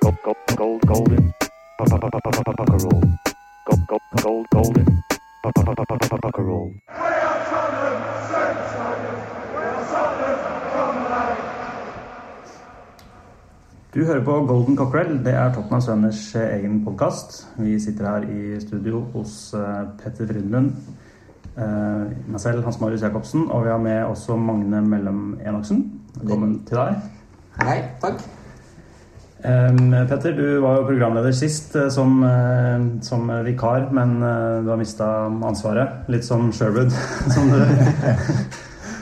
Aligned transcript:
Gold, 0.00 0.16
gold, 0.24 0.36
gold, 0.56 0.82
golden. 0.86 1.32
Roll. 1.78 3.02
Gold, 3.66 3.86
gold, 3.86 4.02
gold, 4.22 4.46
golden. 4.50 4.86
Roll. 6.38 6.72
Du 13.94 14.04
hører 14.04 14.24
på 14.24 14.46
Golden 14.46 14.76
Cockerel. 14.76 15.24
Det 15.24 15.34
er 15.34 15.54
Tottenham 15.54 15.80
Sønners 15.80 16.34
egen 16.34 16.84
podkast. 16.84 17.48
Vi 17.58 17.80
sitter 17.80 18.10
her 18.10 18.22
i 18.22 18.60
studio 18.60 19.04
hos 19.14 19.54
eh, 19.54 19.86
Petter 20.02 20.26
Frydenlund, 20.26 20.72
eh, 21.56 22.10
meg 22.26 22.40
selv, 22.40 22.64
Hans 22.64 22.80
Marius 22.80 23.02
Jacobsen, 23.02 23.50
og 23.50 23.64
vi 23.64 23.70
har 23.70 23.78
med 23.78 24.02
også 24.04 24.36
Magne 24.36 24.82
Mellom 24.82 25.38
Enoksen. 25.46 26.00
Velkommen 26.22 26.64
til 26.66 26.76
deg. 26.76 27.19
Hei, 27.60 27.80
takk. 28.00 28.22
Um, 29.40 29.92
Petter, 30.08 30.32
du 30.36 30.60
var 30.60 30.78
jo 30.78 30.86
programleder 30.88 31.32
sist 31.36 31.74
eh, 31.76 31.88
som, 31.92 32.18
eh, 32.24 32.82
som 33.04 33.28
vikar, 33.44 33.86
men 33.96 34.18
eh, 34.24 34.60
du 34.64 34.70
har 34.72 34.80
mista 34.80 35.08
ansvaret. 35.28 36.08
Litt 36.12 36.24
som 36.24 36.50
Sherwood, 36.56 36.92
som 37.34 37.52
du, 37.52 37.60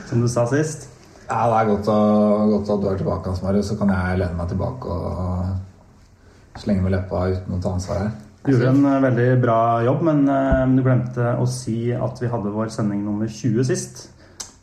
som 0.09 0.23
du 0.23 0.27
sa 0.31 0.45
sist. 0.51 0.89
Ja, 1.29 1.45
Det 1.47 1.57
er 1.61 1.71
godt, 1.71 1.87
å, 1.91 1.97
godt 2.55 2.71
at 2.75 2.83
du 2.83 2.87
er 2.91 2.99
tilbake, 2.99 3.31
Hans 3.31 3.43
Marius. 3.45 3.71
Så 3.71 3.79
kan 3.79 3.91
jeg 3.95 4.19
lene 4.23 4.35
meg 4.35 4.51
tilbake 4.51 4.99
og 4.99 6.59
slenge 6.59 6.83
med 6.83 6.95
leppa 6.97 7.25
uten 7.31 7.55
å 7.55 7.63
ta 7.63 7.73
ansvar 7.77 8.03
her. 8.03 8.13
Du 8.43 8.53
gjorde 8.53 8.71
en 8.71 9.03
veldig 9.03 9.27
bra 9.43 9.59
jobb, 9.85 10.05
men 10.07 10.23
du 10.75 10.81
glemte 10.83 11.35
å 11.37 11.47
si 11.47 11.91
at 11.93 12.19
vi 12.23 12.31
hadde 12.31 12.55
vår 12.55 12.71
sending 12.73 13.03
nummer 13.05 13.27
20 13.27 13.67
sist. 13.67 14.07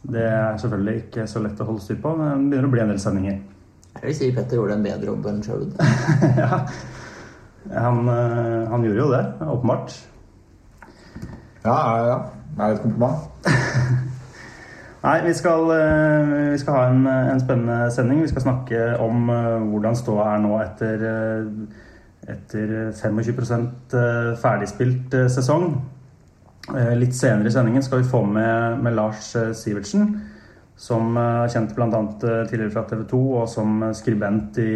Det 0.03 0.25
er 0.25 0.57
selvfølgelig 0.61 1.05
ikke 1.05 1.29
så 1.31 1.45
lett 1.45 1.61
å 1.61 1.69
holde 1.69 1.85
styr 1.85 2.01
på, 2.03 2.17
men 2.19 2.49
det 2.49 2.57
begynner 2.57 2.71
å 2.71 2.75
bli 2.75 2.83
en 2.83 2.93
del 2.95 3.03
sendinger. 3.03 3.39
Jeg 3.97 4.11
vil 4.11 4.17
si 4.19 4.33
Petter 4.35 4.61
gjorde 4.61 4.77
en 4.77 4.85
bedre 4.85 5.09
jobb 5.09 5.27
enn 5.31 5.43
Sherwood. 5.43 5.73
ja. 6.43 6.61
han, 7.73 8.03
eh, 8.13 8.67
han 8.71 8.85
gjorde 8.85 9.01
jo 9.01 9.13
det, 9.13 9.25
åpenbart. 9.47 9.97
Ja, 11.65 11.77
ja, 11.77 12.05
ja. 12.11 12.19
Det 12.57 12.65
er 12.65 12.77
et 12.77 12.83
kompliment. 12.83 13.17
Nei, 15.07 15.17
vi 15.27 15.33
skal, 15.35 15.71
eh, 15.71 16.31
vi 16.53 16.59
skal 16.59 16.75
ha 16.75 16.85
en, 16.91 17.07
en 17.07 17.41
spennende 17.41 17.91
sending. 17.95 18.23
Vi 18.23 18.29
skal 18.29 18.43
snakke 18.43 18.87
om 19.03 19.29
eh, 19.31 19.67
hvordan 19.71 19.99
ståa 19.99 20.33
er 20.35 20.41
nå 20.43 20.57
etter, 20.63 21.05
etter 22.27 22.73
25 22.97 23.43
eh, 24.01 24.33
ferdigspilt 24.43 25.15
eh, 25.15 25.29
sesong. 25.31 25.69
Litt 26.99 27.15
senere 27.15 27.47
i 27.47 27.55
sendingen 27.55 27.85
skal 27.87 28.01
vi 28.01 28.09
få 28.11 28.25
med, 28.27 28.81
med 28.83 28.97
Lars 28.99 29.29
Sivertsen, 29.55 30.17
som 30.77 31.17
eh, 31.17 31.41
er 31.47 31.53
kjent 31.55 31.75
bl.a. 31.77 31.89
tidligere 32.21 32.73
fra 32.75 32.85
TV 32.91 33.03
2 33.11 33.23
og 33.41 33.49
som 33.49 33.81
skribent 33.97 34.59
i, 34.61 34.75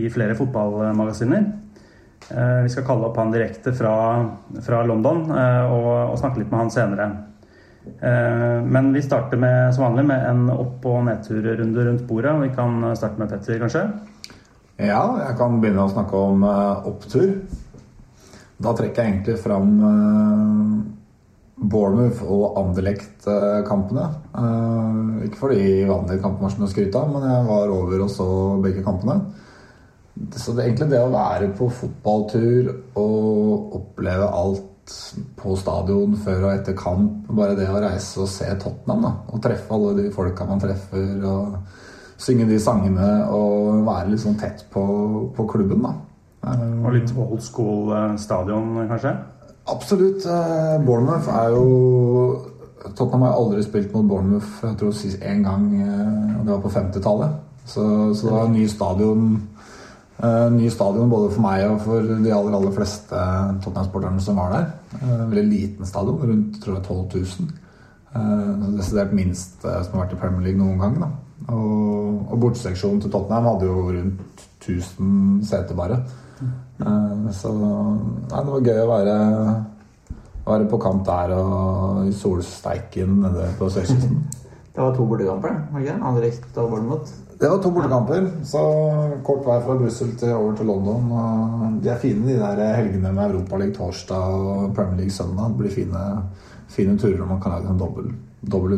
i 0.00 0.04
flere 0.12 0.34
fotballmagasiner. 0.38 1.46
Eh, 2.28 2.58
Vi 2.66 2.72
skal 2.74 2.86
kalle 2.88 3.08
opp 3.08 3.16
han 3.22 3.32
direkte 3.32 3.72
fra, 3.72 3.94
fra 4.66 4.82
London 4.88 5.28
eh, 5.30 5.64
og, 5.72 5.88
og 6.12 6.18
snakke 6.20 6.42
litt 6.42 6.50
med 6.52 6.64
han 6.64 6.74
senere. 6.74 7.08
Eh, 8.02 8.58
Men 8.66 8.90
vi 8.92 9.02
starter 9.06 9.40
med, 9.40 9.70
som 9.74 9.86
vanlig 9.86 10.04
med 10.10 10.26
en 10.28 10.50
opp- 10.52 10.84
og 10.90 11.06
nedturrunde 11.06 11.86
rundt 11.86 12.06
bordet. 12.10 12.34
Vi 12.42 12.50
kan 12.58 12.82
starte 12.98 13.22
med 13.22 13.30
Petter, 13.32 13.62
kanskje. 13.62 13.86
Ja, 14.78 15.00
jeg 15.24 15.38
kan 15.40 15.56
begynne 15.62 15.86
å 15.86 15.90
snakke 15.94 16.18
om 16.34 16.44
eh, 16.46 16.86
opptur. 16.90 17.32
Da 18.58 18.74
trekker 18.74 19.04
jeg 19.06 19.12
egentlig 19.14 19.38
fram 19.38 19.72
eh, 19.86 20.76
Bournemouth 21.58 22.22
og 22.22 22.58
Anderlecht-kampene. 22.60 24.06
Eh, 24.38 25.26
ikke 25.26 25.40
fordi 25.40 25.60
kamper 25.88 26.44
var 26.44 26.54
mye 26.54 26.68
å 26.68 26.70
skryte 26.70 27.04
men 27.10 27.26
jeg 27.26 27.46
var 27.48 27.74
over 27.74 28.04
og 28.04 28.10
så 28.14 28.28
begge 28.62 28.84
kampene. 28.86 29.18
Så 30.34 30.54
det, 30.54 30.66
egentlig 30.66 30.90
det 30.92 31.02
å 31.02 31.12
være 31.12 31.50
på 31.58 31.68
fotballtur 31.70 32.70
og 32.98 33.76
oppleve 33.78 34.30
alt 34.34 34.64
på 35.38 35.54
stadion 35.58 36.16
før 36.18 36.46
og 36.46 36.52
etter 36.54 36.76
kamp, 36.78 37.28
bare 37.36 37.56
det 37.58 37.68
å 37.70 37.80
reise 37.82 38.22
og 38.24 38.30
se 38.32 38.48
Tottenham 38.62 39.04
da, 39.04 39.12
og 39.28 39.42
treffe 39.44 39.74
alle 39.74 39.92
de 39.98 40.12
folka 40.14 40.46
man 40.48 40.62
treffer, 40.62 41.10
og 41.28 41.58
synge 42.18 42.48
de 42.48 42.58
sangene 42.62 43.08
og 43.34 43.84
være 43.86 44.14
litt 44.14 44.22
sånn 44.24 44.38
tett 44.40 44.64
på, 44.72 44.84
på 45.36 45.48
klubben, 45.50 45.84
da. 45.84 45.94
Og 46.48 46.94
litt 46.94 47.12
old 47.18 47.42
school 47.44 47.92
eh, 47.92 48.14
stadion, 48.20 48.72
kanskje. 48.88 49.12
Absolutt. 49.68 50.24
eh, 50.26 50.78
Bournemouth 50.86 51.28
er 51.28 51.50
jo 51.52 51.66
Tottenham 52.94 53.22
har 53.26 53.36
aldri 53.36 53.62
spilt 53.66 53.92
mot 53.92 54.06
Bournemouth 54.08 54.62
jeg 54.64 54.76
tror 54.80 54.92
sist 54.96 55.20
én 55.20 55.42
gang, 55.44 55.66
eh, 55.82 56.42
det 56.44 56.50
var 56.52 56.60
på 56.64 56.70
50-tallet. 56.72 57.30
Så, 57.68 57.84
så 58.16 58.26
det 58.26 58.32
var 58.32 58.46
en 58.46 58.52
ny 58.56 58.66
stadion 58.68 59.24
En 60.24 60.56
ny 60.56 60.70
stadion 60.72 61.10
både 61.12 61.28
for 61.30 61.44
meg 61.44 61.66
og 61.68 61.82
for 61.84 62.00
de 62.02 62.32
aller 62.32 62.54
aller 62.56 62.72
fleste 62.74 63.14
Tottenham-sporterne 63.62 64.20
som 64.24 64.36
var 64.40 64.50
der. 64.54 64.64
Eh, 65.02 65.20
En 65.22 65.30
veldig 65.30 65.46
liten 65.52 65.86
stadion, 65.86 66.18
rundt 66.22 66.56
tror 66.62 66.74
jeg 66.78 66.84
12 66.84 67.04
000. 67.14 67.52
Eh, 68.16 68.64
Desidert 68.78 69.12
minst 69.14 69.64
eh, 69.64 69.82
som 69.84 69.94
har 69.98 70.06
vært 70.06 70.16
i 70.16 70.20
Premier 70.22 70.42
League 70.48 70.58
noen 70.58 70.80
gang. 70.80 70.96
Da. 71.04 71.10
Og, 71.54 72.32
og 72.32 72.40
borteseksjonen 72.42 73.00
til 73.04 73.12
Tottenham 73.14 73.46
hadde 73.52 73.68
jo 73.68 73.84
rundt 73.92 74.42
1000 74.64 75.44
seter 75.46 75.76
bare. 75.78 76.00
Eh, 76.80 77.30
Så 77.34 77.52
nei, 77.52 78.42
det 78.42 78.52
var 78.52 78.66
gøy 78.66 78.82
å 78.82 78.90
være, 78.90 79.16
være 80.46 80.68
på 80.70 80.80
kamp 80.82 81.06
der 81.06 81.34
og 81.36 82.04
i 82.08 82.12
solsteiken 82.16 83.22
nede 83.24 83.48
på 83.58 83.70
sørkysten. 83.72 84.20
Det 84.78 84.84
var 84.84 84.92
to 84.94 85.04
bortekamper, 85.10 85.50
det, 85.50 85.72
var 85.72 85.80
ikke 85.82 85.94
det? 85.96 86.02
Anderlecht 86.06 86.58
og 86.62 86.68
Bournemouth. 86.70 87.14
Det 87.40 87.48
var 87.50 87.58
to 87.62 87.70
bortekamper, 87.74 88.28
så 88.46 88.60
kort 89.26 89.40
vei 89.42 89.56
fra 89.64 89.74
Brussel 89.80 90.12
til 90.20 90.30
over 90.36 90.52
til 90.54 90.68
London. 90.70 91.08
Og 91.18 91.80
de 91.82 91.90
er 91.90 91.98
fine, 91.98 92.22
de 92.28 92.36
der 92.38 92.76
helgene 92.76 93.10
med 93.10 93.32
Europaligaen 93.32 93.74
torsdag 93.74 94.36
og 94.38 94.76
Premier 94.76 95.00
League 95.00 95.16
søndag. 95.16 95.50
Det 95.50 95.58
blir 95.64 95.74
fine, 95.74 96.04
fine 96.70 96.94
turer 96.94 97.18
når 97.18 97.32
man 97.32 97.40
kan 97.42 97.56
lage 97.56 97.72
en 97.72 97.82
dobbel, 97.82 98.12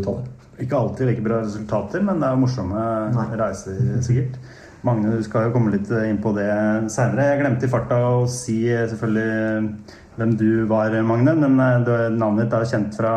uttale 0.00 0.24
Ikke 0.56 0.80
alltid 0.80 1.06
like 1.10 1.26
bra 1.28 1.42
resultater, 1.44 2.00
men 2.00 2.24
det 2.24 2.30
er 2.30 2.40
morsomme 2.46 2.86
Nei. 3.18 3.28
reiser, 3.36 4.00
sikkert. 4.00 4.40
Magne, 4.86 5.10
du 5.12 5.24
skal 5.24 5.48
jo 5.48 5.52
komme 5.52 5.74
litt 5.74 5.90
inn 5.92 6.20
på 6.24 6.32
det 6.32 6.48
seinere. 6.92 7.34
Jeg 7.34 7.40
glemte 7.42 7.66
i 7.68 7.72
farta 7.72 7.98
å 8.14 8.22
si 8.30 8.62
eh, 8.72 8.86
selvfølgelig 8.88 9.74
hvem 10.16 10.32
du 10.40 10.48
var, 10.70 10.94
Magne. 11.04 11.34
Men 11.42 11.60
eh, 11.60 12.06
navnet 12.14 12.46
ditt 12.46 12.56
er 12.56 12.70
kjent 12.70 12.96
fra, 12.96 13.12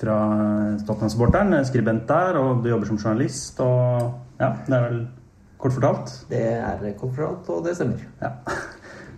fra 0.00 0.16
Tottenham-supporteren. 0.82 1.54
Skribent 1.68 2.08
der, 2.10 2.40
og 2.40 2.64
du 2.64 2.72
jobber 2.72 2.90
som 2.90 2.98
journalist. 2.98 3.62
Og 3.62 4.42
ja, 4.42 4.50
det 4.66 4.74
er 4.74 4.86
vel 4.88 5.00
kort 5.62 5.78
fortalt. 5.78 6.12
Det 6.32 6.42
er 6.58 6.82
kort 6.98 7.14
fortalt, 7.14 7.54
og 7.54 7.64
det 7.68 7.78
stemmer. 7.78 8.04
Ja. 8.22 8.34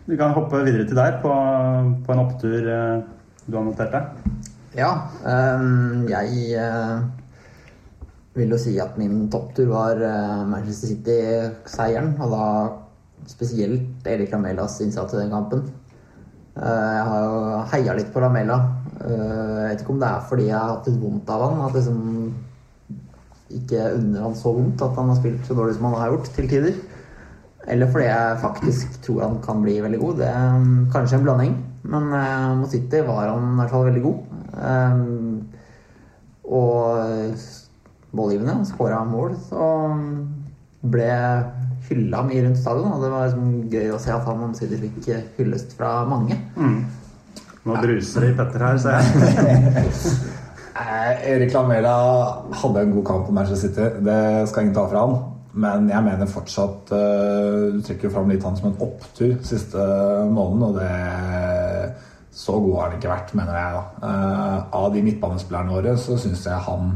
Du 0.03 0.17
kan 0.19 0.33
hoppe 0.35 0.65
videre 0.67 0.83
til 0.83 0.99
deg 0.99 1.21
på, 1.23 1.31
på 2.03 2.11
en 2.11 2.21
opptur 2.25 2.65
eh, 2.67 3.05
du 3.47 3.55
har 3.55 3.63
notert 3.63 3.93
deg. 3.95 4.49
Ja, 4.75 4.89
ehm, 5.29 6.09
jeg 6.11 6.57
eh, 6.59 7.05
vil 8.37 8.53
jo 8.55 8.59
si 8.61 8.79
at 8.81 8.97
min 9.01 9.27
topptur 9.33 9.69
var 9.73 10.01
eh, 10.01 10.45
Manchester 10.49 10.93
City-seieren, 10.95 12.15
og 12.23 12.33
da 12.33 12.47
spesielt 13.31 14.07
Erik 14.09 14.33
Lamelas 14.33 14.81
innsats 14.83 15.15
i 15.15 15.21
den 15.21 15.33
kampen. 15.33 15.67
Eh, 16.57 16.63
jeg 16.97 17.05
har 17.11 17.27
jo 17.27 17.43
heia 17.75 17.97
litt 17.99 18.13
på 18.15 18.23
Lamela. 18.25 18.59
Eh, 19.03 19.11
jeg 19.11 19.69
vet 19.69 19.85
ikke 19.85 19.95
om 19.97 20.01
det 20.03 20.09
er 20.09 20.25
fordi 20.31 20.49
jeg 20.49 20.57
har 20.57 20.73
hatt 20.73 20.89
litt 20.89 21.03
vondt 21.03 21.35
av 21.35 21.45
han, 21.45 21.61
at 21.67 21.77
liksom 21.77 22.01
ikke 23.53 23.85
unner 23.99 24.25
han 24.25 24.37
så 24.39 24.55
vondt 24.57 24.81
at 24.81 24.97
han 24.97 25.13
har 25.13 25.19
spilt 25.21 25.45
så 25.45 25.57
dårlig 25.59 25.77
som 25.77 25.91
han 25.91 26.01
har 26.01 26.15
gjort 26.15 26.33
til 26.33 26.49
tider. 26.49 26.81
Eller 27.73 27.91
fordi 27.93 28.07
jeg 28.09 28.39
faktisk 28.43 28.95
tror 29.05 29.27
han 29.27 29.37
kan 29.45 29.61
bli 29.63 29.77
veldig 29.85 30.01
god. 30.01 30.23
Det 30.23 30.31
er 30.33 30.55
um, 30.57 30.71
kanskje 30.91 31.19
en 31.21 31.27
blanding. 31.27 31.53
Men 31.93 32.09
mot 32.59 32.71
City 32.71 33.03
var 33.05 33.29
han 33.29 33.45
i 33.53 33.59
hvert 33.59 33.75
fall 33.75 33.85
veldig 33.91 34.03
god. 34.07 34.19
Og 36.57 37.37
målgivende. 38.17 38.57
Han 38.61 38.69
skåra 38.69 39.03
mål. 39.09 39.37
Så 39.49 39.69
ble 40.83 41.11
hylla 41.89 42.23
mye 42.27 42.45
rundt 42.47 42.61
stadion. 42.61 42.93
Og 42.93 43.05
det 43.05 43.13
var 43.13 43.29
liksom 43.29 43.71
gøy 43.73 43.95
å 43.95 44.01
se 44.03 44.13
at 44.15 44.27
han 44.29 44.45
omsider 44.49 44.83
fikk 44.83 45.11
hyllest 45.39 45.77
fra 45.79 46.03
mange. 46.09 46.39
Nå 47.63 47.77
bruser 47.79 48.25
det 48.25 48.33
i 48.33 48.39
Petter 48.39 48.65
her, 48.69 48.81
ser 48.83 49.03
jeg. 49.03 50.07
Eh, 50.73 51.29
Erik 51.29 51.53
Lamela 51.53 51.91
hadde 52.57 52.81
en 52.81 52.95
god 52.95 53.05
kamp 53.05 53.27
på 53.27 53.33
Manchester 53.37 53.69
City. 53.69 53.89
Det 54.07 54.49
skal 54.49 54.65
ingen 54.65 54.77
ta 54.79 54.87
fra 54.89 55.03
han. 55.05 55.19
Men 55.53 55.91
jeg 55.93 56.05
mener 56.07 56.31
fortsatt 56.33 56.93
eh, 56.97 57.75
Du 57.75 57.83
trekker 57.85 58.09
jo 58.09 58.13
fram 58.15 58.31
litt 58.33 58.45
han 58.47 58.57
som 58.57 58.71
en 58.71 58.79
opptur 58.81 59.35
siste 59.45 59.85
måneden, 60.33 60.63
og 60.65 60.79
det 60.79 61.93
Så 62.33 62.57
god 62.57 62.79
har 62.79 62.87
han 62.89 62.97
ikke 62.97 63.13
vært, 63.13 63.35
mener 63.37 63.59
jeg. 63.59 63.75
da. 63.77 64.09
Eh, 64.09 64.59
av 64.81 64.87
de 64.95 65.03
midtbanespillerne 65.05 65.77
våre 65.77 65.97
så 66.01 66.17
syns 66.17 66.47
jeg 66.49 66.65
han 66.71 66.95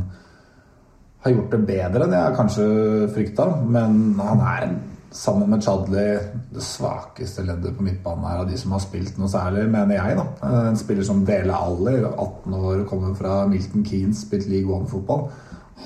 har 1.26 1.34
gjort 1.34 1.54
det 1.56 1.64
bedre 1.68 2.06
enn 2.06 2.14
jeg 2.16 2.36
kanskje 2.36 2.66
frykta. 3.14 3.46
Men 3.66 3.98
han 4.20 4.42
er, 4.46 4.76
sammen 5.16 5.50
med 5.50 5.64
Chadley, 5.64 6.18
det 6.52 6.62
svakeste 6.64 7.44
leddet 7.46 7.76
på 7.76 7.84
midtbanen 7.86 8.26
her 8.28 8.42
av 8.42 8.50
de 8.50 8.58
som 8.60 8.74
har 8.76 8.82
spilt 8.84 9.16
noe 9.20 9.30
særlig, 9.32 9.66
mener 9.72 9.96
jeg. 9.96 10.16
da. 10.18 10.26
Eh, 10.42 10.68
En 10.70 10.80
spiller 10.80 11.06
som 11.08 11.24
Dele 11.24 11.56
Alli, 11.56 11.98
18 12.04 12.54
år, 12.54 12.84
kommer 12.88 13.14
fra 13.14 13.46
Milton 13.46 13.84
Keanes, 13.84 14.24
spilt 14.26 14.48
league 14.52 14.72
one-fotball. 14.72 15.28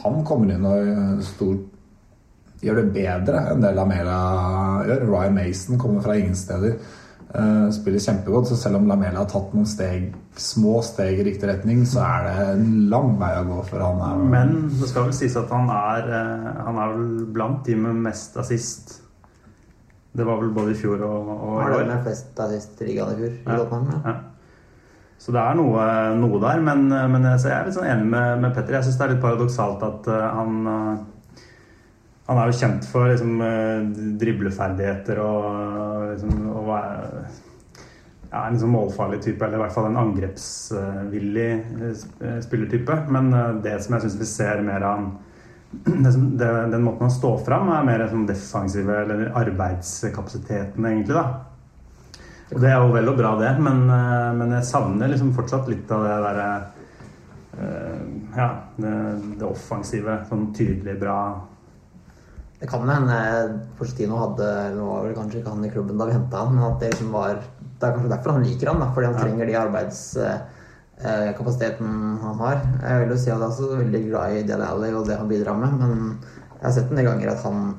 Han 0.03 0.25
kommer 0.25 0.55
inn 0.55 0.67
og 0.67 0.87
gjør 0.87 1.23
stor, 1.27 1.55
gjør 2.63 2.83
det 2.83 2.93
bedre 2.95 3.45
enn 3.51 3.63
det 3.65 3.75
Lamela 3.75 4.19
gjør. 4.87 5.07
Ryan 5.09 5.35
Mason 5.35 5.79
kommer 5.79 6.03
fra 6.05 6.17
ingen 6.19 6.37
steder. 6.37 6.77
Eh, 7.35 7.67
spiller 7.75 8.03
kjempegodt, 8.03 8.49
så 8.51 8.57
selv 8.59 8.81
om 8.81 8.89
Lamela 8.91 9.23
har 9.23 9.29
tatt 9.31 9.53
noen 9.57 9.69
steg, 9.69 10.09
små 10.41 10.81
steg 10.87 11.21
i 11.21 11.27
riktig 11.31 11.49
retning, 11.51 11.85
så 11.89 12.03
er 12.07 12.27
det 12.27 12.49
en 12.55 12.89
lang 12.93 13.15
vei 13.21 13.31
å 13.41 13.45
gå 13.49 13.61
for 13.69 13.85
han. 13.85 14.01
Er, 14.07 14.25
Men 14.37 14.57
det 14.81 14.89
skal 14.91 15.09
vel 15.09 15.15
sies 15.17 15.37
at 15.41 15.53
han 15.55 15.71
er, 15.75 16.11
eh, 16.21 16.49
han 16.67 16.81
er 16.81 16.97
vel 16.97 17.13
blant 17.37 17.63
de 17.67 17.77
med 17.77 18.03
mest 18.09 18.37
assist. 18.41 18.97
Det 20.13 20.27
var 20.27 20.41
vel 20.41 20.51
både 20.51 20.73
i 20.75 20.81
fjor 20.81 21.03
og, 21.07 21.29
og 21.37 21.61
i 21.63 21.71
år. 21.71 21.87
med 21.87 22.03
flest 22.09 22.41
assist 22.43 22.81
i 22.83 22.91
ligaen 22.91 23.15
i 23.15 23.21
fjor? 23.23 23.33
i 23.39 23.47
Ja. 23.47 23.57
Tottenham, 23.63 23.89
ja. 23.95 24.01
Ja. 24.11 24.19
Så 25.21 25.33
det 25.37 25.41
er 25.45 25.55
noe, 25.59 25.83
noe 26.17 26.39
der, 26.41 26.61
men, 26.65 26.87
men 26.89 27.25
jeg 27.29 27.41
så 27.43 27.51
jeg 27.51 27.59
er 27.59 27.67
litt 27.69 27.75
sånn 27.77 27.91
enig 27.93 28.07
med, 28.09 28.39
med 28.41 28.55
Petter. 28.57 28.79
Jeg 28.79 28.87
syns 28.87 28.97
det 28.97 29.05
er 29.05 29.11
litt 29.13 29.21
paradoksalt 29.23 29.83
at 29.85 30.09
eh, 30.09 30.29
han 30.39 30.71
eh, 30.73 31.03
Han 32.31 32.39
er 32.39 32.47
jo 32.47 32.59
kjent 32.61 32.85
for 32.87 33.11
liksom, 33.11 33.41
eh, 33.43 33.87
dribleferdigheter 34.21 35.19
og, 35.19 35.47
liksom, 36.13 36.45
og 36.61 36.69
ja, 38.31 38.45
en 38.45 38.55
liksom 38.55 38.71
målfarlig 38.71 39.19
type, 39.25 39.43
eller 39.43 39.59
i 39.59 39.63
hvert 39.65 39.75
fall 39.75 39.89
en 39.89 39.99
angrepsvillig 39.99 41.49
eh, 41.51 42.39
spillertype. 42.47 43.01
Men 43.11 43.35
eh, 43.35 43.51
det 43.67 43.75
som 43.83 43.97
jeg 43.97 44.07
syns 44.07 44.21
vi 44.23 44.31
ser 44.31 44.63
mer 44.63 44.87
av 44.87 45.01
han 45.01 45.11
som, 46.15 46.31
det, 46.39 46.55
Den 46.71 46.87
måten 46.87 47.09
han 47.09 47.17
står 47.19 47.43
fram, 47.51 47.75
er 47.75 47.91
mer 47.91 48.07
sånn 48.15 48.31
defensive, 48.31 49.03
eller 49.03 49.35
arbeidskapasiteten, 49.43 50.87
egentlig. 50.87 51.19
da 51.19 51.47
og 52.51 52.59
det 52.59 52.67
er 52.67 52.81
jo 52.83 52.91
vel 52.91 53.07
og 53.07 53.15
bra, 53.15 53.37
det, 53.39 53.51
men, 53.63 53.85
men 54.35 54.57
jeg 54.57 54.67
savner 54.67 55.07
liksom 55.13 55.29
fortsatt 55.37 55.69
litt 55.71 55.91
av 55.95 56.03
det 56.03 56.17
derre 56.25 56.49
Ja, 58.35 58.49
det, 58.75 58.95
det 59.39 59.47
offensive. 59.47 60.17
Sånn 60.27 60.49
tydelig, 60.57 60.97
bra 60.99 61.21
Det 62.61 62.69
kan 62.69 62.85
hende 62.89 63.17
Porcetino 63.79 64.19
hadde 64.21 64.47
noe 64.77 64.99
vel 65.07 65.15
kanskje 65.17 65.39
ikke 65.41 65.49
han 65.55 65.65
i 65.65 65.71
klubben 65.73 65.97
da 65.99 66.05
vi 66.11 66.13
henta 66.13 66.37
han, 66.45 66.55
men 66.55 66.65
at 66.67 66.81
det 66.83 66.91
liksom 66.93 67.11
var 67.15 67.39
Det 67.81 67.87
er 67.89 67.95
kanskje 67.97 68.11
derfor 68.13 68.33
han 68.37 68.43
liker 68.45 68.69
han, 68.69 68.81
da, 68.83 68.87
fordi 68.93 69.07
han 69.07 69.15
Ja. 69.17 69.21
trenger 69.25 69.47
de 69.47 69.55
arbeidskapasiteten 71.01 72.19
han 72.23 72.37
har. 72.39 72.57
Jeg 72.83 73.01
vil 73.01 73.09
jo 73.15 73.17
si 73.23 73.31
at 73.31 73.39
jeg 73.39 73.41
er 73.41 73.47
også 73.49 73.69
veldig 73.79 74.03
glad 74.11 74.33
i 74.37 74.43
Dele 74.51 74.67
Alli 74.69 74.91
og 74.95 75.07
det 75.09 75.17
han 75.19 75.29
bidrar 75.31 75.57
med, 75.57 75.73
men 75.81 76.19
jeg 76.61 76.65
har 76.67 76.73
sett 76.77 76.91
en 76.91 76.97
del 77.01 77.07
ganger 77.09 77.31
at 77.33 77.43
han 77.47 77.75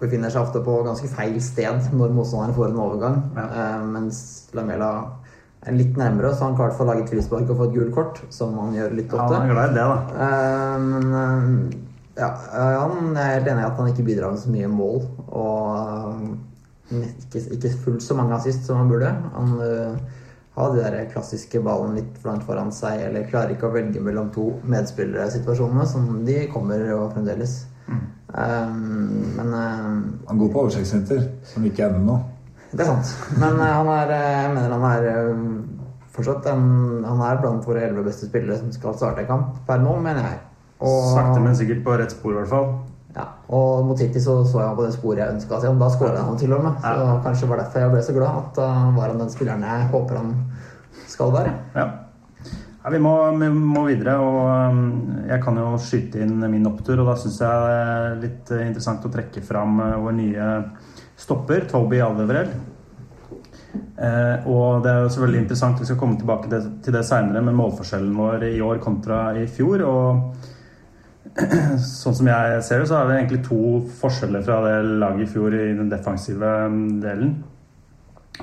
befinner 0.00 0.30
seg 0.30 0.42
ofte 0.44 0.60
på 0.62 0.84
ganske 0.86 1.08
feil 1.08 1.40
sted 1.42 1.90
når 1.96 2.10
motstanderen 2.14 2.54
får 2.54 2.68
en 2.70 2.76
overgang, 2.84 3.16
Ja. 3.36 3.44
eh, 3.48 3.80
mens 3.84 4.48
Lamela 4.54 4.90
er 5.66 5.72
litt 5.72 5.96
nærmere, 5.96 6.30
så 6.36 6.42
han 6.46 6.54
klarte 6.56 6.78
å 6.78 6.86
lage 6.86 7.02
et 7.02 7.10
frispark 7.10 7.48
og 7.50 7.56
få 7.58 7.64
et 7.70 7.74
gult 7.74 7.94
kort, 7.94 8.20
som 8.30 8.54
han 8.58 8.74
gjør 8.74 8.94
litt 8.94 9.10
Han 9.10 9.20
ofte. 9.20 9.34
er 9.42 9.48
glad 9.52 9.70
i 9.70 9.74
det, 9.74 9.86
da. 9.90 9.96
Eh, 10.22 10.78
Men 10.78 11.14
eh, 11.14 11.42
ja, 12.16 12.28
eh, 12.32 12.76
han 12.80 13.16
er 13.16 13.34
helt 13.36 13.48
enig 13.52 13.64
i 13.64 13.68
at 13.68 13.80
han 13.80 13.92
ikke 13.92 14.06
bidrar 14.06 14.32
med 14.34 14.42
så 14.42 14.52
mye 14.52 14.70
mål. 14.72 15.00
Og 15.28 16.96
eh, 16.96 17.08
ikke, 17.26 17.44
ikke 17.58 17.74
fullt 17.84 18.04
så 18.04 18.16
mange 18.18 18.36
assist 18.38 18.66
som 18.66 18.80
han 18.80 18.90
burde. 18.90 19.12
Han 19.36 19.54
eh, 19.62 20.22
har 20.56 20.72
de 20.72 20.80
der 20.80 21.10
klassiske 21.12 21.60
ballen 21.60 21.98
litt 21.98 22.24
langt 22.24 22.46
foran 22.48 22.72
seg, 22.72 23.02
eller 23.10 23.28
klarer 23.28 23.52
ikke 23.52 23.68
å 23.68 23.74
velge 23.74 24.00
mellom 24.00 24.30
to 24.32 24.48
medspillere-situasjonene, 24.64 25.84
som 25.90 26.08
de 26.24 26.46
kommer 26.52 26.80
jo 26.88 27.02
fremdeles. 27.12 27.58
Eh, 28.34 28.70
men 29.36 29.52
uh, 29.54 30.02
Han 30.28 30.38
går 30.38 30.48
på 30.52 30.64
oversiktshinter, 30.64 31.22
som 31.46 31.64
ikke 31.68 31.86
ender 31.86 32.02
nå. 32.04 32.16
det 32.72 32.82
er 32.82 32.90
sant. 32.90 33.12
Men 33.38 33.60
uh, 33.60 33.68
han 33.78 33.92
er, 33.92 34.14
jeg 34.16 34.50
mener 34.56 34.74
han 34.74 34.88
er 34.90 35.06
fortsatt 36.16 36.48
en, 36.50 36.66
Han 37.06 37.22
er 37.28 37.40
blant 37.42 37.68
våre 37.68 37.84
elleve 37.86 38.08
beste 38.08 38.28
spillere 38.30 38.58
som 38.58 38.72
skal 38.74 38.96
starte 38.98 39.24
en 39.24 39.30
kamp 39.30 39.62
per 39.68 39.80
nå, 39.84 39.98
mener 40.02 40.24
jeg. 40.30 40.42
Og- 40.80 41.14
Sakte, 41.14 41.40
men 41.40 41.54
sikkert 41.56 41.84
på 41.84 41.96
rett 41.98 42.10
spor, 42.12 42.32
i 42.32 42.36
hvert 42.42 42.48
fall. 42.52 42.66
Ja, 43.16 43.24
og 43.48 43.86
mot 43.86 43.96
City 43.98 44.20
så, 44.20 44.42
så 44.44 44.58
jeg 44.60 44.68
han 44.68 44.76
på 44.76 44.84
det 44.84 44.92
sporet 44.92 45.22
jeg 45.22 45.34
ønska 45.38 45.60
seg. 45.62 45.78
Da 45.80 45.86
skåra 45.88 46.24
han 46.26 46.36
til 46.36 46.52
og 46.52 46.64
med. 46.66 46.74
Så 46.82 46.90
Ja. 47.00 47.20
kanskje 47.24 47.48
var 47.48 47.56
derfor 47.62 47.80
jeg 47.80 47.90
ble 47.94 48.02
så 48.02 48.12
glad 48.12 48.36
at 48.42 48.54
da 48.54 48.66
var 48.96 49.08
han 49.08 49.18
den 49.18 49.30
spilleren 49.32 49.62
jeg 49.64 49.88
håper 49.90 50.16
han 50.16 50.34
skal 51.08 51.32
være. 51.32 51.54
Ja. 51.74 51.86
Ja, 52.84 52.90
vi, 52.92 52.98
må, 53.02 53.14
vi 53.40 53.48
må 53.48 53.86
videre, 53.88 54.18
og 54.20 54.70
um, 54.70 55.16
jeg 55.26 55.40
kan 55.42 55.56
jo 55.58 55.72
skyte 55.80 56.20
inn 56.22 56.38
min 56.52 56.66
opptur. 56.68 57.00
Og 57.00 57.06
da 57.08 57.16
syns 57.18 57.40
jeg 57.40 57.48
det 57.64 57.80
er 57.80 58.20
litt 58.20 58.52
interessant 58.68 59.02
å 59.08 59.10
trekke 59.10 59.42
fram 59.42 59.80
eh, 59.80 59.96
vår 59.98 60.12
nye 60.14 60.50
stopper, 61.16 61.64
Toby 61.66 61.98
Aldevrell. 62.04 62.52
Eh, 63.96 64.46
og 64.46 64.84
det 64.84 64.92
er 64.92 65.00
jo 65.02 65.08
selvfølgelig 65.08 65.40
interessant, 65.42 65.80
vi 65.80 65.88
skal 65.88 65.98
komme 66.00 66.18
tilbake 66.20 66.48
til, 66.52 66.68
til 66.84 66.94
det 66.94 67.02
seinere, 67.08 67.42
med 67.42 67.56
målforskjellen 67.58 68.14
vår 68.16 68.44
i 68.52 68.60
år 68.64 68.78
kontra 68.84 69.32
i 69.40 69.46
fjor. 69.50 69.82
Og 69.88 70.46
sånn 72.02 72.16
som 72.16 72.30
jeg 72.30 72.62
ser 72.64 72.80
det, 72.80 72.88
så 72.90 73.00
har 73.00 73.10
vi 73.10 73.18
egentlig 73.18 73.42
to 73.44 73.60
forskjeller 74.00 74.44
fra 74.46 74.62
det 74.64 74.76
laget 75.02 75.26
i 75.26 75.32
fjor 75.34 75.56
i 75.56 75.66
den 75.76 75.92
defensive 75.92 76.52
mm, 76.72 76.86
delen. 77.02 77.34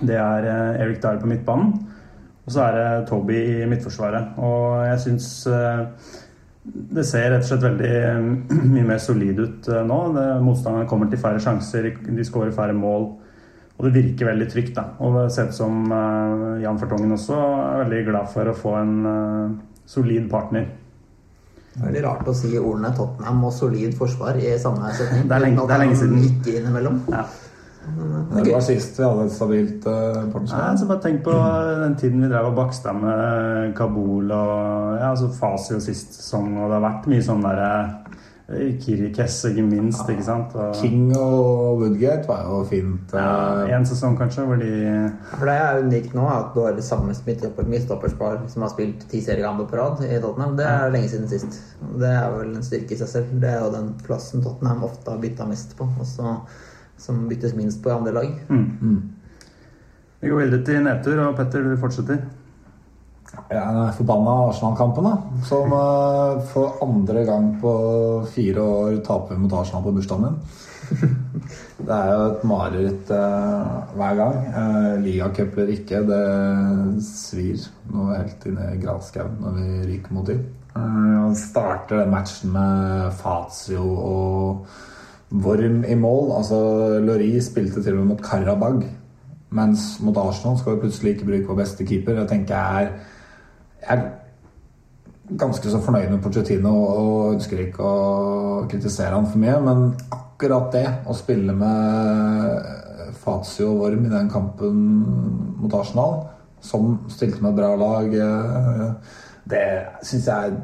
Det 0.02 0.18
er 0.18 0.50
Eric 0.50 0.82
Erik 0.82 1.02
Dyer 1.04 1.22
på 1.22 1.30
midtbanen. 1.30 1.74
Og 2.44 2.52
så 2.52 2.66
er 2.66 2.78
det 2.78 3.08
Toby 3.08 3.40
i 3.40 3.68
midtforsvaret. 3.72 4.38
Og 4.44 4.84
jeg 4.84 5.02
syns 5.06 5.28
eh, 5.48 5.84
det 6.64 7.04
ser 7.08 7.30
rett 7.32 7.44
og 7.44 7.50
slett 7.50 7.66
veldig 7.66 7.92
eh, 7.98 8.64
mye 8.74 8.88
mer 8.88 9.02
solid 9.04 9.40
ut 9.40 9.70
eh, 9.72 9.84
nå. 9.88 10.00
Det, 10.18 10.26
motstanderne 10.44 10.90
kommer 10.90 11.12
til 11.12 11.22
færre 11.24 11.42
sjanser, 11.44 11.90
de 12.04 12.28
skårer 12.28 12.56
færre 12.56 12.76
mål. 12.78 13.10
Og 13.74 13.88
det 13.88 13.94
virker 13.96 14.30
veldig 14.30 14.50
trygt. 14.52 14.76
da. 14.78 14.90
Og 15.04 15.18
det 15.18 15.28
ser 15.36 15.50
ut 15.50 15.58
som 15.58 15.84
eh, 15.88 16.64
Jan 16.66 16.80
Fartongen 16.82 17.16
også 17.16 17.40
er 17.40 17.84
veldig 17.86 18.06
glad 18.12 18.32
for 18.36 18.52
å 18.52 18.58
få 18.58 18.78
en 18.82 18.96
eh, 19.14 19.60
solid 19.96 20.30
partner. 20.32 20.68
Det 21.74 21.82
er 21.82 21.88
veldig 21.88 22.04
rart 22.06 22.28
å 22.30 22.34
si 22.38 22.52
ordene 22.60 22.92
Tottenham 22.98 23.44
og 23.48 23.54
solid 23.56 23.96
forsvar 23.98 24.38
i 24.38 24.52
samme 24.62 24.92
setning. 24.94 25.24
Det 25.30 25.38
er 25.40 25.42
lenge- 25.48 25.66
det 25.68 25.74
er 25.78 25.82
lenge 25.88 25.96
siden. 25.98 26.20
Ikke 26.30 26.60
innimellom. 26.60 27.00
Ja. 27.10 27.24
Det 27.84 28.54
var 28.54 28.62
sist 28.64 28.96
vi 28.96 29.04
hadde 29.04 29.26
et 29.28 29.34
stabilt 29.36 29.88
uh, 29.90 29.96
Nei, 30.16 30.30
partnerskap. 30.32 30.78
så 30.80 30.86
bare 30.88 31.02
tenk 31.04 31.18
på 31.26 31.34
den 31.82 31.96
tiden 32.00 32.22
vi 32.24 32.30
drev 32.32 32.46
og 32.48 32.56
baksta 32.56 32.94
med 32.96 33.74
Kabul 33.76 34.32
og 34.32 34.94
ja, 35.02 35.10
altså 35.10 35.28
Fasio 35.36 35.82
sist 35.84 36.16
sesong, 36.16 36.54
og 36.62 36.70
det 36.72 36.78
har 36.78 36.86
vært 36.86 37.10
mye 37.12 37.26
sånn 37.26 37.44
derre 37.44 37.68
Kirikes, 38.82 39.38
ikke 39.50 39.64
minst, 39.66 40.10
ikke 40.10 40.24
sant? 40.26 40.56
Og, 40.56 40.76
King 40.78 41.12
og 41.18 41.80
Woodgate 41.82 42.28
var 42.28 42.44
jo 42.48 42.64
fint. 42.70 43.14
ja, 43.14 43.64
eh, 43.64 43.74
en 43.76 43.86
sesong, 43.86 44.18
kanskje, 44.20 44.46
hvor 44.46 44.60
de 44.62 44.72
For 45.32 45.46
det 45.50 45.56
er 45.56 45.82
unikt 45.84 46.14
nå 46.18 46.28
at 46.30 46.52
du 46.56 46.62
har 46.66 46.76
det 46.78 46.84
samme 46.84 47.14
midtstopper- 47.14 47.68
midtstopperspar 47.68 48.44
som 48.48 48.62
har 48.66 48.70
spilt 48.70 49.08
ti 49.10 49.22
seriekamper 49.22 49.70
på 49.72 49.80
rad 49.80 50.04
i 50.06 50.20
Tottenham. 50.22 50.56
Det 50.58 50.66
er 50.66 50.94
lenge 50.94 51.10
siden 51.10 51.28
sist. 51.32 51.62
Det 52.00 52.10
er 52.10 52.30
vel 52.38 52.56
en 52.56 52.64
styrke 52.64 52.94
i 52.94 53.02
seg 53.02 53.08
selv. 53.08 53.34
Det 53.42 53.50
er 53.50 53.60
jo 53.64 53.72
den 53.74 53.94
plassen 54.06 54.44
Tottenham 54.44 54.84
ofte 54.84 55.12
har 55.12 55.20
bytta 55.24 55.46
mest 55.50 55.76
på, 55.78 55.90
og 56.00 56.06
som 56.98 57.28
byttes 57.30 57.56
minst 57.56 57.84
på 57.84 57.90
i 57.90 57.98
andre 57.98 58.14
lag. 58.14 58.40
mm. 58.50 59.02
Vi 60.24 60.30
går 60.30 60.40
videre 60.46 60.64
til 60.64 60.84
nedtur, 60.86 61.20
og 61.20 61.36
Petter, 61.36 61.66
du 61.68 61.76
fortsetter. 61.78 62.22
Forbanna 63.98 64.50
Arsenal-kampen, 64.50 65.04
da. 65.04 65.18
Som 65.46 65.74
eh, 65.74 66.44
for 66.52 66.78
andre 66.86 67.26
gang 67.26 67.50
på 67.62 67.74
fire 68.34 68.62
år 68.62 69.00
taper 69.06 69.40
mot 69.42 69.54
Arsenal 69.54 69.84
på 69.86 69.94
bursdagen 69.96 70.28
min. 70.28 70.38
Det 71.84 71.92
er 71.92 72.10
jo 72.14 72.26
et 72.30 72.44
mareritt 72.48 73.12
eh, 73.12 73.70
hver 73.98 74.18
gang. 74.20 74.38
Uh, 74.54 74.94
Ligacup 75.04 75.58
ikke, 75.66 76.04
det 76.08 76.24
svir 77.04 77.66
noe 77.92 78.20
helt 78.20 78.46
inn 78.48 78.60
i 78.62 78.78
granskauen 78.80 79.36
når 79.42 79.58
vi 79.58 79.68
ryker 79.92 80.16
mot 80.16 80.30
dem. 80.30 80.44
Uh, 80.74 81.34
starter 81.38 82.02
den 82.02 82.14
matchen 82.14 82.54
med 82.56 83.12
Fazio 83.20 83.84
og 83.84 84.66
Worm 85.44 85.82
i 85.90 85.98
mål. 85.98 86.36
Altså, 86.38 86.60
Lori 87.04 87.34
spilte 87.44 87.84
til 87.84 87.98
og 87.98 88.04
med 88.04 88.14
mot 88.14 88.24
Karabag. 88.24 88.86
Mens 89.54 89.98
mot 90.02 90.18
Arsenal 90.18 90.58
skal 90.62 90.78
vi 90.78 90.86
plutselig 90.86 91.16
ikke 91.16 91.30
bruke 91.30 91.50
vår 91.52 91.60
beste 91.66 91.86
keeper. 91.90 92.22
Jeg 92.22 92.32
tenker 92.32 92.56
jeg 92.56 92.88
er 92.88 93.12
jeg 93.84 93.98
er 93.98 95.38
ganske 95.40 95.72
så 95.72 95.80
fornøyd 95.84 96.10
med 96.12 96.22
Pochettino 96.24 96.74
og 96.74 97.34
ønsker 97.36 97.66
ikke 97.66 97.88
å 97.88 98.66
kritisere 98.72 99.16
han 99.16 99.28
for 99.30 99.42
mye, 99.42 99.58
men 99.64 99.84
akkurat 100.14 100.72
det, 100.76 100.86
å 101.08 101.16
spille 101.18 101.56
med 101.56 103.14
Fazio 103.24 103.72
og 103.72 103.82
Worm 103.84 104.08
i 104.08 104.12
den 104.12 104.30
kampen 104.32 104.80
mot 105.62 105.76
Arsenal, 105.78 106.24
som 106.64 106.98
stilte 107.12 107.44
med 107.44 107.54
et 107.54 107.60
bra 107.62 107.74
lag, 107.80 108.16
eh, 108.16 109.20
det 109.50 109.66
syns 110.04 110.28
jeg 110.28 110.52
er 110.52 110.62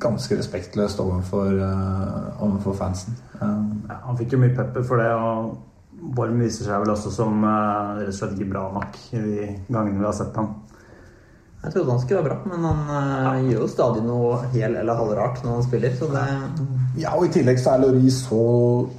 ganske 0.00 0.36
respektløst 0.36 1.00
overfor, 1.00 1.50
eh, 1.52 2.42
overfor 2.42 2.76
fansen. 2.76 3.16
Ja, 3.40 4.00
han 4.06 4.16
fikk 4.16 4.32
jo 4.32 4.38
mye 4.40 4.56
pepper 4.56 4.82
for 4.82 4.96
det, 4.96 5.12
og 5.12 5.58
Borm 6.00 6.38
viser 6.40 6.64
seg 6.64 6.80
vel 6.80 6.94
også 6.94 7.12
som 7.12 7.44
eh, 7.44 8.00
rett 8.00 8.08
og 8.08 8.16
slett 8.16 8.38
ikke 8.38 8.52
bra 8.54 8.62
nok 8.72 8.96
i 9.12 9.20
de 9.20 9.48
gangene 9.68 9.98
vi 9.98 10.08
har 10.08 10.16
sett 10.16 10.36
ham. 10.36 10.54
Jeg 11.60 11.74
trodde 11.74 11.92
han 11.92 12.00
skulle 12.00 12.22
være 12.22 12.30
bra, 12.30 12.36
men 12.48 12.62
han 12.64 12.92
eh, 12.96 13.50
gjør 13.50 13.66
jo 13.66 13.68
stadig 13.68 14.02
noe 14.06 14.38
hel 14.54 14.78
eller 14.80 14.96
halvrart 14.96 15.42
når 15.44 15.58
han 15.58 15.66
spiller, 15.66 15.92
så 15.98 16.08
det 16.08 16.24
Ja, 17.02 17.12
og 17.18 17.26
i 17.26 17.32
tillegg 17.34 17.60
så 17.60 17.74
er 17.74 17.82
Lori 17.82 18.08
så 18.14 18.40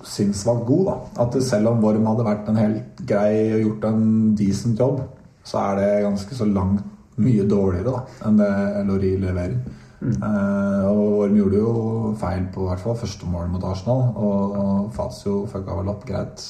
sinnssvakt 0.06 0.68
god, 0.68 0.84
da. 0.92 0.96
At 1.26 1.38
selv 1.44 1.72
om 1.72 1.82
Worm 1.82 2.06
hadde 2.12 2.28
vært 2.28 2.52
en 2.52 2.62
helt 2.62 3.02
grei 3.10 3.34
og 3.56 3.64
gjort 3.66 3.88
en 3.90 4.06
decent 4.38 4.80
jobb, 4.80 5.02
så 5.44 5.64
er 5.72 5.82
det 5.82 5.90
ganske 6.06 6.38
så 6.38 6.46
langt 6.46 6.86
mye 7.22 7.48
dårligere 7.50 7.96
da, 7.96 8.04
enn 8.30 8.38
det 8.40 8.52
Lori 8.92 9.16
leverer. 9.22 9.58
Eh, 10.02 10.86
og 10.86 11.02
Worm 11.18 11.42
gjorde 11.42 11.64
jo 11.66 11.74
feil 12.22 12.46
på 12.54 12.70
hvert 12.70 12.86
fall 12.86 13.02
første 13.02 13.30
mål 13.30 13.50
mot 13.56 13.66
Arsenal, 13.74 14.06
og 14.22 14.94
Fazio 14.94 15.48
fucka 15.50 15.82
vel 15.82 15.92
opp 15.96 16.06
greit, 16.06 16.46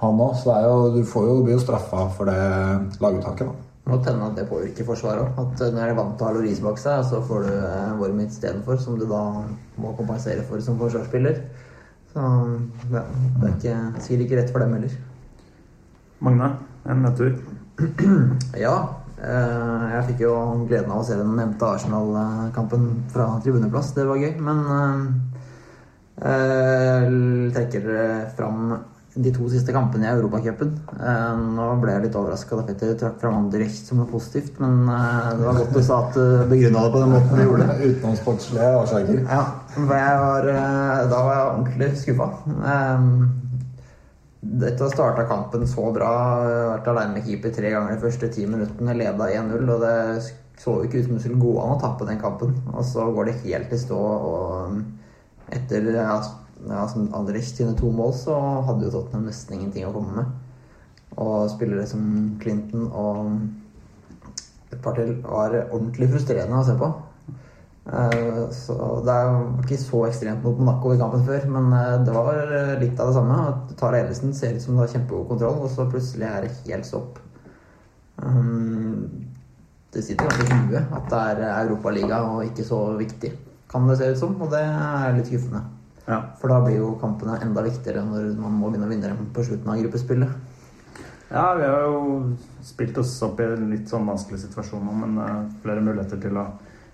han 0.00 0.24
òg. 0.30 0.34
Så 0.40 0.56
jo, 0.64 0.74
du 0.96 1.00
får 1.04 1.28
jo, 1.28 1.38
blir 1.44 1.58
jo 1.58 1.62
straffa 1.68 2.08
for 2.16 2.32
det 2.32 3.00
laguttaket, 3.04 3.52
da. 3.52 3.65
Må 3.86 4.00
tenne 4.02 4.26
at 4.26 4.34
det 4.34 4.48
påvirker 4.50 4.86
forsvaret 4.86 5.22
òg. 5.22 5.36
At 5.38 5.60
eh, 5.62 5.70
når 5.70 5.84
jeg 5.84 5.94
er 5.94 5.98
vant 6.00 6.16
til 6.18 6.26
å 6.26 6.28
ha 6.28 6.34
Loris 6.34 6.62
bak 6.64 6.80
seg, 6.82 7.04
så 7.06 7.20
får 7.28 7.46
du 7.46 7.52
eh, 7.54 7.92
Worm 8.00 8.22
istedenfor, 8.24 8.80
som 8.82 8.96
du 8.98 9.04
da 9.06 9.22
må 9.78 9.92
kompensere 9.98 10.42
for 10.48 10.62
som 10.64 10.78
forsvarsspiller. 10.80 11.38
Så 12.10 12.24
ja, 12.90 13.04
det 13.36 13.50
er 13.50 13.52
ikke, 13.52 13.76
sikkert 14.00 14.24
ikke 14.24 14.40
rett 14.40 14.50
for 14.54 14.64
dem 14.64 14.74
heller. 14.74 14.96
Magne, 16.26 16.50
en 16.88 17.06
nedtur. 17.06 17.36
Ja, 18.66 18.74
eh, 19.20 19.86
jeg 19.92 20.04
fikk 20.10 20.24
jo 20.24 20.34
gleden 20.66 20.90
av 20.90 21.04
å 21.04 21.06
se 21.06 21.20
den 21.20 21.36
nevnte 21.38 21.70
Arsenal-kampen 21.76 22.88
fra 23.12 23.28
tribuneplass. 23.44 23.92
Det 23.94 24.08
var 24.08 24.18
gøy. 24.18 24.32
Men 24.42 24.66
eh, 24.80 25.00
eh, 26.32 27.08
trekker 27.54 27.90
fram 28.34 28.78
de 29.16 29.32
to 29.32 29.48
siste 29.48 29.72
kampene 29.72 30.04
i 30.06 30.10
Europacupen. 30.12 30.74
Eh, 30.92 31.38
nå 31.56 31.68
ble 31.80 31.94
jeg 31.94 32.04
litt 32.06 32.18
overraska 32.18 32.58
da 32.58 32.64
Petter 32.68 32.92
trakk 33.00 33.16
fram 33.22 33.38
Anderlecht 33.38 33.88
som 33.88 34.00
noe 34.02 34.10
positivt, 34.10 34.60
men 34.60 34.84
eh, 34.92 35.30
det 35.38 35.46
var 35.46 35.60
godt 35.60 35.72
du 35.76 35.80
sa 35.84 36.00
at 36.04 36.18
du 36.18 36.44
begrunna 36.50 36.84
det 36.84 36.92
på 36.92 37.02
den 37.02 37.14
måten 37.14 37.40
du 37.40 37.44
gjorde. 37.44 37.68
Utenomsportslige 37.88 38.70
årsaker. 38.82 39.22
Ja, 39.24 39.42
var, 39.88 40.50
eh, 40.52 41.02
da 41.12 41.24
var 41.28 41.34
jeg 41.38 41.50
ordentlig 41.50 41.90
skuffa. 42.02 42.30
Etter 44.46 44.84
å 44.84 44.86
ha 44.86 44.92
starta 44.92 45.26
kampen 45.26 45.64
så 45.68 45.88
bra, 45.94 46.10
vært 46.76 46.90
aleine 46.92 47.16
med 47.16 47.26
keeper 47.26 47.54
tre 47.56 47.72
ganger 47.72 47.96
de 47.96 48.02
første 48.04 48.28
ti 48.36 48.44
minuttene, 48.46 48.94
leda 49.00 49.30
1-0, 49.32 49.64
og 49.64 49.82
det 49.82 49.96
så 50.60 50.78
jo 50.78 50.86
ikke 50.86 51.00
ut 51.00 51.08
som 51.08 51.16
det 51.16 51.24
skulle 51.24 51.40
gå 51.40 51.56
an 51.60 51.74
å 51.74 51.80
tappe 51.80 52.06
den 52.08 52.20
kampen. 52.20 52.52
Og 52.72 52.84
så 52.86 53.08
går 53.16 53.30
det 53.30 53.40
helt 53.46 53.72
i 53.72 53.80
stå, 53.80 53.98
og 54.30 55.56
etter 55.56 55.88
ja, 55.94 56.20
ja, 56.68 56.86
som 56.88 57.08
Anderlecht 57.14 57.56
sine 57.56 57.74
to 57.78 57.90
mål, 57.94 58.12
så 58.14 58.36
hadde 58.66 58.86
jo 58.86 58.94
Tottenham 58.94 59.28
nesten 59.28 59.58
ingenting 59.58 59.86
å 59.88 59.94
komme 59.94 60.16
med. 60.20 60.34
Og 61.16 61.50
spillere 61.52 61.86
som 61.88 62.02
Clinton 62.42 62.88
og 62.90 63.36
et 64.72 64.80
par 64.82 64.96
til 64.98 65.14
var 65.22 65.54
ordentlig 65.70 66.10
frustrerende 66.12 66.60
å 66.60 66.66
se 66.66 66.74
på. 66.78 66.90
Eh, 67.86 68.50
Så 68.50 68.74
Det 69.04 69.12
er 69.14 69.28
jo 69.30 69.62
ikke 69.62 69.78
så 69.78 70.06
ekstremt 70.08 70.42
mot 70.42 70.58
Monaco 70.58 70.92
i 70.92 70.98
kampen 70.98 71.22
før, 71.24 71.46
men 71.48 71.72
eh, 71.72 72.04
det 72.04 72.14
var 72.14 72.42
litt 72.80 73.00
av 73.00 73.12
det 73.12 73.14
samme. 73.14 73.38
Tara 73.76 74.00
Ellison 74.00 74.34
ser 74.34 74.56
ut 74.56 74.62
som 74.62 74.74
det 74.74 74.86
har 74.86 74.94
kjempegod 74.96 75.28
kontroll, 75.28 75.62
og 75.62 75.70
så 75.70 75.86
plutselig 75.90 76.26
er 76.26 76.42
det 76.42 76.56
helt 76.66 76.86
stopp. 76.86 77.22
Det 79.92 80.02
sitter 80.04 80.24
ganske 80.24 80.44
i 80.44 80.60
huet 80.68 80.92
at 80.92 81.08
det 81.10 81.18
er 81.30 81.42
Europaliga 81.66 82.22
og 82.30 82.44
ikke 82.44 82.64
så 82.64 82.78
viktig, 82.98 83.32
kan 83.68 83.88
det 83.88 83.98
se 83.98 84.10
ut 84.12 84.18
som, 84.18 84.34
og 84.42 84.50
det 84.52 84.60
er 84.60 85.16
litt 85.16 85.28
skuffende. 85.30 85.62
Ja. 86.06 86.20
For 86.40 86.52
da 86.52 86.60
blir 86.62 86.78
jo 86.78 86.92
kampene 87.02 87.40
enda 87.42 87.64
viktigere 87.66 88.04
når 88.06 88.36
man 88.38 88.60
må 88.60 88.70
begynne 88.70 88.86
å 88.86 88.92
vinne 88.92 89.10
dem 89.10 89.32
på 89.34 89.46
slutten 89.46 89.72
av 89.72 89.80
gruppespillet. 89.82 90.52
Ja, 91.26 91.48
vi 91.58 91.66
har 91.66 91.82
jo 91.82 92.02
spilt 92.62 92.98
oss 93.02 93.16
opp 93.26 93.40
i 93.42 93.48
en 93.48 93.66
litt 93.72 93.90
sånn 93.90 94.06
vanskelig 94.06 94.44
situasjon 94.44 94.84
nå, 94.86 94.92
men 95.00 95.18
eh, 95.18 95.40
flere 95.64 95.82
muligheter 95.82 96.20
til 96.22 96.38
å 96.38 96.46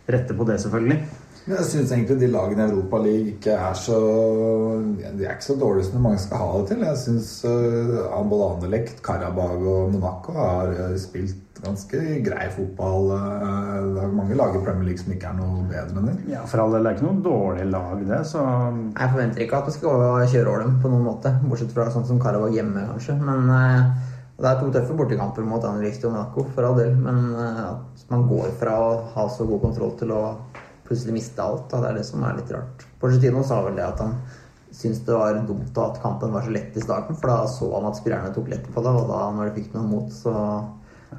rette 0.08 0.36
på 0.36 0.46
det, 0.48 0.56
selvfølgelig. 0.62 1.02
Men 1.42 1.56
jeg 1.58 1.66
syns 1.72 1.92
egentlig 1.92 2.16
de 2.20 2.28
lagene 2.30 2.64
i 2.64 2.70
Europa 2.70 3.00
League 3.02 3.32
ikke 3.32 3.54
er 3.58 3.74
så 3.74 3.96
De 4.86 5.24
er 5.24 5.32
ikke 5.32 5.48
så 5.48 5.56
dårlige 5.58 5.88
som 5.88 6.04
mange 6.06 6.20
skal 6.22 6.38
ha 6.38 6.50
det 6.60 6.68
til. 6.70 6.84
Jeg 6.86 7.00
syns 7.02 7.30
uh, 7.42 8.20
både 8.30 8.50
Anderlecht, 8.54 9.00
Karabag 9.02 9.64
og 9.66 9.90
Monaco 9.90 10.36
har 10.38 10.70
eh, 10.70 10.94
spilt 11.02 11.58
ganske 11.62 12.02
grei 12.22 12.46
fotball. 12.54 13.10
Er 13.18 14.11
mange 14.32 14.52
lag 14.52 14.56
i 14.56 14.64
Premier 14.64 14.84
League 14.84 15.02
som 15.02 15.12
ikke 15.12 15.28
er 15.28 15.36
noe 15.36 15.64
bedre 15.68 15.98
enn 15.98 16.08
dem. 16.08 16.20
Ja, 16.32 16.42
for 16.48 16.62
all 16.62 16.72
del, 16.74 16.84
det 16.84 16.92
er 16.92 16.96
ikke 16.96 17.08
noe 17.08 17.24
dårlig 17.24 17.66
lag, 17.70 18.00
det, 18.08 18.20
så 18.28 18.40
Jeg 18.42 19.12
forventer 19.12 19.44
ikke 19.44 19.58
at 19.58 19.68
det 19.68 19.74
skal 19.76 20.26
kjøre 20.32 20.48
over 20.48 20.64
dem 20.64 20.78
på 20.82 20.92
noen 20.92 21.06
måte, 21.06 21.34
bortsett 21.44 21.72
fra 21.74 21.88
sånn 21.92 22.06
som 22.08 22.20
Karabag 22.22 22.56
hjemme, 22.56 22.86
kanskje. 22.92 23.16
Men 23.20 23.50
eh, 23.52 24.10
det 24.38 24.50
er 24.50 24.60
to 24.60 24.70
tøffe 24.74 24.96
bortekamper 24.98 25.46
mot 25.46 25.64
Anderlecht 25.64 26.04
og 26.06 26.14
Monaco, 26.14 26.46
for 26.54 26.68
all 26.68 26.78
del. 26.78 26.94
Men 26.98 27.32
eh, 27.36 27.64
at 27.68 28.12
man 28.12 28.28
går 28.30 28.52
fra 28.60 28.76
å 28.80 28.92
ha 29.14 29.26
så 29.32 29.48
god 29.48 29.64
kontroll 29.68 29.96
til 30.00 30.14
å 30.14 30.22
plutselig 30.86 31.16
miste 31.20 31.42
alt, 31.42 31.68
da, 31.70 31.82
det 31.82 31.90
er 31.92 32.00
det 32.00 32.06
som 32.08 32.24
er 32.26 32.38
litt 32.38 32.52
rart. 32.52 32.86
Porcetino 33.00 33.44
sa 33.46 33.62
vel 33.66 33.78
det 33.78 33.86
at 33.86 34.00
han 34.02 34.16
syntes 34.72 35.02
det 35.04 35.12
var 35.12 35.36
dumt 35.44 35.76
at 35.78 35.98
kampen 36.00 36.32
var 36.32 36.46
så 36.46 36.52
lett 36.52 36.76
i 36.76 36.82
starten, 36.84 37.16
for 37.18 37.28
da 37.28 37.42
så 37.48 37.68
han 37.74 37.90
at 37.90 37.98
spillerne 38.00 38.32
tok 38.32 38.48
lett 38.48 38.64
på 38.72 38.84
det, 38.84 38.92
og 39.02 39.10
da 39.10 39.26
når 39.36 39.50
de 39.50 39.60
fikk 39.60 39.74
noe 39.76 39.84
mot, 39.88 40.08
så 40.12 40.32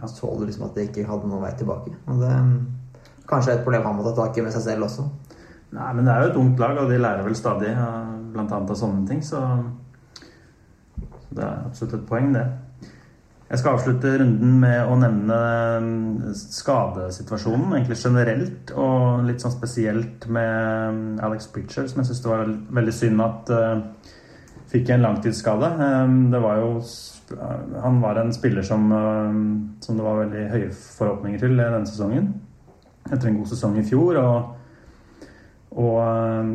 så 0.10 0.36
du 0.40 0.46
liksom 0.46 0.66
at 0.68 0.78
det 0.78 0.88
ikke 0.90 1.06
hadde 1.08 1.30
noen 1.30 1.44
vei 1.44 1.52
tilbake. 1.58 1.94
Og 2.10 2.22
det 2.22 2.32
kanskje 3.34 3.58
et 3.58 3.66
problem 3.66 3.90
han 3.90 3.98
må 4.00 4.06
ta 4.08 4.16
tak 4.22 4.38
i 4.38 4.46
med 4.46 4.54
seg 4.56 4.68
selv 4.70 4.88
også. 4.88 5.08
Nei, 5.74 5.92
men 5.98 6.06
det 6.06 6.14
er 6.14 6.22
jo 6.22 6.32
et 6.32 6.42
ungt 6.44 6.60
lag, 6.62 6.78
og 6.78 6.92
de 6.92 7.02
lærer 7.02 7.26
vel 7.26 7.38
stadig 7.38 7.74
bl.a. 8.34 8.46
av 8.60 8.76
sånne 8.78 9.08
ting, 9.10 9.24
så 9.26 9.42
så 11.34 11.40
det 11.40 11.48
er 11.48 11.66
absolutt 11.66 11.94
et 11.98 12.06
poeng, 12.06 12.34
det. 12.36 12.44
Jeg 13.50 13.60
skal 13.62 13.76
avslutte 13.76 14.12
runden 14.18 14.54
med 14.62 14.90
å 14.90 14.96
nevne 14.98 15.38
mm, 15.82 16.36
skadesituasjonen, 16.38 17.74
egentlig 17.76 17.98
generelt, 18.00 18.74
og 18.78 19.26
litt 19.28 19.42
sånn 19.44 19.54
spesielt 19.54 20.28
med 20.30 20.94
mm, 20.94 21.04
Alex 21.26 21.50
Pritchard, 21.54 21.90
som 21.90 22.02
jeg 22.02 22.10
syns 22.12 22.22
det 22.24 22.32
var 22.32 22.54
veldig 22.80 22.96
synd 22.98 23.26
at 23.26 23.52
uh, 23.54 24.14
fikk 24.72 24.94
en 24.94 25.06
langtidsskade. 25.06 25.70
Um, 25.82 26.16
det 26.34 26.42
var 26.42 26.62
jo 26.62 26.72
Han 27.84 28.02
var 28.02 28.20
en 28.22 28.34
spiller 28.34 28.66
som, 28.66 28.90
uh, 28.94 29.38
som 29.82 29.98
det 29.98 30.06
var 30.06 30.24
veldig 30.24 30.48
høye 30.54 30.72
forhåpninger 30.74 31.42
til 31.42 31.58
denne 31.58 31.86
sesongen. 31.90 32.34
Etter 33.12 33.30
en 33.30 33.40
god 33.42 33.50
sesong 33.52 33.80
i 33.80 33.88
fjor. 33.88 34.20
og 34.22 34.60
og 35.74 35.98
øh, 36.06 36.50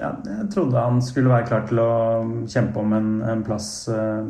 ja, 0.00 0.10
jeg 0.24 0.48
trodde 0.54 0.80
han 0.80 1.02
skulle 1.04 1.32
være 1.32 1.46
klar 1.48 1.66
til 1.68 1.80
å 1.82 1.90
kjempe 2.48 2.80
om 2.80 2.94
en, 2.96 3.08
en 3.28 3.42
plass, 3.44 3.88
øh, 3.92 4.24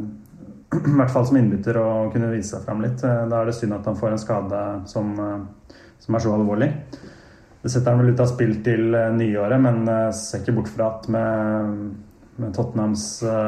i 0.90 0.94
hvert 0.98 1.12
fall 1.14 1.26
som 1.28 1.38
innbytter, 1.38 1.78
og 1.78 2.12
kunne 2.14 2.32
vise 2.32 2.56
seg 2.56 2.64
fram 2.66 2.82
litt. 2.82 3.04
Eh, 3.06 3.24
Da 3.30 3.40
er 3.40 3.50
det 3.50 3.56
synd 3.58 3.76
at 3.76 3.86
han 3.86 3.98
får 4.00 4.14
en 4.14 4.22
skade 4.22 4.62
som, 4.90 5.12
som 6.02 6.16
er 6.18 6.24
så 6.24 6.34
alvorlig. 6.34 6.70
Det 7.62 7.72
setter 7.72 7.94
han 7.94 8.02
vel 8.02 8.12
ut 8.12 8.24
av 8.24 8.32
spill 8.32 8.58
til 8.66 8.90
nyåret, 9.14 9.60
men 9.62 9.86
jeg 9.88 10.16
ser 10.18 10.42
ikke 10.42 10.56
bort 10.58 10.72
fra 10.74 10.90
at 10.90 11.06
med, 11.14 11.78
med 12.42 12.52
Tottenhams 12.52 13.06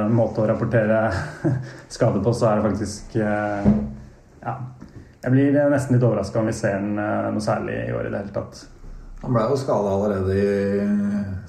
måte 0.08 0.40
å 0.40 0.46
rapportere 0.48 1.02
skade 1.98 2.22
på, 2.24 2.32
så 2.32 2.52
er 2.52 2.62
det 2.62 2.70
faktisk 2.70 3.18
Ja. 4.46 4.54
Jeg 5.26 5.34
blir 5.34 5.56
nesten 5.72 5.96
litt 5.96 6.04
overraska 6.06 6.38
om 6.38 6.46
vi 6.46 6.52
ser 6.54 6.76
den 6.78 7.00
øh, 7.02 7.28
noe 7.34 7.42
særlig 7.42 7.80
i 7.88 7.94
år 7.98 8.06
i 8.06 8.10
det 8.12 8.20
hele 8.20 8.34
tatt. 8.36 8.60
Han 9.24 9.34
ble 9.34 9.42
jo 9.50 9.56
skada 9.58 9.90
allerede 9.96 10.36
i, 10.38 10.50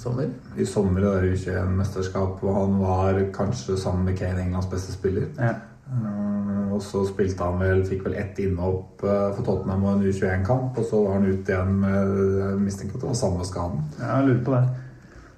Sommer. 0.02 0.32
i 0.58 0.66
sommer 0.66 1.04
i 1.04 1.06
det 1.06 1.36
U21-mesterskap, 1.36 2.42
og 2.42 2.56
han 2.56 2.80
var 2.82 3.20
kanskje 3.36 3.78
sammen 3.78 4.08
med 4.08 4.18
Kane 4.18 4.42
Englands 4.48 4.70
beste 4.72 4.96
spiller. 4.96 5.28
Ja. 5.38 5.54
Eh, 5.92 6.74
og 6.74 6.82
så 6.82 7.04
spilte 7.06 7.46
han 7.46 7.62
vel, 7.62 7.86
fikk 7.86 8.02
vel 8.08 8.18
ett 8.18 8.42
innhopp 8.42 9.06
eh, 9.06 9.30
for 9.38 9.46
Tottenham 9.46 9.86
og 9.86 9.94
en 9.94 10.10
U21-kamp, 10.10 10.74
og 10.74 10.90
så 10.90 11.04
var 11.06 11.20
han 11.20 11.30
ute 11.30 11.54
igjen 11.54 11.78
med 11.86 12.18
jeg 12.42 12.60
mistenker 12.64 12.98
at 12.98 13.06
det 13.06 13.12
var 13.12 13.22
samme 13.22 13.46
skaden. 13.46 13.86
Ja, 14.00 14.10
jeg 14.16 14.32
lurer 14.32 14.44
på 14.50 14.58
det. 14.58 14.66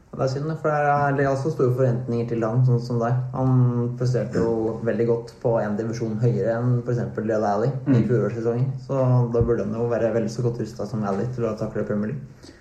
Det 0.10 0.26
er 0.26 0.32
synd, 0.34 0.52
for 0.60 0.74
det 1.16 1.24
er 1.24 1.30
også 1.30 1.52
store 1.54 1.74
forventninger 1.78 2.28
til 2.32 2.44
han, 2.44 2.64
sånn 2.68 2.82
som 2.84 2.98
deg. 3.00 3.16
Han 3.32 3.92
presterte 4.00 4.42
jo 4.42 4.80
veldig 4.84 5.06
godt 5.08 5.34
på 5.44 5.54
en 5.62 5.78
divisjon 5.78 6.18
høyere 6.20 6.58
enn 6.58 6.80
f.eks. 6.82 7.04
Dale 7.16 7.52
Alli 7.54 7.70
i 7.94 8.02
fjorårssesongen. 8.08 8.72
Så 8.84 8.98
da 9.34 9.44
burde 9.46 9.68
han 9.68 9.78
jo 9.78 9.86
være 9.92 10.10
vel 10.18 10.26
så 10.34 10.44
godt 10.44 10.60
rusta 10.64 10.88
som 10.90 11.06
Alli 11.08 11.28
til 11.36 11.46
å 11.48 11.54
takle 11.60 11.86
Premier 11.88 12.16
League. 12.16 12.56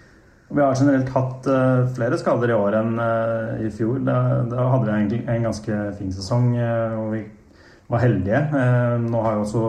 Vi 0.49 0.63
har 0.65 0.77
generelt 0.77 1.11
hatt 1.13 1.49
uh, 1.51 1.89
flere 1.97 2.17
skader 2.21 2.53
i 2.53 2.57
år 2.57 2.79
enn 2.79 2.95
uh, 3.01 3.59
i 3.65 3.73
fjor. 3.75 3.99
Da, 4.05 4.19
da 4.49 4.69
hadde 4.75 4.87
vi 4.87 4.95
egentlig 4.95 5.23
en 5.29 5.49
ganske 5.49 5.81
fin 5.99 6.13
sesong, 6.15 6.53
uh, 6.57 7.01
og 7.01 7.11
vi 7.17 7.25
var 7.89 8.05
heldige. 8.05 8.45
Nå 9.09 9.25
har 9.25 9.37
jo 9.37 9.45
også 9.47 9.65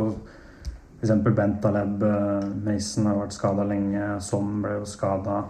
f.eks. 0.99 1.15
Bent 1.35 1.65
Aleb 1.65 2.03
eh, 2.03 2.47
Mason 2.65 3.07
har 3.07 3.21
vært 3.21 3.35
skada 3.35 3.65
lenge. 3.67 4.07
Som 4.23 4.59
ble 4.63 4.79
jo 4.81 4.87
skada. 4.89 5.43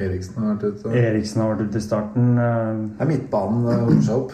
Eriksen 0.00 0.42
har 0.42 0.54
vært 0.56 0.62
ute. 0.78 0.92
Eriksen 0.96 1.42
har 1.42 1.50
vært 1.54 1.68
ute 1.68 1.76
i 1.78 1.84
starten. 1.84 2.38
eh, 2.38 2.72
Det 2.96 3.00
er 3.04 3.10
midtbanen 3.10 3.64
det 3.66 3.78
hoper 3.80 4.02
seg 4.02 4.16
opp. 4.16 4.32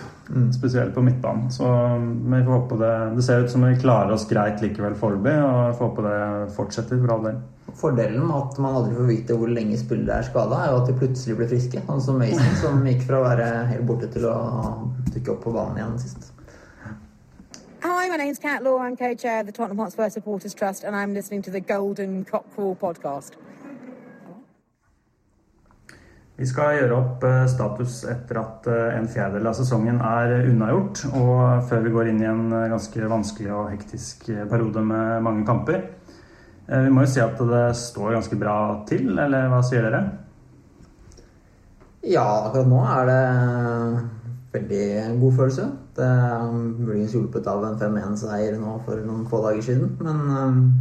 Spesielt 0.55 0.95
på 0.95 1.03
midtbanen. 1.03 1.49
Så 1.51 1.65
vi 1.65 2.43
får 2.45 2.53
håpe 2.53 2.79
det 2.79 3.17
Det 3.17 3.25
ser 3.25 3.43
ut 3.45 3.51
som 3.51 3.63
vi 3.65 3.75
klarer 3.81 4.13
oss 4.13 4.27
greit 4.29 4.61
likevel 4.61 4.95
foreløpig, 4.95 5.35
og 5.43 5.67
jeg 5.67 5.77
får 5.79 5.89
håpe 5.89 6.03
det 6.05 6.53
fortsetter 6.55 7.01
for 7.01 7.15
all 7.15 7.23
del. 7.25 7.39
Fordelen 7.75 8.27
med 8.27 8.37
at 8.37 8.59
man 8.59 8.75
aldri 8.75 8.95
får 8.97 9.07
vite 9.09 9.37
hvor 9.37 9.49
lenge 9.49 9.79
spillere 9.79 10.19
er 10.19 10.23
skada, 10.23 10.55
er 10.65 10.71
jo 10.73 10.83
at 10.83 10.87
de 10.87 10.95
plutselig 11.01 11.37
blir 11.37 11.49
friske. 11.49 11.83
Han 11.89 12.01
som 12.01 12.19
Mason, 12.19 12.55
som 12.63 12.85
gikk 12.85 13.03
fra 13.07 13.19
å 13.21 13.25
være 13.25 13.67
helt 13.73 13.87
borte 13.87 14.09
til 14.13 14.25
å 14.29 14.37
dukke 15.15 15.33
opp 15.33 15.43
på 15.45 15.53
banen 15.53 15.77
igjen 15.81 15.99
sist. 15.99 16.33
Hi, 17.83 18.09
my 18.11 18.17
name's 18.17 18.39
Kat 18.39 18.63
Law. 18.63 18.79
I'm 18.79 18.97
co-chair 18.97 19.41
of 19.41 19.47
the 19.47 19.53
Tottenham 19.53 19.79
Hotspur 19.79 20.09
Supporters 20.11 20.55
Trust, 20.55 20.85
and 20.85 20.95
I'm 20.97 21.15
listening 21.15 21.43
to 21.43 21.51
the 21.51 21.61
Golden 21.61 22.25
Cockerel 22.25 22.75
podcast. 22.77 23.33
Vi 26.39 26.47
skal 26.47 26.77
gjøre 26.77 26.95
opp 26.95 27.25
eh, 27.27 27.45
status 27.51 28.05
etter 28.07 28.39
at 28.39 28.67
eh, 28.71 28.93
en 28.95 29.09
fjerdedel 29.11 29.49
av 29.51 29.57
sesongen 29.59 29.97
er 29.99 30.37
unnagjort, 30.47 31.01
og 31.19 31.65
før 31.67 31.83
vi 31.83 31.95
går 31.97 32.11
inn 32.13 32.21
i 32.23 32.29
en 32.31 32.45
eh, 32.53 32.69
ganske 32.71 33.09
vanskelig 33.11 33.51
og 33.51 33.73
hektisk 33.73 34.29
periode 34.51 34.85
med 34.87 35.25
mange 35.27 35.47
kamper. 35.49 35.83
Vi 36.69 36.93
må 36.93 37.01
jo 37.01 37.09
si 37.09 37.21
at 37.25 37.39
det 37.49 37.65
står 37.81 38.13
ganske 38.13 38.37
bra 38.37 38.55
til, 38.87 39.15
eller 39.17 39.49
hva 39.49 39.63
sier 39.65 39.87
dere? 39.87 40.03
Ja, 42.05 42.27
akkurat 42.45 42.69
nå 42.69 42.83
er 42.85 43.09
det 43.09 43.23
veldig 44.53 44.85
god 45.23 45.39
følelse. 45.41 45.67
Det 45.97 46.05
er 46.05 46.53
muligens 46.53 47.17
hjulpet 47.17 47.49
av 47.49 47.65
en 47.65 47.81
5-1-seier 47.81 48.61
nå 48.61 48.77
for 48.85 49.01
noen 49.01 49.25
få 49.33 49.41
dager 49.49 49.65
siden, 49.65 49.97
men 50.05 50.77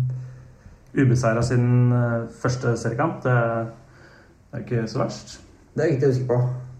Ubeseira 0.97 1.41
sin 1.41 1.91
eh, 1.93 2.29
første 2.41 2.77
seriekamp, 2.77 3.23
det 3.25 3.41
det 4.47 4.61
er 4.61 4.63
ikke 4.63 4.87
så 4.87 4.99
verst. 5.01 5.33
Det 5.77 5.85
er 5.85 5.91
viktig 5.93 6.07
å 6.07 6.13
huske 6.13 6.29
på. 6.29 6.37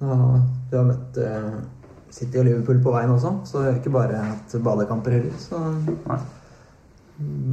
Og 0.07 0.37
Du 0.71 0.75
har 0.75 0.87
møtt 0.89 1.17
eh, 1.21 1.57
City 2.13 2.39
og 2.41 2.47
Liverpool 2.47 2.79
på 2.83 2.93
veien 2.95 3.13
også, 3.13 3.33
så 3.47 3.61
det 3.61 3.69
er 3.69 3.79
ikke 3.79 3.93
bare 3.93 4.23
hatt 4.23 4.55
badekamper 4.63 5.17
heller. 5.17 5.35
Så 5.39 5.59
Nei. 5.59 6.17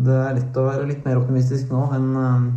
det 0.07 0.21
er 0.21 0.39
lett 0.39 0.61
å 0.61 0.69
være 0.69 0.87
litt 0.89 1.05
mer 1.07 1.21
optimistisk 1.21 1.73
nå 1.73 1.83
enn 1.97 2.09
um, 2.17 2.49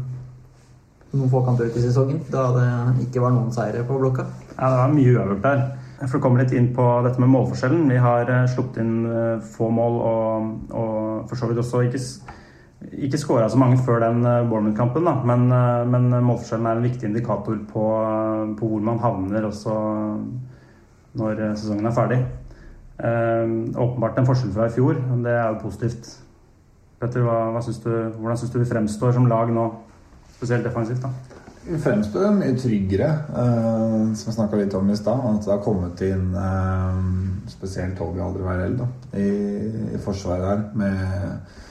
noen 1.13 1.31
få 1.31 1.41
kamper 1.45 1.69
ut 1.69 1.77
i 1.79 1.83
sesongen, 1.83 2.21
da 2.31 2.47
det 2.55 2.69
ikke 3.07 3.23
var 3.23 3.35
noen 3.35 3.51
seire 3.55 3.83
på 3.87 3.99
blokka. 3.99 4.27
Ja, 4.55 4.71
det 4.71 4.79
var 4.79 4.95
mye 4.95 5.13
uavgjort 5.15 5.45
der. 5.45 5.63
For 6.03 6.19
å 6.19 6.23
komme 6.23 6.43
litt 6.43 6.53
inn 6.53 6.71
på 6.77 6.85
dette 7.05 7.21
med 7.21 7.31
målforskjellen. 7.33 7.87
Vi 7.89 8.01
har 8.01 8.29
eh, 8.29 8.49
sluppet 8.51 8.83
inn 8.83 8.97
eh, 9.09 9.45
få 9.55 9.69
mål 9.73 9.95
og, 9.97 10.51
og 10.69 11.29
for 11.29 11.39
så 11.39 11.49
vidt 11.49 11.61
også 11.63 11.87
ikke, 11.87 12.01
ikke 12.77 13.19
skåra 13.19 13.47
så 13.49 13.57
mange 13.57 13.79
før 13.81 14.03
den 14.05 14.25
eh, 14.25 14.43
Bournemouth-kampen. 14.49 15.07
Men, 15.27 15.47
eh, 15.51 15.85
men 15.89 16.09
målforskjellen 16.13 16.69
er 16.69 16.77
en 16.77 16.85
viktig 16.85 17.09
indikator 17.09 17.57
på, 17.71 17.85
eh, 18.03 18.43
på 18.59 18.69
hvor 18.73 18.83
man 18.85 19.01
havner 19.01 19.47
også 19.47 19.73
når 21.17 21.41
eh, 21.41 21.55
sesongen 21.57 21.89
er 21.89 21.97
ferdig. 21.97 22.19
Eh, 22.97 23.55
åpenbart 23.77 24.19
en 24.19 24.29
forskjell 24.29 24.53
fra 24.53 24.69
i 24.69 24.75
fjor, 24.77 25.01
det 25.25 25.33
er 25.33 25.49
jo 25.51 25.63
positivt. 25.65 26.13
Petter, 27.01 27.25
hva, 27.25 27.51
hva 27.53 27.61
synes 27.61 27.81
du, 27.83 27.91
hvordan 28.17 28.37
syns 28.41 28.53
du 28.53 28.61
vi 28.61 28.69
fremstår 28.69 29.17
som 29.17 29.27
lag 29.29 29.51
nå? 29.53 29.67
Spesielt 30.37 30.65
defensivt, 30.65 31.01
da. 31.01 31.11
Vi 31.67 31.77
fremstår 31.83 32.29
mye 32.31 32.55
tryggere, 32.55 33.09
eh, 33.41 34.13
som 34.15 34.29
jeg 34.29 34.37
snakka 34.37 34.59
litt 34.61 34.75
om 34.77 34.89
i 34.89 34.95
stad. 34.97 35.25
At 35.33 35.45
det 35.45 35.51
har 35.51 35.63
kommet 35.65 36.01
inn 36.05 36.29
eh, 36.37 36.99
spesielt 37.51 37.97
Toby 37.99 38.21
Alderweireld 38.23 38.85
i, 39.17 39.29
i 39.97 40.01
forsvaret 40.03 40.45
der, 40.45 40.61
med 40.77 41.65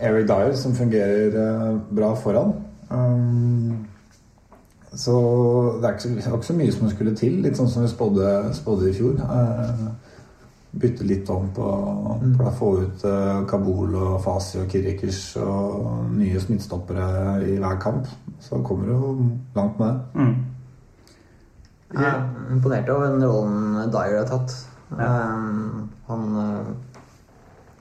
Eric 0.00 0.26
Dyer, 0.28 0.54
som 0.56 0.74
fungerer 0.74 1.34
eh, 1.40 1.76
bra 1.94 2.14
foran. 2.16 2.52
Um, 2.90 3.86
så 4.94 5.14
det 5.82 5.88
er, 5.88 5.92
ikke, 5.92 6.02
så- 6.02 6.08
det 6.14 6.30
var 6.30 6.36
ikke 6.38 6.46
så 6.46 6.56
mye 6.58 6.72
som 6.72 6.90
skulle 6.90 7.14
til, 7.18 7.40
litt 7.42 7.56
sånn 7.58 7.68
som 7.70 7.82
vi 7.82 7.88
spådde, 7.90 8.54
spådde 8.54 8.90
i 8.90 8.94
fjor. 8.94 9.20
Eh, 9.24 9.86
bytte 10.74 11.04
litt 11.06 11.28
om 11.30 11.48
på 11.54 11.66
for 12.36 12.46
å 12.50 12.52
få 12.58 12.68
ut 12.82 13.04
eh, 13.06 13.44
Kabul 13.50 13.94
og 13.94 14.16
Fasi 14.24 14.58
og 14.58 14.68
Kirikers 14.72 15.36
og 15.38 16.08
nye 16.16 16.40
smittestoppere 16.42 17.06
i 17.46 17.56
hver 17.62 17.78
kamp. 17.82 18.06
Så 18.42 18.58
kommer 18.66 18.86
du 18.90 19.28
langt 19.54 19.78
med 19.78 19.86
det. 19.88 20.00
Mm. 20.14 20.34
Jeg 21.94 22.08
er 22.10 22.24
imponert 22.50 22.88
over 22.90 23.06
den 23.14 23.22
rollen 23.22 23.90
Dyer 23.94 24.16
har 24.18 24.26
tatt. 24.26 24.54
Um, 24.94 25.90
han 26.08 26.24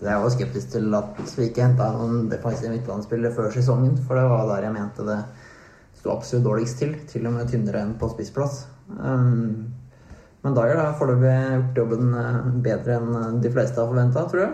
Jeg 0.02 0.24
var 0.24 0.34
skeptisk 0.34 0.74
til 0.74 0.96
at 0.98 1.22
vi 1.38 1.48
ikke 1.48 1.68
henta 1.68 1.92
noen 1.94 2.28
defensive 2.32 2.74
midtbanespillere 2.74 3.36
før 3.36 3.54
sesongen, 3.54 3.96
for 4.08 4.20
det 4.20 4.26
var 4.32 4.50
der 4.50 4.68
jeg 4.68 4.76
mente 4.76 5.06
det 5.08 5.20
sto 6.00 6.12
absolutt 6.12 6.48
dårligst 6.50 6.82
til. 6.82 6.98
Til 7.08 7.30
og 7.30 7.38
med 7.38 7.48
tynnere 7.52 7.86
enn 7.86 7.96
på 8.00 8.10
spissplass. 8.12 8.66
Um, 8.98 9.72
men 10.44 10.58
Dyer 10.58 10.82
har 10.82 10.98
foreløpig 11.00 11.32
gjort 11.32 11.80
jobben 11.80 12.12
uh, 12.18 12.50
bedre 12.66 12.98
enn 13.00 13.40
de 13.44 13.52
fleste 13.54 13.80
har 13.80 13.88
forventa, 13.88 14.26
tror 14.28 14.44
jeg. 14.44 14.52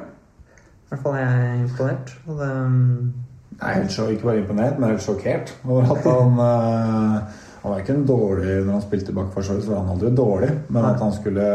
I 0.59 0.91
hvert 0.91 1.03
fall 1.05 1.17
er 1.17 1.25
jeg 1.25 1.63
imponert. 1.63 2.13
Og 2.27 2.39
det, 2.43 2.51
um, 2.53 3.25
helt 3.63 3.91
så, 3.91 4.07
ikke 4.07 4.29
bare 4.29 4.43
imponert, 4.43 4.79
men 4.79 4.93
helt 4.93 5.03
sjokkert 5.03 5.53
over 5.65 5.93
at 5.95 6.05
han 6.07 6.41
eh, 6.45 7.37
Han 7.59 7.73
var 7.73 7.81
ikke 7.81 7.91
en 7.97 8.05
dårlig 8.07 8.53
når 8.63 8.71
han 8.71 8.83
spilte 8.85 9.13
bak 9.13 9.33
forsvaret, 9.33 9.65
så 9.65 9.73
var 9.73 9.81
han 9.83 9.97
aldri 9.97 10.13
dårlig. 10.15 10.49
Men 10.69 10.85
at 10.87 11.01
han 11.03 11.11
skulle 11.11 11.47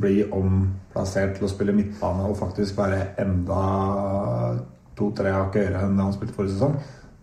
bli 0.00 0.24
omplassert 0.26 1.36
til 1.36 1.46
å 1.46 1.52
spille 1.52 1.74
midtbane 1.76 2.28
og 2.28 2.38
faktisk 2.40 2.78
være 2.80 3.12
enda 3.22 3.60
to-tre 4.98 5.32
hakk 5.34 5.60
høyere 5.60 5.84
enn 5.86 5.96
det 5.96 6.06
han 6.06 6.16
spilte 6.16 6.36
forrige 6.36 6.56
sesong, 6.56 6.76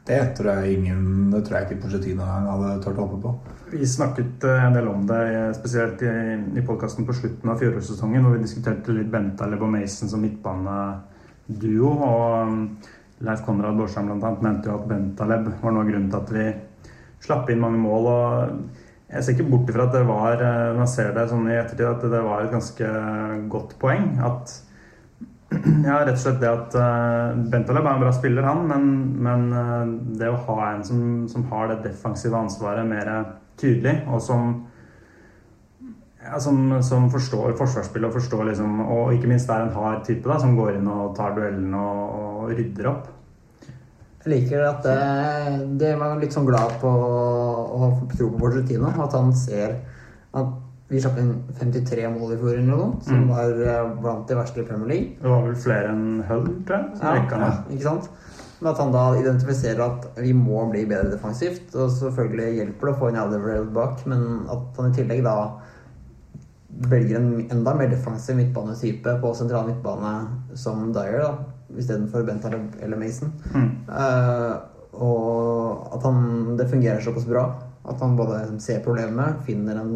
det 0.08 0.19
tror 0.38 0.62
jeg 0.62 0.78
ingen 0.78 1.32
Det 1.32 1.41
tror 1.45 1.58
jeg 1.58 1.67
ikke 1.67 1.82
Pochettino 1.84 2.23
engang 2.23 2.45
hadde 2.47 2.75
turt 2.84 2.99
å 2.99 3.08
håpe 3.08 3.17
på. 3.25 3.32
Vi 3.73 3.88
snakket 3.91 4.45
eh, 4.47 4.63
en 4.63 4.78
del 4.78 4.88
om 4.88 5.04
det, 5.10 5.19
eh, 5.36 5.49
spesielt 5.58 6.04
i, 6.08 6.13
i 6.60 6.63
podkasten 6.63 7.08
på 7.08 7.15
slutten 7.17 7.52
av 7.52 7.60
fjorårssesongen, 7.60 8.23
hvor 8.23 8.38
vi 8.38 8.45
diskuterte 8.45 8.95
litt 8.95 9.12
Bentaleb 9.12 9.65
og 9.67 9.73
Mason 9.73 10.08
som 10.08 10.23
midtbaneduo. 10.23 11.91
Og 11.91 12.47
um, 12.47 12.62
Leif 13.28 13.43
Konrad 13.43 13.75
Borsheim 13.75 14.13
annet 14.15 14.45
mente 14.45 14.71
jo 14.71 14.78
at 14.78 14.88
Bentaleb 14.88 15.52
var 15.60 15.75
noe 15.75 15.84
av 15.84 15.91
grunnen 15.91 16.10
til 16.13 16.21
at 16.21 16.34
vi 16.38 16.47
slapp 17.28 17.52
inn 17.52 17.63
mange 17.65 17.84
mål. 17.84 18.12
og 18.13 18.87
jeg 19.08 19.24
ser 19.24 19.38
ikke 19.38 19.48
bort 19.48 19.70
ifra 19.72 19.86
at 19.88 19.93
det 19.96 20.04
var 20.08 20.41
eh, 20.43 20.63
når 20.74 20.80
man 20.82 20.89
ser 20.91 21.13
det 21.15 21.28
sånn 21.32 21.48
i 21.48 21.56
ettertid, 21.56 21.86
at 21.88 22.08
det 22.12 22.24
var 22.26 22.43
et 22.43 22.52
ganske 22.52 22.89
godt 23.54 23.78
poeng. 23.80 24.10
At 24.20 24.52
ja, 25.88 26.02
rett 26.02 26.17
og 26.17 26.24
slett 26.26 26.41
det 26.41 26.50
at 26.52 26.76
uh, 26.76 27.38
Bentaleb 27.52 27.86
er 27.88 27.93
en 27.93 28.04
bra 28.04 28.12
spiller, 28.12 28.43
han, 28.43 28.65
men, 28.67 28.89
men 29.24 29.46
eh, 29.56 29.91
det 30.20 30.32
å 30.32 30.41
ha 30.50 30.58
en 30.74 30.84
som, 30.84 31.02
som 31.32 31.46
har 31.54 31.72
det 31.72 31.86
defensive 31.86 32.36
ansvaret 32.36 32.88
mer 32.88 33.13
tydelig, 33.58 34.02
og 34.12 34.20
som 34.22 34.50
ja, 36.28 36.41
som, 36.43 36.60
som 36.84 37.08
forstår 37.13 37.56
forsvarsspillet 37.56 38.10
og 38.10 38.17
forstår 38.17 38.50
liksom 38.50 38.82
Og 38.84 39.13
ikke 39.15 39.30
minst 39.32 39.48
er 39.54 39.63
en 39.63 39.72
hard 39.72 40.02
type 40.04 40.28
da, 40.28 40.36
som 40.41 40.58
går 40.58 40.76
inn 40.76 40.89
og 40.91 41.13
tar 41.15 41.38
duellen 41.38 41.72
og, 41.78 42.02
og 42.17 42.52
rydder 42.52 42.89
opp. 42.91 43.06
Jeg 44.28 44.42
liker 44.44 44.63
at 44.68 44.84
det, 44.84 45.78
det 45.80 45.94
var 46.00 46.18
litt 46.20 46.34
sånn 46.36 46.48
glad 46.50 46.74
på 46.82 46.90
å 46.92 47.92
tro 48.12 48.28
på 48.34 48.40
Porcetino. 48.42 48.90
At 49.00 49.13
han 49.16 49.30
ser 49.32 49.78
at 50.36 50.50
vi 50.92 51.00
slapp 51.04 51.18
inn 51.20 51.32
53 51.60 52.08
mål 52.12 52.34
i 52.36 52.40
fjor, 52.40 52.54
eller 52.58 52.68
noe 52.68 52.80
sånt, 52.84 53.06
som 53.08 53.22
Mm. 53.24 53.30
var 53.32 53.62
eh, 53.68 53.94
blant 54.04 54.28
de 54.28 54.36
verste 54.36 54.60
i 54.62 54.68
Premier 54.68 54.88
League. 54.92 55.16
Det 55.22 55.32
var 55.32 55.42
vel 55.48 55.56
flere 55.56 55.90
enn 55.94 56.24
Hull, 56.28 56.46
tror 56.68 56.78
jeg. 56.78 57.00
rekka 57.02 57.40
Ja, 57.42 57.50
ikke 57.72 57.88
sant? 57.88 58.10
Men 58.60 58.72
at 58.72 58.80
han 58.82 58.92
da 58.92 59.06
identifiserer 59.20 59.82
at 59.86 60.06
vi 60.18 60.32
må 60.34 60.63
bli 60.72 60.86
bedre 60.90 61.12
defensivt. 61.12 61.76
Og 61.76 61.92
selvfølgelig 61.92 62.56
hjelper 62.60 62.88
det 62.88 62.94
å 62.96 63.00
få 63.00 63.10
en 63.12 63.20
Alderweireld 63.24 63.74
bak, 63.76 64.06
men 64.08 64.24
at 64.50 64.80
han 64.80 64.92
i 64.92 64.96
tillegg 64.96 65.24
da 65.28 65.36
velger 66.88 67.16
en 67.20 67.30
enda 67.52 67.74
mer 67.78 67.88
defensiv 67.92 68.36
midtbanetype 68.38 69.18
på 69.22 69.34
sentral 69.36 69.68
midtbane 69.70 70.16
som 70.56 70.92
Dyer, 70.94 71.20
da, 71.24 71.32
istedenfor 71.75 72.23
Bentaleb 72.27 72.75
eller 72.82 72.97
Mason. 72.97 73.32
Mm. 73.53 73.69
Uh, 73.89 74.56
og 74.97 75.93
at 75.93 76.03
han, 76.08 76.56
det 76.58 76.69
fungerer 76.71 77.01
såpass 77.03 77.25
bra. 77.30 77.47
At 77.88 78.01
han 78.03 78.17
både 78.19 78.60
ser 78.60 78.82
problemet, 78.84 79.43
finner 79.47 79.77
en 79.80 79.91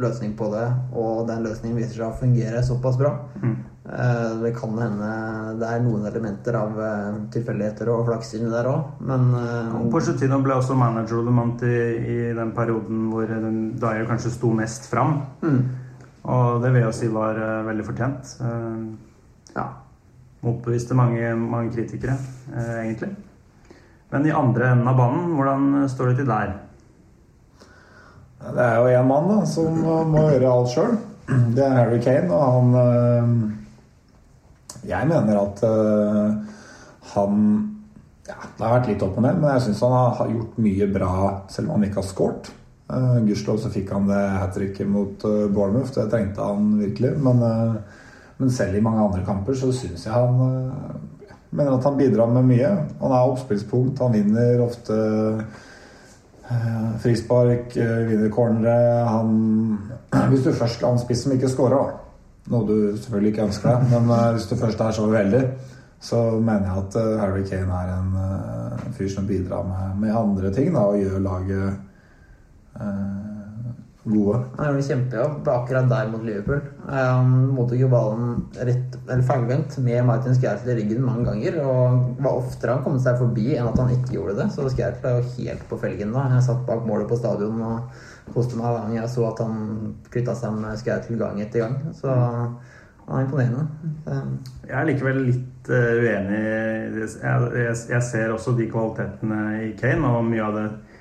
løsning 0.00 0.32
på 0.38 0.46
det, 0.54 0.64
og 0.96 1.26
den 1.28 1.42
løsningen 1.44 1.76
viser 1.76 1.98
seg 1.98 2.06
å 2.06 2.16
fungere 2.16 2.62
såpass 2.64 2.96
bra. 2.96 3.10
Mm. 3.42 3.56
Eh, 3.84 4.30
Det 4.40 4.54
kan 4.56 4.78
hende 4.80 5.10
det 5.60 5.68
er 5.68 5.82
noen 5.84 6.06
elementer 6.08 6.56
av 6.56 6.78
eh, 6.80 7.18
tilfeldigheter 7.34 7.90
og 7.92 8.06
flaks 8.08 8.32
inni 8.38 8.48
der 8.48 8.64
òg, 8.70 8.94
men 9.04 9.26
Og 9.36 9.90
Pochettino 9.92 10.38
ble 10.40 10.56
også 10.56 10.72
manager 10.78 11.18
of 11.20 11.26
the 11.28 11.34
month 11.36 11.66
i, 11.68 11.76
i 12.00 12.32
den 12.32 12.54
perioden 12.56 13.10
hvor 13.12 13.28
den 13.28 13.74
Dyer 13.76 14.08
kanskje 14.08 14.32
sto 14.38 14.54
mest 14.56 14.88
fram. 14.88 15.20
mm, 15.42 15.60
Og 16.24 16.62
det 16.62 16.72
vil 16.72 16.86
jeg 16.86 16.94
si 17.02 17.08
var 17.12 17.36
veldig 17.68 17.84
fortjent. 17.84 18.36
Uh, 18.40 18.96
ja. 19.52 19.68
Motbeviste 20.44 20.96
mange, 20.96 21.34
mange 21.36 21.72
kritikere, 21.74 22.16
eh, 22.52 22.76
egentlig. 22.84 23.10
Men 24.12 24.26
i 24.26 24.34
andre 24.34 24.70
enden 24.70 24.88
av 24.88 24.98
banen, 24.98 25.34
hvordan 25.38 25.82
eh, 25.82 25.90
står 25.90 26.12
det 26.12 26.16
til 26.20 26.30
der? 26.30 26.54
Det 28.44 28.60
er 28.60 28.74
jo 28.76 28.90
én 28.92 29.06
mann 29.08 29.28
da, 29.30 29.38
som 29.48 29.78
må 30.12 30.26
gjøre 30.28 30.50
alt 30.52 30.72
sjøl. 30.74 30.96
Det 31.56 31.64
er 31.64 31.78
Harry 31.78 32.00
Kane, 32.04 32.28
og 32.28 32.42
han 32.52 32.74
øh, 32.76 33.30
Jeg 34.84 35.08
mener 35.08 35.38
at 35.40 35.62
øh, 35.64 36.34
han 37.14 37.38
ja, 38.28 38.36
Det 38.36 38.60
har 38.66 38.74
vært 38.74 38.90
litt 38.90 39.04
opp 39.06 39.16
og 39.16 39.24
ned, 39.24 39.40
men 39.40 39.48
jeg 39.54 39.64
syns 39.64 39.80
han 39.86 39.96
har 40.18 40.34
gjort 40.34 40.60
mye 40.60 40.90
bra 40.92 41.14
selv 41.48 41.70
om 41.70 41.78
han 41.78 41.88
ikke 41.88 42.02
har 42.02 42.08
scoret. 42.08 42.52
Uh, 42.84 43.16
Gudskjelov 43.24 43.62
så 43.62 43.72
fikk 43.72 43.94
han 43.96 44.10
det 44.10 44.20
hat 44.36 44.52
tricket 44.56 44.88
mot 44.88 45.24
Bournemouth, 45.24 45.92
det 45.96 46.04
trengte 46.12 46.44
han 46.44 46.74
virkelig. 46.82 47.14
Men, 47.24 47.40
men 48.38 48.50
selv 48.50 48.76
i 48.76 48.82
mange 48.82 49.02
andre 49.04 49.22
kamper 49.26 49.54
så 49.58 49.70
syns 49.72 50.06
jeg 50.06 50.14
han 50.14 50.40
jeg 51.24 51.58
mener 51.60 51.76
at 51.76 51.84
han 51.86 51.94
bidrar 51.94 52.30
med 52.34 52.48
mye. 52.48 52.70
Han 52.98 53.12
er 53.14 53.28
oppspillspunkt, 53.30 54.00
han 54.02 54.16
vinner 54.16 54.62
ofte 54.64 54.96
Eh, 56.48 56.98
Frispark, 56.98 57.76
eh, 57.76 57.86
vinner 57.86 58.30
cornere. 58.30 59.08
Hvis 60.30 60.44
du 60.44 60.52
først 60.52 60.82
er 60.82 60.92
en 60.92 60.98
spiss 60.98 61.24
som 61.24 61.32
ikke 61.32 61.48
scorer, 61.48 61.94
noe 62.52 62.66
du 62.68 62.74
selvfølgelig 62.98 63.32
ikke 63.32 63.46
ønsker 63.48 63.70
deg, 63.70 63.86
men 63.94 64.10
eh, 64.12 64.32
hvis 64.36 64.50
du 64.50 64.56
først 64.60 64.80
er 64.80 64.92
så 64.92 65.06
uheldig, 65.08 65.40
så 66.04 66.18
mener 66.36 66.66
jeg 66.68 66.82
at 66.82 66.98
eh, 67.00 67.14
Harry 67.22 67.46
Kane 67.48 67.78
er 67.80 67.94
en 67.94 68.18
eh, 68.20 68.84
fyr 68.98 69.08
som 69.14 69.26
bidrar 69.26 69.64
med, 69.64 69.96
med 70.02 70.16
andre 70.16 70.52
ting 70.52 70.74
da, 70.74 70.84
og 70.84 71.00
gjør 71.00 71.24
laget 71.24 71.70
eh, 72.76 73.23
gode. 74.04 74.38
Han 74.56 74.66
gjorde 74.66 74.80
en 74.80 74.88
kjempejobb 74.88 75.48
akkurat 75.48 75.88
der 75.88 76.08
mot 76.12 76.24
Liverpool. 76.26 76.60
Eh, 76.88 77.04
Han 77.14 77.30
mottok 77.56 77.78
jo 77.80 77.88
ballen 77.88 78.34
rett, 78.54 78.96
eller 79.08 79.22
feilvendt 79.24 79.78
med 79.84 80.04
Martin 80.06 80.34
Skertel 80.36 80.72
i 80.74 80.76
ryggen 80.82 81.04
mange 81.04 81.24
ganger. 81.30 81.56
Og 81.64 82.16
var 82.22 82.36
oftere 82.42 82.74
han 82.76 82.84
kom 82.84 82.98
seg 83.00 83.16
forbi 83.18 83.54
enn 83.56 83.68
at 83.70 83.78
han 83.80 83.90
ikke 83.96 84.16
gjorde 84.18 84.36
det. 84.42 84.48
Så 84.52 84.68
Skertel 84.72 85.10
er 85.10 85.20
jo 85.22 85.30
helt 85.38 85.64
på 85.70 85.78
felgen 85.80 86.12
da. 86.12 86.26
Jeg 86.34 86.46
satt 86.50 86.66
bak 86.68 86.84
målet 86.86 87.08
på 87.08 87.16
stadion 87.20 87.62
og 87.64 88.34
koste 88.34 88.56
meg 88.56 88.66
hver 88.70 88.84
gang 88.86 88.96
jeg 89.00 89.08
så 89.14 89.26
at 89.32 89.40
han 89.44 89.94
kvitta 90.10 90.34
seg 90.36 90.52
med 90.60 90.78
Skertel 90.80 91.18
gang 91.20 91.40
etter 91.40 91.64
gang. 91.64 91.80
Så 91.96 92.08
han 92.12 93.18
er 93.20 93.24
imponerende. 93.26 93.66
Det- 94.04 94.68
Jeg 94.68 94.80
er 94.80 94.86
likevel 94.88 95.18
litt 95.26 95.68
eh, 95.68 95.96
uenig. 96.00 96.44
Jeg, 96.94 97.16
jeg, 97.20 97.76
jeg 97.90 98.02
ser 98.02 98.32
også 98.32 98.54
de 98.56 98.68
kvalitetene 98.70 99.40
i 99.68 99.72
Kane, 99.80 100.04
og 100.08 100.24
mye 100.24 100.44
av 100.44 100.54
det 100.56 100.64
eh, 100.64 100.93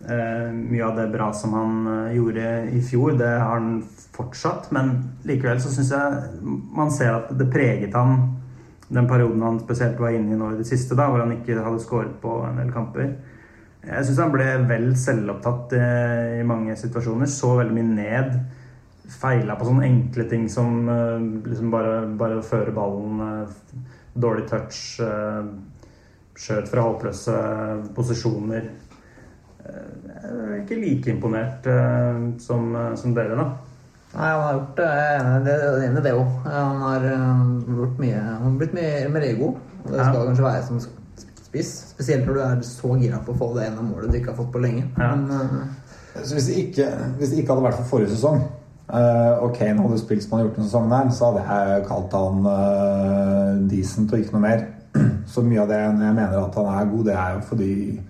mye 0.00 0.84
av 0.86 0.96
det 0.96 1.08
bra 1.12 1.32
som 1.36 1.52
han 1.54 1.86
eh, 1.86 2.16
gjorde 2.16 2.44
i 2.72 2.82
fjor, 2.82 3.18
det 3.20 3.30
har 3.36 3.58
han 3.58 3.82
fortsatt. 4.16 4.70
Men 4.72 4.94
likevel 5.28 5.60
så 5.60 5.72
syns 5.74 5.92
jeg 5.92 6.52
man 6.76 6.92
ser 6.94 7.12
at 7.18 7.34
det 7.36 7.50
preget 7.52 7.96
han 7.98 8.36
den 8.90 9.06
perioden 9.06 9.42
han 9.42 9.60
spesielt 9.60 10.00
var 10.02 10.16
inne 10.16 10.34
i 10.34 10.38
nå 10.38 10.48
i 10.50 10.56
det 10.58 10.66
siste, 10.66 10.96
da, 10.98 11.06
hvor 11.10 11.22
han 11.22 11.36
ikke 11.36 11.60
hadde 11.62 11.82
skåret 11.82 12.16
på 12.22 12.40
en 12.48 12.58
del 12.58 12.72
kamper. 12.74 13.12
Jeg 13.86 14.06
syns 14.06 14.18
han 14.20 14.32
ble 14.34 14.48
vel 14.68 14.90
selvopptatt 14.98 15.76
eh, 15.78 16.40
i 16.40 16.46
mange 16.46 16.74
situasjoner. 16.76 17.30
Så 17.30 17.54
veldig 17.60 17.76
mye 17.76 17.92
ned. 17.94 18.34
Feila 19.20 19.56
på 19.58 19.68
sånne 19.68 19.86
enkle 19.86 20.26
ting 20.30 20.48
som 20.52 20.90
eh, 20.90 21.22
liksom 21.46 21.70
bare, 21.72 21.94
bare 22.18 22.40
å 22.40 22.46
føre 22.46 22.74
ballen, 22.74 23.22
eh, 23.24 23.86
dårlig 24.20 24.48
touch, 24.50 24.82
eh, 25.06 25.48
skjøt 26.40 26.68
fra 26.72 26.84
håpløse 26.88 27.38
posisjoner. 27.94 28.68
Eh, 29.66 29.86
Jeg 30.20 30.52
er 30.52 30.60
ikke 30.62 30.78
like 30.80 31.10
imponert 31.10 31.66
eh, 31.66 32.20
som, 32.38 32.74
eh, 32.76 32.94
som 32.96 33.14
dere, 33.14 33.36
da. 33.36 33.48
Nei, 34.14 34.28
han 34.28 34.40
har 34.42 34.54
gjort 34.58 34.76
det. 34.76 34.86
Jeg 34.86 35.16
er 35.16 35.24
enig- 35.24 35.44
det 35.44 35.54
er 35.56 35.88
enig 35.88 35.98
i 35.98 36.02
det 36.08 36.12
òg. 36.18 36.30
Han 36.44 36.80
har 36.82 37.00
gjort 37.80 37.98
mye 38.02 38.20
Han 38.20 38.42
har 38.42 38.58
blitt 38.58 38.74
mer, 38.74 39.08
mer 39.08 39.20
ego. 39.28 39.56
Det 39.84 39.92
det 39.92 39.98
Ja. 39.98 40.04
skal 40.12 40.26
kanskje 40.26 40.44
være 40.44 40.62
som 40.66 40.80
spiss. 41.44 41.70
Spesielt 41.94 42.26
når 42.26 42.34
du 42.34 42.40
er 42.40 42.56
så 42.62 42.94
gira 43.00 43.18
på 43.24 43.32
å 43.34 43.38
få 43.38 43.54
det 43.58 43.68
ene 43.68 43.82
målet 43.82 44.10
du 44.12 44.18
ikke 44.18 44.34
har 44.34 44.44
fått 44.44 44.52
på 44.52 44.60
lenge. 44.62 44.84
Ja. 44.98 45.14
Men 45.14 45.68
Så 46.24 46.34
hvis 46.34 46.46
det 46.46 46.56
ikke, 46.56 46.88
hvis 47.18 47.30
det 47.30 47.38
ikke 47.38 47.54
hadde 47.54 47.62
vært 47.68 47.74
for 47.82 47.98
forrige 47.98 48.10
sesong, 48.16 48.42
Uh, 48.92 49.38
og 49.44 49.54
Kane 49.54 49.78
hadde 49.80 49.98
spilt 50.00 50.20
som 50.24 50.32
han 50.32 50.40
har 50.40 50.46
gjort 50.48 50.56
denne 50.56 50.66
sesongen, 50.68 50.90
her, 50.90 51.10
så 51.14 51.24
hadde 51.30 51.42
jeg 51.46 51.86
kalt 51.86 52.12
han 52.12 52.46
uh, 52.46 53.68
decent 53.70 54.12
og 54.12 54.18
ikke 54.18 54.32
noe 54.32 54.40
mer. 54.42 54.64
Så 55.30 55.44
mye 55.46 55.60
av 55.62 55.68
det 55.68 55.78
når 55.94 56.06
jeg 56.08 56.14
mener 56.16 56.38
at 56.48 56.54
han 56.58 56.66
er 56.66 56.90
god, 56.90 57.04
det 57.06 57.14
er 57.14 57.34
jo 57.36 57.40
fordi 57.40 58.00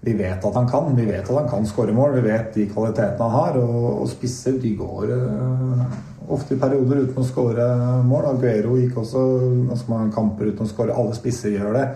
vi 0.00 0.12
vet 0.14 0.44
at 0.44 0.54
han 0.54 0.68
kan. 0.70 0.92
Vi 0.96 1.06
vet 1.08 1.26
at 1.26 1.34
han 1.34 1.48
kan 1.50 1.66
skåre 1.66 1.94
mål. 1.94 2.20
Vi 2.20 2.28
vet 2.28 2.52
de 2.54 2.68
kvalitetene 2.70 3.24
han 3.24 3.34
har. 3.34 3.58
Og, 3.58 4.04
og 4.04 4.06
spisser 4.10 4.60
de 4.62 4.70
går 4.78 5.10
uh, 5.10 5.82
ofte 6.30 6.54
i 6.54 6.60
perioder 6.60 7.02
uten 7.08 7.18
å 7.18 7.26
skåre 7.26 7.66
mål. 8.06 8.28
Aguero 8.30 8.76
gikk 8.78 9.00
også 9.02 9.24
ganske 9.72 9.90
mange 9.90 10.14
kamper 10.14 10.52
uten 10.52 10.68
å 10.68 10.70
skåre. 10.70 10.94
Alle 10.94 11.18
spisser 11.18 11.56
gjør 11.56 11.80
det. 11.80 11.86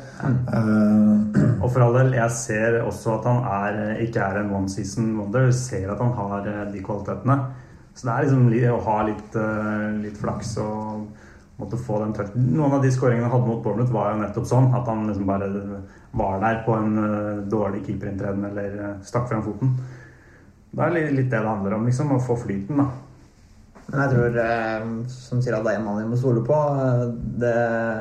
Uh, 0.51 1.39
Og 1.63 1.69
for 1.71 1.87
all 1.87 1.95
del, 2.01 2.15
jeg 2.19 2.35
ser 2.35 2.81
også 2.83 3.21
at 3.21 3.31
han 3.31 3.43
er, 3.47 3.83
ikke 4.03 4.25
er 4.25 4.41
en 4.43 4.55
one 4.59 4.73
season 4.73 5.13
wonder. 5.21 5.47
Jeg 5.53 5.61
ser 5.61 5.95
at 5.95 6.03
han 6.03 6.15
har 6.19 6.49
eh, 6.51 6.63
de 6.75 6.83
kvalitetene. 6.83 7.39
Så 7.95 8.09
det 8.09 8.13
er 8.17 8.27
liksom 8.27 8.73
å 8.73 8.85
ha 8.89 9.01
litt, 9.05 9.35
litt 10.01 10.17
flaks 10.17 10.55
og 10.65 11.03
måtte 11.61 11.79
få 11.79 11.99
den 12.01 12.15
touch. 12.17 12.33
Noen 12.35 12.79
av 12.79 12.83
de 12.83 12.91
skåringene 12.91 13.29
han 13.29 13.35
hadde 13.37 13.51
mot 13.51 13.61
Bournemouth, 13.63 13.93
var 13.95 14.15
jo 14.15 14.23
nettopp 14.23 14.49
sånn. 14.49 14.71
At 14.75 14.89
han 14.89 15.05
liksom 15.07 15.29
bare 15.29 15.51
var 16.13 16.41
der 16.43 16.63
på 16.67 16.75
en 16.77 16.99
eh, 17.01 17.43
dårlig 17.49 17.85
keeperinntreden 17.87 18.45
eller 18.51 18.75
eh, 18.89 18.97
stakk 19.07 19.29
frem 19.31 19.43
foten. 19.47 19.71
Det 20.73 20.85
er 20.87 20.93
li- 20.95 21.09
litt 21.17 21.31
det 21.33 21.39
det 21.41 21.49
handler 21.49 21.75
om, 21.79 21.87
liksom. 21.89 22.13
Å 22.17 22.21
få 22.25 22.37
flyten, 22.41 22.77
da. 22.83 22.87
Men 23.93 24.01
jeg 24.05 24.13
tror, 24.15 24.37
eh, 24.41 24.85
som 25.13 25.41
sier 25.45 25.57
at 25.59 25.65
det 25.67 25.73
er 25.75 25.81
en 25.81 25.85
mann 25.89 25.99
vi 26.01 26.09
må 26.13 26.17
stole 26.21 26.41
på 26.47 26.59
det, 27.43 27.53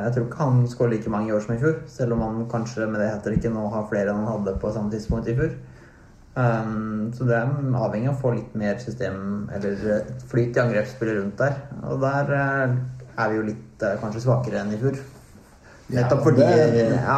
Jeg 0.05 0.13
tror 0.15 0.27
ikke 0.27 0.43
han 0.45 0.61
skårer 0.71 0.93
like 0.93 1.09
mange 1.11 1.31
i 1.31 1.35
år 1.35 1.41
som 1.43 1.55
i 1.55 1.59
fjor. 1.59 1.79
Selv 1.91 2.13
om 2.15 2.21
han 2.25 2.45
kanskje 2.51 2.87
med 2.87 3.01
det 3.01 3.09
heter 3.11 3.35
ikke 3.37 3.51
nå 3.53 3.65
har 3.73 3.87
flere 3.89 4.11
enn 4.13 4.21
han 4.23 4.29
hadde 4.37 4.57
på 4.61 4.71
samme 4.75 4.91
tidspunkt 4.93 5.27
i 5.31 5.35
fjor. 5.39 5.55
Um, 6.31 7.09
så 7.11 7.25
det 7.27 7.35
er 7.35 7.49
avhengig 7.75 8.07
av 8.07 8.13
å 8.15 8.21
få 8.21 8.29
litt 8.37 8.53
mer 8.55 8.77
system 8.79 9.49
eller 9.51 10.05
flyt 10.31 10.55
i 10.55 10.61
angrepsspillet 10.63 11.17
rundt 11.17 11.41
der. 11.41 11.57
Og 11.89 11.99
der 11.99 12.31
er 12.37 13.33
vi 13.33 13.35
jo 13.41 13.47
litt 13.49 13.83
kanskje 13.99 14.21
svakere 14.23 14.61
enn 14.61 14.71
i 14.71 14.79
fjor. 14.79 14.95
Nettopp 15.91 16.21
fordi 16.23 16.45
Ja, 16.45 17.17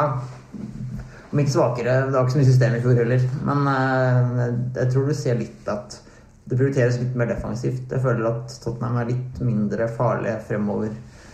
om 1.33 1.41
ikke 1.41 1.55
svakere. 1.55 1.99
Det 2.05 2.13
var 2.13 2.25
ikke 2.25 2.35
så 2.35 2.41
mye 2.41 2.51
system 2.51 2.75
i 2.77 2.81
fjor 2.83 2.99
heller. 3.01 3.23
Men 3.49 3.69
eh, 3.73 4.43
jeg 4.77 4.91
tror 4.93 5.07
du 5.09 5.15
ser 5.17 5.39
litt 5.39 5.71
at 5.71 5.97
det 6.43 6.59
prioriteres 6.59 6.99
litt 6.99 7.15
mer 7.17 7.31
defensivt. 7.31 7.87
Jeg 7.89 8.03
føler 8.03 8.29
at 8.29 8.53
Tottenham 8.63 8.99
er 9.01 9.09
litt 9.09 9.41
mindre 9.45 9.87
farlige 9.97 10.37
fremover 10.47 10.93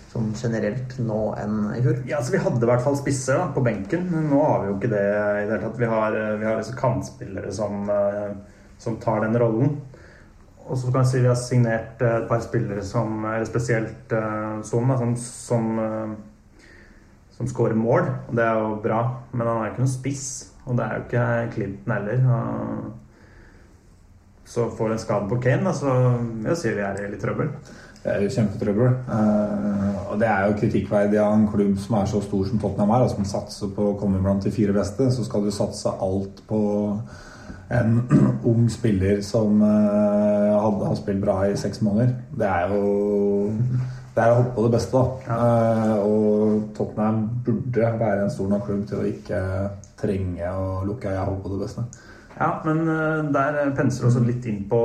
sånn 0.10 0.32
generelt 0.38 0.96
nå 1.06 1.20
enn 1.38 1.58
i 1.76 1.82
fjor. 1.86 2.00
Ja, 2.10 2.18
altså 2.20 2.34
Vi 2.34 2.42
hadde 2.42 2.66
i 2.66 2.70
hvert 2.72 2.86
fall 2.86 2.98
spisser 2.98 3.38
da, 3.38 3.50
på 3.54 3.64
benken. 3.66 4.08
men 4.10 4.30
Nå 4.32 4.40
har 4.42 4.64
vi 4.64 4.72
jo 4.72 4.78
ikke 4.78 4.94
det 4.94 5.04
i 5.04 5.44
det 5.44 5.52
hele 5.52 5.62
tatt. 5.66 5.78
Vi 5.82 5.92
har, 5.92 6.18
eh, 6.18 6.38
vi 6.40 6.50
har 6.50 6.74
kantspillere 6.80 7.52
som, 7.54 7.90
eh, 7.90 8.32
som 8.78 8.98
tar 8.98 9.22
den 9.26 9.38
rollen. 9.38 9.78
Og 10.70 10.78
så 10.78 10.92
kan 10.92 11.04
jeg 11.04 11.12
si 11.12 11.20
vi 11.20 11.28
har 11.28 11.36
signert 11.36 12.02
et 12.02 12.28
par 12.30 12.42
spillere 12.46 12.84
som 12.86 13.26
eller 13.26 13.46
spesielt 13.46 14.10
sånn, 14.10 14.88
da, 14.88 14.98
som, 14.98 15.16
som, 15.16 15.80
eh, 15.80 16.16
som 17.40 17.48
skårer 17.48 17.78
mål. 17.80 18.04
Og 18.28 18.36
det 18.36 18.46
er 18.46 18.60
jo 18.60 18.80
bra, 18.84 19.02
men 19.32 19.48
han 19.48 19.64
er 19.64 19.72
ikke 19.72 19.86
noen 19.86 19.92
spiss. 19.98 20.30
Og 20.68 20.78
det 20.78 20.86
er 20.86 20.96
jo 20.96 21.06
ikke 21.08 21.52
Clinton 21.56 21.96
heller. 21.96 22.20
Og 22.36 22.50
så 24.50 24.66
får 24.78 24.92
en 24.92 25.02
skade 25.02 25.30
på 25.30 25.40
Kane, 25.44 25.64
da, 25.70 25.74
så 25.78 25.94
jeg 26.50 26.58
sier 26.60 26.76
vi 26.78 26.84
er 26.86 27.00
i 27.06 27.12
litt 27.14 27.24
trøbbel. 27.24 27.52
Det 28.00 28.12
er 28.12 28.24
jo 28.24 28.32
kjempetrøbbel. 28.32 28.94
Eh, 29.16 29.98
og 30.10 30.20
det 30.22 30.28
er 30.30 30.46
jo 30.48 30.58
kritikkverdig 30.60 31.20
av 31.20 31.34
en 31.36 31.50
klubb 31.52 31.76
som 31.84 31.98
er 32.00 32.08
så 32.12 32.22
stor 32.24 32.46
som 32.48 32.62
Tottenham 32.62 32.94
er, 32.96 33.06
og 33.06 33.12
som 33.14 33.28
satser 33.28 33.74
på 33.76 33.90
å 33.92 33.98
komme 34.00 34.22
blant 34.24 34.46
de 34.46 34.54
fire 34.56 34.76
beste. 34.76 35.10
Så 35.12 35.26
skal 35.28 35.44
du 35.46 35.52
satse 35.54 35.92
alt 35.92 36.44
på 36.50 36.62
en 37.76 38.00
ung 38.52 38.70
spiller 38.72 39.22
som 39.26 39.62
eh, 39.62 40.56
har 40.56 40.96
spilt 40.98 41.22
bra 41.24 41.42
i 41.50 41.58
seks 41.60 41.84
måneder. 41.86 42.16
Det 42.40 42.50
er 42.50 42.74
jo 42.74 42.84
det 44.20 44.26
er 44.26 44.34
å 44.34 44.40
håpe 44.42 44.52
på 44.56 44.64
det 44.66 44.74
beste, 44.74 45.00
da. 45.00 45.36
Eh, 45.36 46.00
og 46.04 46.64
Tottenham 46.76 47.20
burde 47.46 47.92
være 48.02 48.26
en 48.26 48.34
stor 48.34 48.50
nok 48.52 48.66
klubb 48.68 48.82
til 48.90 49.00
å 49.00 49.08
ikke 49.08 49.44
trenge 50.00 50.50
å 50.52 50.82
lukke 50.88 51.14
øya 51.14 51.22
og 51.22 51.30
håpe 51.30 51.46
på 51.46 51.52
det 51.54 51.60
beste. 51.62 51.86
Ja, 52.36 52.50
men 52.66 52.82
eh, 52.92 53.22
der 53.36 53.60
penser 53.78 54.10
også 54.10 54.26
litt 54.26 54.48
inn 54.52 54.66
på, 54.72 54.82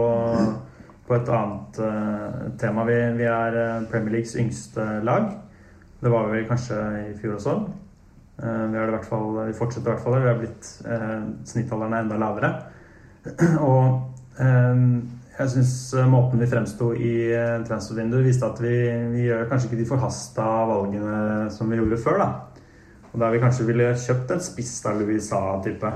på 1.08 1.16
et 1.16 1.32
annet 1.34 1.80
eh, 1.82 2.44
tema. 2.62 2.86
Vi, 2.86 3.00
vi 3.18 3.26
er 3.30 3.58
Premier 3.90 4.20
Leagues 4.20 4.36
yngste 4.38 4.86
lag. 5.06 5.32
Det 5.98 6.14
var 6.14 6.30
vi 6.30 6.38
vel 6.38 6.46
kanskje 6.52 6.78
i 7.00 7.10
fjor 7.18 7.34
også. 7.40 7.56
Vi, 8.34 8.46
er 8.46 8.86
det 8.86 8.96
hvert 8.96 9.06
fall, 9.06 9.28
vi 9.48 9.58
fortsetter 9.58 9.88
i 9.88 9.92
hvert 9.94 10.04
fall 10.04 10.16
det. 10.16 10.22
Vi 10.24 10.30
har 10.30 10.40
blitt 10.40 10.70
Snittalderen 11.48 11.94
er 11.94 12.06
enda 12.06 12.18
lavere. 12.20 12.50
Og 13.70 14.42
jeg 15.38 15.50
syns 15.50 15.74
måten 16.10 16.42
vi 16.42 16.46
fremsto 16.50 16.92
i 16.94 17.14
uh, 17.34 17.60
transfervinduet, 17.66 18.26
viste 18.26 18.46
at 18.46 18.60
vi, 18.62 18.74
vi 19.14 19.28
gjør 19.28 19.48
kanskje 19.50 19.70
ikke 19.70 19.80
de 19.82 19.88
forhasta 19.88 20.48
valgene 20.70 21.48
som 21.54 21.70
vi 21.70 21.80
gjorde 21.80 22.02
før. 22.04 22.20
da. 22.22 22.54
Og 23.14 23.20
der 23.22 23.30
vi 23.30 23.40
kanskje 23.42 23.66
ville 23.68 23.92
kjøpt 23.94 24.32
en 24.34 24.42
spiss 24.42 24.74
av 24.90 24.98
Louis 24.98 25.22
Sa-type. 25.22 25.90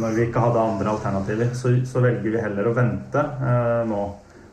Når 0.00 0.14
vi 0.16 0.24
ikke 0.26 0.40
hadde 0.40 0.62
andre 0.62 0.94
alternativer, 0.94 1.50
så, 1.56 1.74
så 1.88 2.00
velger 2.04 2.32
vi 2.32 2.40
heller 2.40 2.68
å 2.68 2.74
vente 2.76 3.20
eh, 3.20 3.82
nå. 3.88 4.04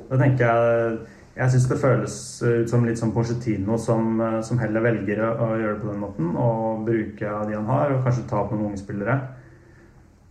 Da 0.09 0.19
tenker 0.19 0.45
jeg 0.45 0.97
Jeg 1.35 1.51
syns 1.51 1.65
det 1.67 1.77
føles 1.81 2.13
ut 2.43 2.69
som 2.71 2.85
litt 2.87 2.99
som 2.99 3.09
Porcetino 3.11 3.75
som, 3.81 4.21
eh, 4.23 4.37
som 4.47 4.59
heller 4.59 4.83
velger 4.83 5.19
å, 5.23 5.31
å 5.35 5.47
gjøre 5.59 5.73
det 5.73 5.81
på 5.81 5.89
den 5.91 6.03
måten. 6.03 6.29
Og 6.35 6.85
bruke 6.87 7.33
de 7.47 7.57
han 7.57 7.71
har, 7.71 7.95
og 7.95 8.03
kanskje 8.03 8.27
ta 8.29 8.43
opp 8.43 8.53
noen 8.55 8.69
unge 8.69 8.83
spillere. 8.83 9.17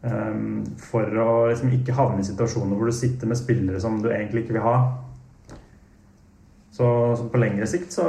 Um, 0.04 0.64
for 0.76 1.08
å 1.16 1.46
liksom 1.48 1.70
ikke 1.72 1.94
havne 1.96 2.20
i 2.20 2.26
situasjoner 2.26 2.76
hvor 2.76 2.90
du 2.90 2.92
sitter 2.92 3.30
med 3.30 3.38
spillere 3.40 3.78
som 3.80 4.02
du 4.04 4.10
egentlig 4.10 4.42
ikke 4.44 4.58
vil 4.58 4.66
ha. 4.66 4.76
Så, 6.74 6.86
så 7.16 7.28
på 7.30 7.40
lengre 7.40 7.68
sikt 7.70 7.94
så 7.94 8.04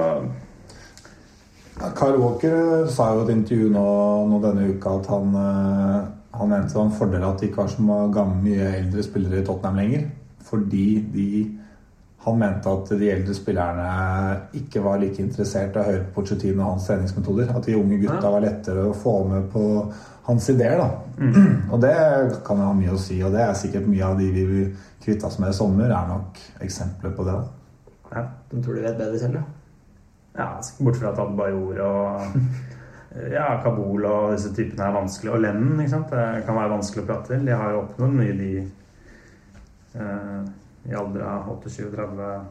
Ja, 1.78 1.92
Kyle 1.96 2.18
Walker 2.20 2.88
sa 2.92 3.12
jo 3.14 3.22
i 3.22 3.26
et 3.28 3.32
intervju 3.36 3.70
nå, 3.72 3.86
nå 4.32 4.40
denne 4.44 4.70
uka 4.74 4.96
at 4.98 5.08
han, 5.12 5.36
eh, 5.40 6.00
han 6.40 6.52
mente 6.52 6.74
det 6.74 6.80
var 6.80 6.88
en 6.90 6.98
fordel 6.98 7.28
at 7.28 7.40
det 7.40 7.50
ikke 7.50 7.62
var 7.62 7.72
så 7.72 8.00
gamle, 8.16 8.42
mye 8.44 8.72
eldre 8.80 9.06
spillere 9.06 9.44
i 9.44 9.46
Tottenham 9.48 9.80
lenger. 9.80 10.08
Fordi 10.50 10.88
de, 11.14 11.30
han 12.26 12.40
mente 12.42 12.72
at 12.72 12.92
de 13.00 13.12
eldre 13.12 13.36
spillerne 13.38 13.88
ikke 14.60 14.84
var 14.84 15.00
like 15.04 15.24
interessert 15.24 15.76
i 15.76 15.84
å 15.84 15.88
høre 15.92 16.04
på 16.08 16.22
Pochettino 16.22 16.64
og 16.64 16.74
hans 16.74 16.90
treningsmetoder. 16.90 17.52
At 17.56 17.68
de 17.68 17.78
unge 17.80 18.00
gutta 18.04 18.34
var 18.34 18.44
lettere 18.44 18.88
å 18.88 18.96
få 18.96 19.18
med 19.30 19.48
på 19.54 19.66
hans 20.28 20.50
ideer. 20.50 20.78
da. 20.82 20.90
Og 21.72 21.82
det 21.82 21.96
kan 22.46 22.60
jeg 22.62 22.70
ha 22.70 22.76
mye 22.78 22.96
å 22.96 23.02
si, 23.02 23.20
og 23.24 23.34
det 23.36 23.44
er 23.46 23.58
sikkert 23.58 23.90
mye 23.90 24.06
av 24.06 24.18
de 24.20 24.30
vi 24.34 24.46
vil 24.50 24.72
kvitte 25.04 25.28
oss 25.28 25.38
med 25.40 25.54
i 25.54 25.58
sommer, 25.58 25.92
er 25.92 26.08
nok 26.10 26.40
eksempler 26.66 27.14
på 27.16 27.28
det. 27.28 27.36
da. 27.36 27.92
ja. 28.16 28.26
De 28.52 28.64
tror 28.64 28.78
de 28.80 28.88
vet 28.88 28.98
bedre 29.00 29.20
selv, 29.22 29.42
ja. 29.42 29.46
Ja, 30.36 30.48
bort 30.84 30.98
fra 31.00 31.14
at 31.14 31.20
Adebayor 31.24 31.78
og 31.86 32.40
ja, 33.32 33.46
Kabul 33.64 34.04
og 34.04 34.34
disse 34.34 34.52
typene 34.52 34.90
er 34.90 34.96
vanskelig. 34.98 35.32
Og 35.32 35.40
Lennon, 35.46 35.80
ikke 35.80 35.94
sant. 35.94 36.12
Det 36.12 36.44
kan 36.48 36.58
være 36.58 36.74
vanskelig 36.74 37.06
å 37.06 37.08
prate 37.08 37.32
til. 37.32 37.46
De 37.48 37.56
har 37.56 37.72
jo 37.72 37.84
oppnådd 37.86 38.18
mye, 38.18 38.34
de. 38.36 38.50
Eh, 39.96 40.42
i 40.92 40.96
alder 41.00 41.24
av 41.24 41.48
28-30. 41.54 42.42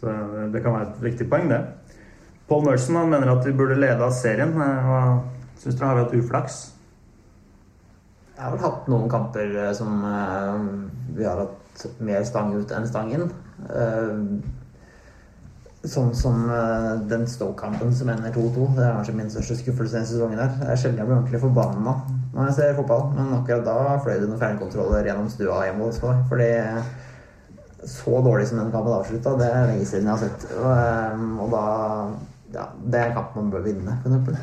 Så 0.00 0.16
det, 0.50 0.62
kan 0.64 0.74
være 0.74 0.88
et 0.88 1.04
viktig 1.04 1.28
poeng, 1.30 1.46
det. 1.52 1.60
Paul 2.48 2.64
Merson 2.66 2.98
han 2.98 3.12
mener 3.12 3.30
at 3.30 3.46
vi 3.46 3.54
burde 3.54 3.78
lede 3.78 4.02
av 4.02 4.16
serien. 4.16 4.56
Eh, 4.58 4.90
Hva 4.90 5.02
syns 5.60 5.76
dere? 5.76 5.88
Har 5.88 5.98
vi 5.98 6.04
hatt 6.04 6.18
uflaks? 6.20 6.60
Jeg 8.40 8.46
har 8.46 8.54
vel 8.54 8.62
hatt 8.64 8.86
noen 8.88 9.10
kamper 9.12 9.50
eh, 9.66 9.74
som 9.76 10.00
eh, 10.08 10.62
vi 11.18 11.26
har 11.28 11.42
hatt 11.42 11.82
mer 12.00 12.24
stang 12.24 12.54
ut 12.56 12.72
enn 12.72 12.88
stang 12.88 13.12
inn. 13.16 13.28
Eh, 13.68 14.16
Sånn 15.80 16.10
som 16.12 16.42
den 17.08 17.22
Stoke-kampen 17.24 17.94
som 17.96 18.10
ender 18.12 18.34
2-2. 18.34 18.66
Det 18.76 18.82
er 18.84 18.98
kanskje 18.98 19.14
min 19.16 19.30
største 19.32 19.54
skuffelse 19.62 19.94
denne 19.96 20.08
sesongen. 20.10 20.36
her. 20.36 20.50
Det 20.60 20.66
er 20.68 20.76
sjelden 20.82 21.00
jeg 21.00 21.08
blir 21.08 21.16
ordentlig 21.16 21.40
forbanna 21.40 21.94
når 22.34 22.50
jeg 22.50 22.56
ser 22.58 22.76
fotball, 22.76 23.06
men 23.16 23.32
akkurat 23.38 23.64
da 23.64 23.94
fløy 24.04 24.18
det 24.20 24.28
noen 24.28 24.42
fjernkontroller 24.42 25.08
gjennom 25.08 25.32
stua 25.32 25.62
hjemme 25.64 25.88
hos 25.88 26.02
meg. 26.04 26.20
Fordi 26.28 26.50
så 27.96 28.20
dårlig 28.28 28.50
som 28.50 28.60
den 28.60 28.70
kampen 28.76 28.92
avslutta, 28.98 29.32
det 29.40 29.48
er 29.48 29.68
lenge 29.72 29.88
siden 29.88 30.10
jeg 30.10 30.18
har 30.18 30.22
sett. 30.26 30.48
Og, 30.60 31.26
og 31.46 31.56
da 31.56 31.64
Ja, 32.50 32.68
det 32.84 33.00
er 33.00 33.08
en 33.08 33.16
kamp 33.22 33.40
man 33.40 33.50
bør 33.56 33.64
vinne, 33.64 33.96
for 34.02 34.12
eksempel. 34.12 34.36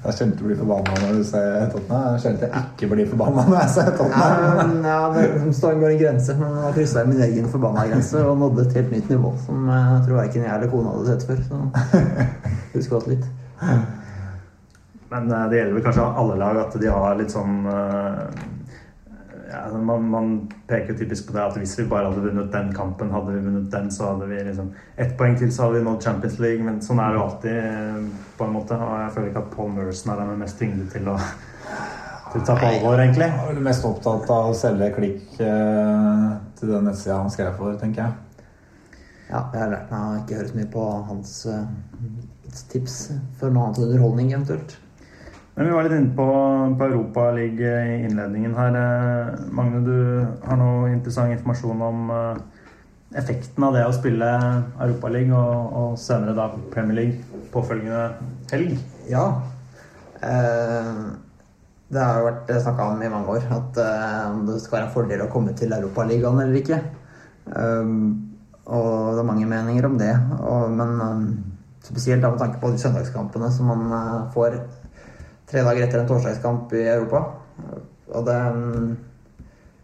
Det 0.00 0.08
er 0.08 0.16
til 0.16 0.30
å 0.32 0.46
bli 0.48 0.54
forbanna 0.56 0.94
når 1.02 1.18
du 1.18 1.24
ser 1.28 1.66
Tottenham. 1.74 2.14
Jeg 2.16 2.30
er 2.30 2.36
til 2.40 2.46
jeg 2.48 2.62
ikke 2.70 2.86
blir 2.94 3.08
forbanna 3.10 3.42
når 3.50 3.58
jeg 3.58 3.72
ser 3.74 3.90
Ja, 3.90 3.96
Tottenham. 3.98 4.60
men, 4.60 4.86
ja, 4.88 5.00
det 5.14 5.54
står 5.58 5.76
går 5.82 5.92
en 5.92 6.00
grense, 6.00 6.36
men 6.40 6.54
nå 6.56 6.70
kryssa 6.76 7.02
jeg 7.02 7.10
min 7.10 7.24
egen 7.26 7.50
forbanna 7.52 7.84
grense 7.90 8.22
og 8.24 8.38
nådde 8.40 8.64
et 8.64 8.78
helt 8.80 8.94
nytt 8.96 9.10
nivå 9.12 9.32
som 9.44 9.68
jeg 9.68 10.02
tror 10.06 10.20
verken 10.22 10.46
jeg 10.46 10.54
eller 10.54 10.72
kona 10.72 10.94
hadde 10.94 11.12
sett 11.12 11.26
før. 11.28 11.42
Så 11.50 12.78
husk 12.78 12.96
godt 12.96 13.10
litt. 13.12 13.28
Men 15.10 15.28
eh, 15.28 15.44
det 15.50 15.60
gjelder 15.60 15.76
vel 15.76 15.84
kanskje 15.84 16.08
alle 16.22 16.40
lag 16.40 16.62
at 16.64 16.80
de 16.80 16.90
har 16.96 17.20
litt 17.20 17.34
sånn 17.34 17.60
eh, 17.68 18.24
ja, 19.50 19.78
man, 19.78 20.08
man 20.10 20.52
peker 20.66 20.94
typisk 20.94 21.26
på 21.26 21.34
det 21.34 21.42
at 21.42 21.56
hvis 21.58 21.78
vi 21.78 21.86
bare 21.90 22.06
hadde 22.10 22.22
vunnet 22.22 22.52
den 22.52 22.70
kampen, 22.74 23.10
hadde 23.10 23.34
vi 23.34 23.42
vunnet 23.44 23.70
den, 23.72 23.90
så 23.90 24.12
hadde 24.12 24.28
vi 24.30 24.38
liksom 24.46 24.70
ett 24.96 25.16
poeng 25.18 25.38
til, 25.38 25.50
så 25.52 25.66
hadde 25.66 25.80
vi 25.80 25.84
nådd 25.88 26.04
Champions 26.04 26.38
League. 26.42 26.64
Men 26.66 26.78
sånn 26.84 27.02
er 27.02 27.10
det 27.10 27.18
jo 27.18 27.24
alltid, 27.24 27.56
eh, 27.58 28.26
på 28.38 28.46
en 28.46 28.54
måte. 28.54 28.78
Og 28.78 28.92
jeg 29.02 29.14
føler 29.16 29.32
ikke 29.32 29.44
at 29.44 29.54
Paul 29.56 29.72
Merson 29.74 30.12
er 30.12 30.20
den 30.22 30.30
med 30.32 30.42
mest 30.44 30.58
tyngde 30.62 30.86
til 30.92 31.10
å, 31.10 31.16
til 32.30 32.42
å 32.42 32.46
ta 32.46 32.56
på 32.60 32.68
alvor, 32.68 33.02
egentlig. 33.02 33.26
Jeg 33.26 33.44
er 33.44 33.52
vel 33.52 33.68
mest 33.70 33.86
opptatt 33.90 34.34
av 34.36 34.50
å 34.52 34.58
selge 34.60 34.90
klikk 34.98 35.40
eh, 35.42 36.26
til 36.60 36.74
den 36.76 36.86
nettsida 36.90 37.18
han 37.18 37.34
skrev 37.34 37.56
for, 37.58 37.78
tenker 37.80 38.06
jeg. 38.06 38.12
Ja, 39.30 39.44
jeg 39.54 39.62
har 39.62 39.74
lært 39.74 39.90
meg 39.90 40.04
å 40.04 40.20
ikke 40.20 40.38
høre 40.38 40.52
så 40.52 40.60
mye 40.60 40.70
på 40.76 40.86
hans 41.10 41.34
eh, 41.50 41.66
tips 42.70 43.00
for 43.40 43.50
noe 43.50 43.66
annet 43.66 43.82
enn 43.82 43.90
underholdning, 43.90 44.32
eventuelt. 44.34 44.78
Men 45.60 45.68
vi 45.68 45.72
var 45.76 45.84
litt 45.84 45.92
inne 45.92 46.14
på, 46.16 46.26
på 46.80 46.86
Europaligaen 46.86 47.88
i 47.92 47.96
innledningen 48.08 48.54
her. 48.56 48.76
Eh, 48.80 49.42
Magne, 49.52 49.82
du 49.84 49.98
har 50.46 50.56
noe 50.56 50.86
interessant 50.88 51.34
informasjon 51.34 51.82
om 51.84 52.12
eh, 52.14 52.38
effekten 53.20 53.66
av 53.66 53.76
det 53.76 53.82
å 53.84 53.92
spille 53.92 54.30
Europaligaen 54.86 55.34
og, 55.36 55.76
og 55.82 56.00
senere 56.00 56.32
da 56.38 56.48
Premier 56.72 56.96
League 57.02 57.44
påfølgende 57.52 58.06
helg. 58.54 58.72
Ja. 59.12 59.26
Eh, 60.24 60.90
det 61.92 62.08
har 62.08 62.22
jo 62.22 62.30
vært 62.30 62.56
snakka 62.64 62.88
om 62.94 63.04
i 63.04 63.12
mange 63.12 63.36
år 63.36 63.52
at 63.60 63.84
eh, 63.84 64.18
om 64.32 64.42
det 64.48 64.58
skal 64.64 64.78
være 64.78 64.88
en 64.88 64.96
fordel 64.96 65.28
å 65.28 65.30
komme 65.36 65.52
til 65.60 65.76
Europaligaen 65.76 66.40
eller 66.40 66.62
ikke. 66.64 66.80
Eh, 67.52 67.96
og 68.64 68.92
det 69.12 69.26
er 69.26 69.32
mange 69.36 69.52
meninger 69.52 69.92
om 69.92 70.00
det. 70.00 70.14
Og, 70.40 70.70
men 70.72 71.00
eh, 71.04 71.24
spesielt 71.84 72.24
da 72.24 72.32
med 72.32 72.46
tanke 72.46 72.64
på 72.64 72.72
de 72.72 72.80
søndagskampene 72.80 73.52
som 73.52 73.68
man 73.74 73.90
eh, 73.92 74.30
får 74.32 74.62
tre 75.50 75.64
dager 75.66 75.86
etter 75.86 76.02
en 76.02 76.10
torsdagskamp 76.10 76.72
i 76.78 76.84
Europa. 76.88 77.24
Og 78.10 78.26
det 78.26 78.38
mm, 78.54 78.90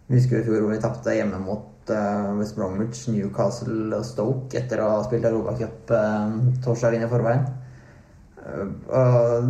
Vi 0.06 0.18
husker 0.20 0.38
jo 0.38 0.42
i 0.42 0.46
fjor 0.46 0.64
hvor 0.64 0.72
vi 0.72 0.82
tapte 0.82 1.14
hjemme 1.16 1.38
mot 1.42 1.90
eh, 1.90 2.32
West 2.38 2.56
Bromwich, 2.58 3.06
Newcastle 3.10 3.90
og 3.96 4.06
Stoke 4.06 4.58
etter 4.58 4.82
å 4.82 4.90
ha 4.92 5.04
spilt 5.06 5.26
Europacup 5.26 5.88
torsdag 5.90 6.60
torsdagen 6.64 7.06
i 7.06 7.10
forveien. 7.10 7.46
Uh, 8.46 8.68
og 8.94 9.48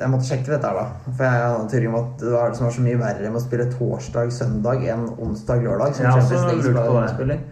jeg 0.00 0.08
måtte 0.08 0.24
sjekke 0.24 0.54
dette 0.54 0.70
her, 0.70 0.78
da. 0.78 1.10
For 1.10 1.26
jeg 1.26 1.42
hadde 1.42 1.66
teori 1.72 1.90
om 1.90 1.98
at 1.98 2.22
det 2.22 2.32
var, 2.32 2.48
det 2.48 2.56
som 2.56 2.68
var 2.68 2.74
så 2.78 2.84
mye 2.86 3.00
verre 3.02 3.28
med 3.28 3.40
å 3.40 3.44
spille 3.44 3.66
torsdag-søndag 3.74 4.86
enn 4.94 5.04
onsdag-lørdag? 5.26 6.00
Jeg 6.00 6.08
har 6.08 6.24
så 6.24 6.40
lurt 6.46 6.78
på 6.78 6.94
det. 6.96 7.10
spiller. 7.12 7.44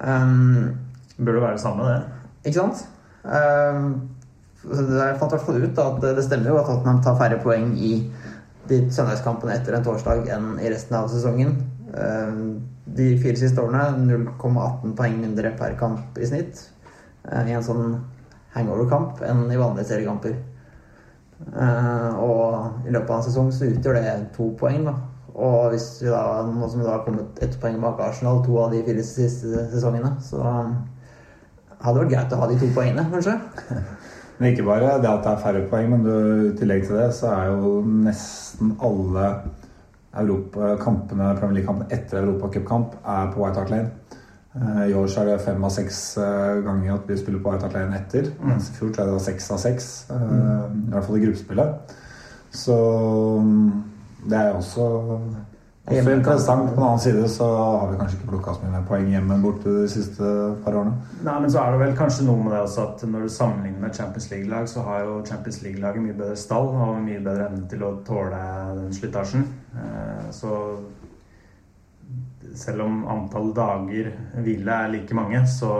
Um, 0.00 0.74
Burde 1.16 1.44
være 1.44 1.54
det 1.54 1.62
samme, 1.62 1.86
det. 1.86 2.26
ikke 2.50 2.58
sant? 2.58 2.82
Um, 3.22 4.15
jeg 4.66 5.18
fant 5.20 5.34
i 5.36 5.60
ut 5.62 5.78
at 5.78 6.00
det 6.02 6.24
stemmer 6.26 6.50
jo 6.50 6.58
at 6.60 6.66
Tottenham 6.70 7.02
tar 7.04 7.18
færre 7.20 7.38
poeng 7.42 7.74
i 7.78 7.92
de 8.66 8.80
søndagskampene 8.90 9.54
etter 9.54 9.76
en 9.76 9.84
torsdag 9.86 10.26
enn 10.34 10.56
i 10.58 10.70
resten 10.72 10.96
av 10.98 11.10
sesongen. 11.12 11.54
Um, 11.94 12.40
De 12.96 13.16
fire 13.18 13.36
siste 13.36 13.60
årene 13.60 13.98
0,18 14.06 14.92
poeng 14.96 15.16
mindre 15.20 15.50
per 15.58 15.74
kamp 15.78 16.18
i 16.22 16.26
snitt 16.28 16.60
eh, 17.26 17.48
i 17.50 17.52
en 17.52 17.64
sånn 17.66 17.96
hangover-kamp 18.54 19.18
enn 19.26 19.50
i 19.50 19.58
vanlige 19.58 19.88
seriekamper. 19.90 20.36
Eh, 21.50 22.20
Og 22.22 22.86
i 22.86 22.94
løpet 22.94 23.10
av 23.10 23.18
en 23.18 23.26
sesong 23.26 23.50
så 23.52 23.68
utgjør 23.72 23.98
det 23.98 24.14
to 24.38 24.52
poeng, 24.60 24.86
da. 24.86 24.94
Og 25.34 25.74
hvis 25.74 25.88
vi 26.00 26.08
da, 26.14 26.46
nå 26.46 26.70
som 26.70 26.80
vi 26.80 26.86
da 26.86 26.94
har 26.94 27.04
kommet 27.04 27.42
ett 27.44 27.58
poeng 27.60 27.82
bak 27.82 28.00
Arsenal 28.00 28.40
to 28.46 28.56
av 28.62 28.70
de 28.72 28.84
fire 28.86 29.02
siste 29.04 29.66
sesongene, 29.74 30.14
så 30.24 30.40
hadde 30.46 31.98
det 31.98 32.04
vært 32.04 32.14
greit 32.14 32.32
å 32.32 32.40
ha 32.40 32.48
de 32.48 32.60
to 32.62 32.70
poengene, 32.72 33.04
kanskje. 33.12 33.34
Men 34.38 34.52
ikke 34.52 34.66
bare 34.66 34.96
det 35.00 35.08
at 35.10 35.24
det 35.24 35.32
er 35.32 35.42
færre 35.44 35.66
poeng, 35.70 35.90
men 35.90 36.02
du, 36.04 36.12
i 36.50 36.56
tillegg 36.58 36.84
til 36.86 36.98
det 37.00 37.08
så 37.16 37.30
er 37.32 37.54
jo 37.54 37.78
nesten 37.86 38.74
alle 38.84 39.28
kampene, 40.16 41.34
Premier 41.36 41.58
League-kampene 41.58 41.92
etter 41.92 42.22
Europacupkamp 42.22 42.94
er 43.04 43.32
på 43.32 43.42
White 43.42 43.60
Hart 43.60 43.72
Lane. 43.72 43.90
Eh, 44.56 44.82
I 44.90 44.94
år 44.96 45.08
så 45.12 45.20
er 45.20 45.32
det 45.32 45.42
fem 45.44 45.64
av 45.64 45.72
seks 45.74 45.98
eh, 46.22 46.62
ganger 46.64 46.94
at 46.94 47.10
vi 47.10 47.18
spiller 47.20 47.42
på 47.44 47.52
White 47.52 47.66
Hart 47.66 47.76
Lane 47.76 47.98
etter. 47.98 48.30
Mens 48.40 48.70
i 48.70 48.76
fjor 48.78 48.94
så 48.94 49.04
er 49.04 49.10
det 49.12 49.24
seks 49.26 49.50
av 49.52 49.60
seks. 49.60 49.90
eh, 50.12 50.62
I 50.72 50.94
hvert 50.94 51.08
fall 51.08 51.18
i 51.18 51.24
gruppespillet. 51.26 51.96
Så 52.56 52.76
mm, 53.44 53.84
det 54.30 54.38
er 54.38 54.56
også, 54.56 54.86
også 55.86 56.14
interessant. 56.16 56.68
På 56.70 56.74
den 56.74 56.84
annen 56.86 56.98
side 57.02 57.28
så 57.30 57.46
har 57.56 57.90
vi 57.92 57.98
kanskje 58.00 58.18
ikke 58.18 58.30
plukka 58.32 58.54
så 58.56 58.66
mye 58.66 58.82
poeng 58.88 59.06
hjemme 59.12 59.38
borte 59.42 59.70
de 59.82 59.88
siste 59.88 60.30
par 60.64 60.74
årene. 60.80 60.96
Nei, 61.22 61.36
men 61.44 61.52
så 61.52 61.62
er 61.62 61.72
det 61.76 61.82
vel 61.84 61.96
kanskje 61.98 62.26
noe 62.26 62.42
med 62.42 62.52
det 62.56 62.60
også 62.64 62.86
at 62.88 63.06
når 63.06 63.26
du 63.26 63.34
sammenligner 63.36 63.80
med 63.86 63.94
Champions 63.94 64.28
League-lag, 64.32 64.68
så 64.68 64.82
har 64.88 65.04
jo 65.06 65.16
Champions 65.28 65.62
League-laget 65.62 66.02
mye 66.02 66.18
bedre 66.18 66.36
stall 66.36 66.72
og 66.74 67.00
mye 67.04 67.22
bedre 67.22 67.46
evne 67.50 67.68
til 67.70 67.86
å 67.86 67.92
tåle 68.06 68.42
den 68.80 68.92
slitasjen. 68.96 69.46
Eh, 69.76 70.30
Så 70.34 70.52
selv 72.56 72.82
om 72.86 73.02
antall 73.12 73.52
dager 73.54 74.10
hvile 74.42 74.72
er 74.72 74.92
like 74.92 75.14
mange, 75.14 75.42
så 75.46 75.70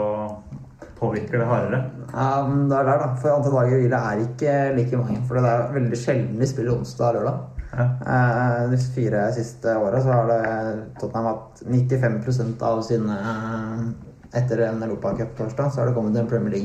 påvirker 0.99 1.41
det 1.41 1.47
hardere. 1.49 1.79
Ja, 2.13 2.47
men 2.47 2.67
det 2.69 2.77
er 2.77 2.87
der, 2.89 2.99
da. 3.03 3.07
For 3.21 3.33
antall 3.35 3.59
dager 3.59 3.81
hvile 3.81 3.99
er 4.11 4.23
ikke 4.23 4.55
like 4.77 4.97
mange. 4.97 5.21
For 5.27 5.37
det 5.37 5.51
er 5.51 5.73
veldig 5.73 5.99
sjelden 5.99 6.39
vi 6.39 6.49
spiller 6.49 6.77
onsdag 6.77 7.09
og 7.09 7.19
lørdag. 7.19 7.56
Ja. 7.71 7.85
Eh, 7.85 8.69
De 8.71 8.77
fire 8.77 9.31
siste 9.35 9.75
åra 9.77 10.01
så 10.01 10.11
har 10.11 10.27
det 10.27 10.43
Tottenham 10.99 11.25
hatt 11.25 11.63
95% 11.65 12.61
av 12.63 12.81
sine 12.81 13.17
eh, 13.33 13.87
Etter 14.37 14.59
en 14.67 14.83
Europacup-torsdag 14.83 15.71
så 15.71 15.79
har 15.81 15.87
det 15.87 15.93
kommet 15.95 16.17
en 16.19 16.27
Premier. 16.27 16.57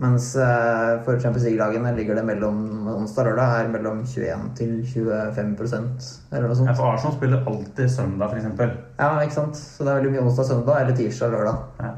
Mens 0.00 0.36
eh, 0.36 0.92
for 1.04 1.18
Champions 1.20 1.44
League-lagene 1.44 1.90
ligger 1.96 2.14
det 2.16 2.22
mellom 2.24 2.86
onsdag 2.88 3.26
og 3.26 3.26
lørdag 3.32 3.56
er 3.58 3.72
mellom 3.72 4.04
21 4.06 4.46
til 4.56 4.76
25% 4.86 6.06
eller 6.30 6.46
noe 6.46 6.56
sånt. 6.56 6.70
Ja, 6.70 6.76
for 6.78 6.94
Arsenal 6.94 7.16
spiller 7.18 7.42
alltid 7.50 7.90
søndag, 7.92 8.32
f.eks. 8.32 8.78
Ja, 9.02 9.10
ikke 9.24 9.36
sant? 9.36 9.58
Så 9.58 9.84
det 9.84 9.92
er 9.92 9.98
veldig 9.98 10.14
mye 10.14 10.22
onsdag-søndag 10.30 10.84
eller 10.84 10.96
tirsdag-lørdag. 11.02 11.66
Ja. 11.82 11.90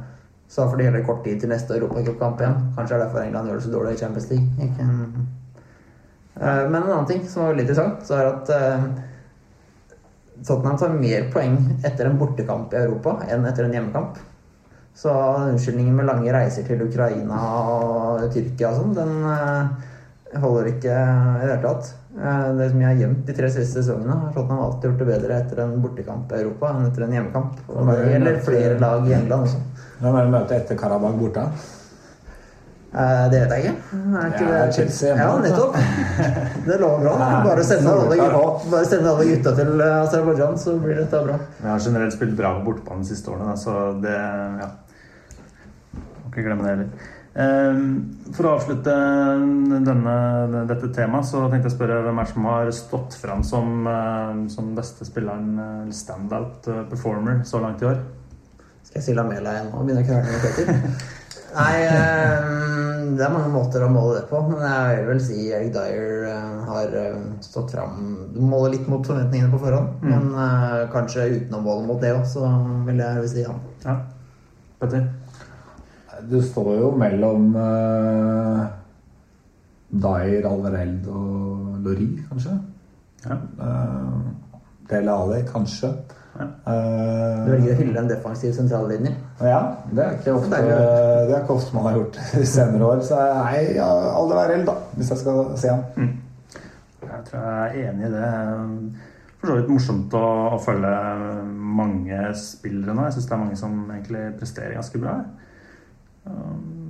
Så 0.48 0.64
da 0.64 0.72
får 0.72 0.80
de 0.80 0.88
heller 0.88 1.06
kort 1.06 1.22
tid 1.28 1.38
til 1.44 1.52
neste 1.52 1.76
Europacup-kamp 1.78 2.42
igjen. 2.42 2.58
Kanskje 2.74 2.96
er 2.96 3.04
det 3.04 3.06
derfor 3.06 3.22
England 3.22 3.52
gjør 3.52 3.60
det 3.60 3.68
så 3.68 3.76
dårlig 3.76 3.94
i 3.94 4.02
Champions 4.02 4.28
League. 4.32 4.66
Ikke... 4.66 4.88
Eh, 6.40 6.68
Men 6.70 6.82
en 6.82 6.90
annen 6.90 7.06
ting 7.06 7.24
som 7.28 7.42
var 7.42 7.52
veldig 7.52 7.66
interessant, 7.66 8.04
så 8.06 8.18
er 8.18 8.28
at 8.30 8.52
eh, 8.56 8.84
Tottenham 10.42 10.78
tar 10.80 10.94
mer 10.96 11.28
poeng 11.32 11.56
etter 11.84 12.08
en 12.08 12.18
bortekamp 12.18 12.72
i 12.74 12.82
Europa 12.82 13.18
enn 13.30 13.46
etter 13.46 13.68
en 13.68 13.74
hjemmekamp. 13.76 14.20
Så 14.96 15.12
unnskyldningen 15.12 15.96
med 15.96 16.08
lange 16.08 16.32
reiser 16.34 16.66
til 16.68 16.82
Ukraina 16.84 17.38
og 17.64 18.26
Tyrkia 18.32 18.72
og 18.72 18.80
sånn, 18.80 18.96
den 18.96 19.12
eh, 19.28 19.90
holder 20.42 20.70
ikke 20.72 20.92
i 20.92 21.42
det 21.42 21.50
hele 21.50 21.58
tatt. 21.66 21.92
Det 22.12 22.66
som 22.68 22.80
jeg 22.80 22.88
har 22.90 22.98
gjemt 23.00 23.22
de 23.28 23.34
tre 23.36 23.48
siste 23.52 23.80
sesongene, 23.80 24.18
har 24.20 24.32
Tottenham 24.34 24.64
alltid 24.66 24.90
gjort 24.90 24.98
det 25.00 25.06
bedre 25.08 25.36
etter 25.40 25.62
en 25.62 25.78
bortekamp 25.80 26.32
i 26.32 26.40
Europa 26.42 26.72
enn 26.72 26.88
etter 26.88 27.06
en 27.06 27.14
hjemmekamp. 27.16 27.62
Gjelder 28.08 28.42
flere 28.44 28.74
lag 28.80 29.08
i 29.08 29.14
England 29.16 29.48
også. 29.48 29.62
Hvem 30.02 30.18
er 30.18 30.26
det 30.26 30.34
møtet 30.34 30.58
etter 30.58 30.80
Karabakh 30.80 31.16
borte? 31.20 31.46
Eh, 32.92 33.30
Det 33.32 33.38
vet 33.40 33.52
jeg 33.54 33.62
ikke. 33.64 33.74
Er 34.20 34.26
ikke 34.28 34.46
Det 34.50 34.56
er 34.60 34.72
Chelsea 34.76 35.08
hjemme, 35.08 35.22
Ja, 35.22 35.38
nettopp. 35.40 35.76
Det 36.66 36.76
lover 36.80 37.00
bra. 37.06 37.14
Bare 37.46 37.64
send 37.64 37.88
alle, 39.08 39.24
gutta- 39.24 39.54
til 39.56 39.80
eh, 39.80 40.02
Aserbajdsjan, 40.02 40.58
så 40.60 40.74
blir 40.82 41.00
dette 41.00 41.22
bra. 41.24 41.38
Vi 41.62 41.68
har 41.70 41.78
generelt 41.80 42.12
spilt 42.12 42.36
bra 42.36 42.52
på 42.58 42.64
bortebane 42.68 43.00
de 43.06 43.08
siste 43.14 43.32
årene, 43.32 43.56
så 43.56 43.78
det 44.02 44.12
Ja. 44.62 44.68
Må 45.96 46.30
ikke 46.32 46.44
glemme 46.46 46.62
det 46.64 46.70
heller. 46.74 46.88
Eh, 47.32 47.80
For 48.36 48.44
å 48.44 48.52
avslutte 48.58 48.92
denne, 49.88 50.64
dette 50.68 50.88
temaet, 50.92 51.24
så 51.30 51.46
tenkte 51.48 51.70
jeg 51.70 51.72
å 51.72 51.76
spørre 51.78 52.02
hvem 52.04 52.20
er 52.20 52.28
som 52.28 52.44
har 52.50 52.70
stått 52.76 53.16
fram 53.20 53.42
som, 53.42 53.86
eh, 53.88 54.48
som 54.52 54.74
beste 54.76 55.04
spilleren, 55.08 55.88
standout 55.92 56.68
performer, 56.90 57.40
så 57.48 57.60
langt 57.64 57.80
i 57.82 57.86
år? 57.88 57.98
Skal 58.84 59.00
jeg 59.00 59.04
si 59.04 59.14
Lamela 59.16 59.50
igjen 59.56 59.70
nå 59.72 59.78
og 59.80 59.86
begynne 59.88 60.04
å 60.04 60.06
krangle 60.06 60.32
med 60.32 60.40
Peter? 60.42 61.20
Nei, 61.52 61.84
eh, 61.84 62.52
det 63.12 63.24
er 63.26 63.32
mange 63.32 63.50
måter 63.52 63.84
å 63.84 63.90
måle 63.92 64.20
det 64.20 64.28
på, 64.30 64.40
men 64.48 64.62
jeg 64.64 64.98
vil 64.98 65.08
vel 65.10 65.20
si 65.22 65.38
Eric 65.52 65.72
Dyer 65.74 66.26
eh, 66.30 66.60
har 66.68 66.94
eh, 66.96 67.18
stått 67.44 67.74
fram 67.74 67.98
Du 68.32 68.40
måler 68.40 68.76
litt 68.76 68.88
mot 68.90 69.04
forventningene 69.04 69.52
på 69.52 69.60
forhånd, 69.60 70.04
men 70.06 70.30
eh, 70.32 70.78
kanskje 70.94 71.28
uten 71.34 71.58
å 71.58 71.62
måle 71.64 71.84
mot 71.90 72.00
det 72.02 72.14
òg, 72.16 72.24
så 72.28 72.48
vil 72.86 73.02
jeg 73.04 73.28
si 73.34 73.44
han. 73.48 73.60
Ja. 73.84 73.98
Petter? 74.80 75.10
Du 76.30 76.38
står 76.44 76.72
jo 76.78 76.88
mellom 76.98 77.54
uh, 77.56 78.62
Dyer, 79.90 80.46
Alvareld 80.46 81.08
og 81.10 81.80
Lori, 81.82 82.08
kanskje. 82.28 82.56
Ja. 83.26 83.38
Uh, 83.58 84.30
Dele 84.90 85.16
Ali, 85.16 85.40
kanskje. 85.48 85.90
Eh, 86.40 87.44
Du 87.44 87.50
velger 87.52 87.74
å 87.74 87.78
hylle 87.82 87.98
en 88.00 88.08
defensiv 88.08 88.52
sentrallinje. 88.56 89.12
ja, 89.44 89.58
det 89.92 90.04
er, 90.04 90.12
ikke 90.18 90.32
ofte, 90.38 90.50
Deilig. 90.56 90.76
det 91.28 91.34
er 91.36 91.42
ikke 91.42 91.56
ofte 91.58 91.74
man 91.76 91.84
har 91.90 91.96
gjort 91.98 92.18
i 92.40 92.44
senere 92.48 92.88
år. 92.88 93.02
Så 93.04 93.18
nei, 93.20 93.62
ja, 93.76 93.88
Alvareld, 94.16 94.64
da, 94.66 94.76
hvis 94.96 95.10
jeg 95.12 95.18
skal 95.24 95.56
se 95.60 95.68
han. 95.74 96.12
Jeg 97.02 97.24
tror 97.28 97.42
jeg 97.44 97.82
er 97.84 97.90
enig 97.90 98.06
i 98.08 98.12
det. 98.14 98.30
For 99.42 99.50
så 99.50 99.56
vidt 99.58 99.72
morsomt 99.74 100.14
å, 100.14 100.24
å 100.54 100.58
følge 100.62 100.90
mange 101.80 102.18
spillere 102.38 102.94
nå. 102.94 103.04
Jeg 103.08 103.16
syns 103.18 103.26
det 103.28 103.34
er 103.36 103.42
mange 103.42 103.58
som 103.58 103.78
egentlig 103.90 104.24
presterer 104.38 104.76
ganske 104.78 105.00
bra. 105.02 105.16
Um, 106.24 106.81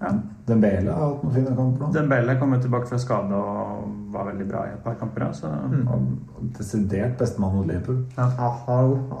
ja. 0.00 0.10
Dembele 0.48 0.90
har 0.90 1.02
hatt 1.12 1.22
noen 1.22 1.34
fine 1.34 1.50
kamper 1.54 1.84
nå. 1.84 1.88
Dembele 1.94 2.34
kom 2.40 2.54
jo 2.56 2.60
tilbake 2.64 2.88
fra 2.88 2.98
skade 2.98 3.36
og 3.36 3.88
var 4.10 4.24
veldig 4.30 4.46
bra 4.48 4.62
i 4.66 4.72
et 4.72 4.80
par 4.82 4.94
kamper. 4.98 5.26
Så 5.36 5.46
Og 5.46 6.46
Desidert 6.56 7.18
bestemann 7.20 7.52
mot 7.54 7.66
Liverpool. 7.68 8.00
Aha, 8.18 8.78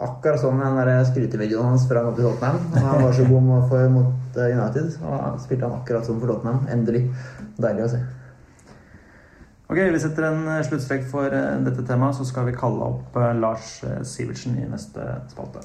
akkurat 0.08 0.40
sånn 0.42 0.58
den 0.58 1.04
skrytevideoen 1.10 1.68
hans 1.74 1.84
fra 1.90 2.02
han 2.08 2.16
Tottenham. 2.16 2.58
Han 2.74 3.04
var 3.04 3.12
så 3.12 3.26
god 3.28 3.42
mot- 3.42 3.68
for, 3.68 3.88
mot 3.92 4.36
eh, 4.40 4.56
United, 4.56 4.96
og 5.04 5.38
spilte 5.44 5.68
han 5.68 5.76
akkurat 5.82 6.06
som 6.08 6.18
for 6.20 6.32
Tottenham. 6.32 6.64
Endelig. 6.72 7.04
Deilig 7.60 7.84
å 7.84 7.90
se. 7.92 8.00
Ok, 9.70 9.76
Vi 9.92 9.98
setter 10.02 10.24
en 10.32 10.48
eh, 10.56 10.62
sluttstrek 10.66 11.04
for 11.12 11.28
eh, 11.30 11.60
dette 11.68 11.84
temaet, 11.86 12.16
så 12.18 12.24
skal 12.26 12.48
vi 12.48 12.56
kalle 12.56 12.82
opp 12.88 13.14
Lars 13.38 13.84
Sivertsen 14.02 14.56
i 14.58 14.66
neste 14.66 15.04
spalte. 15.30 15.62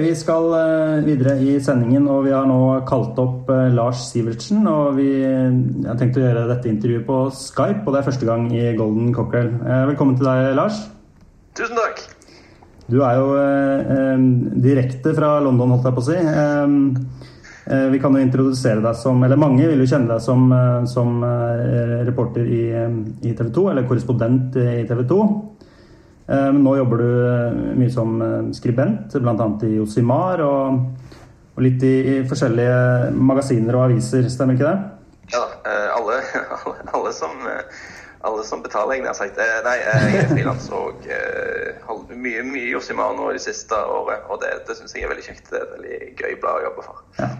Vi 0.00 0.12
skal 0.18 0.48
eh, 0.56 1.04
videre 1.06 1.36
i 1.42 1.56
sendingen, 1.62 2.08
og 2.10 2.24
vi 2.26 2.32
har 2.34 2.46
nå 2.48 2.58
kalt 2.88 3.18
opp 3.22 3.50
eh, 3.52 3.68
Lars 3.74 4.08
Sivertsen. 4.10 4.64
Og 4.70 4.96
vi 4.98 5.08
har 5.22 5.98
tenkt 6.00 6.18
å 6.18 6.24
gjøre 6.24 6.46
dette 6.50 6.70
intervjuet 6.70 7.06
på 7.06 7.20
Skype, 7.34 7.84
og 7.84 7.94
det 7.94 8.00
er 8.00 8.08
første 8.08 8.28
gang 8.28 8.48
i 8.54 8.66
Golden 8.78 9.12
Cockerel. 9.16 9.52
Eh, 9.62 9.84
Velkommen 9.92 10.18
til 10.18 10.28
deg, 10.28 10.50
Lars. 10.58 10.82
Tusen 11.56 11.78
takk. 11.78 12.02
Du 12.86 13.00
er 13.02 13.18
jo 13.18 13.32
eh, 13.40 14.26
direkte 14.62 15.14
fra 15.16 15.36
London, 15.42 15.74
holdt 15.74 15.88
jeg 15.90 15.96
på 15.96 16.04
å 16.04 16.08
si. 16.10 16.18
Eh, 17.66 17.86
vi 17.90 18.02
kan 18.02 18.14
jo 18.14 18.22
introdusere 18.22 18.78
deg 18.78 18.94
som 18.94 19.24
Eller 19.26 19.40
mange 19.42 19.64
vil 19.66 19.80
jo 19.82 19.88
kjenne 19.90 20.06
deg 20.12 20.22
som, 20.22 20.44
som 20.86 21.16
eh, 21.26 22.04
reporter 22.06 22.46
i, 22.46 22.64
i 23.26 23.34
TV 23.34 23.50
2, 23.50 23.68
eller 23.72 23.88
korrespondent 23.90 24.58
i 24.62 24.86
TV 24.86 25.06
2. 25.10 25.20
Eh, 26.28 26.52
nå 26.52 26.76
jobber 26.76 27.02
du 27.02 27.10
eh, 27.22 27.58
mye 27.78 27.92
som 27.92 28.16
eh, 28.22 28.38
skribent, 28.56 29.14
bl.a. 29.22 29.46
i 29.62 29.76
Josimar 29.76 30.42
og, 30.42 30.80
og 31.54 31.62
litt 31.62 31.84
i, 31.86 31.94
i 32.02 32.16
forskjellige 32.26 33.12
magasiner 33.14 33.78
og 33.78 33.84
aviser, 33.90 34.26
stemmer 34.32 34.58
ikke 34.58 34.72
det? 34.72 34.78
Ja 35.34 35.44
Alle, 35.94 36.18
alle, 36.56 36.74
alle, 36.96 37.12
som, 37.14 37.46
alle 38.26 38.46
som 38.46 38.62
betaler, 38.62 38.98
jeg 38.98 39.06
nær 39.06 39.18
sagt. 39.18 39.38
Nei, 39.38 39.76
jeg 39.82 40.20
er 40.22 40.28
frilans 40.32 40.68
og 40.74 41.06
holder 41.86 42.22
mye, 42.26 42.42
mye 42.46 42.68
Josimar 42.74 43.14
nå 43.18 43.30
i 43.30 43.38
det 43.38 43.46
siste 43.46 43.78
året. 43.78 44.26
Og 44.30 44.42
det, 44.42 44.52
det 44.68 44.78
syns 44.78 44.94
jeg 44.94 45.06
er 45.06 45.14
veldig 45.14 45.26
kjekt. 45.26 45.50
Det 45.50 45.58
er 45.58 45.66
et 45.66 45.74
veldig 45.78 46.12
gøy 46.20 46.38
blad 46.42 46.60
å 46.60 46.66
jobbe 46.68 46.86
for. 46.86 47.02
Ja. 47.22 47.30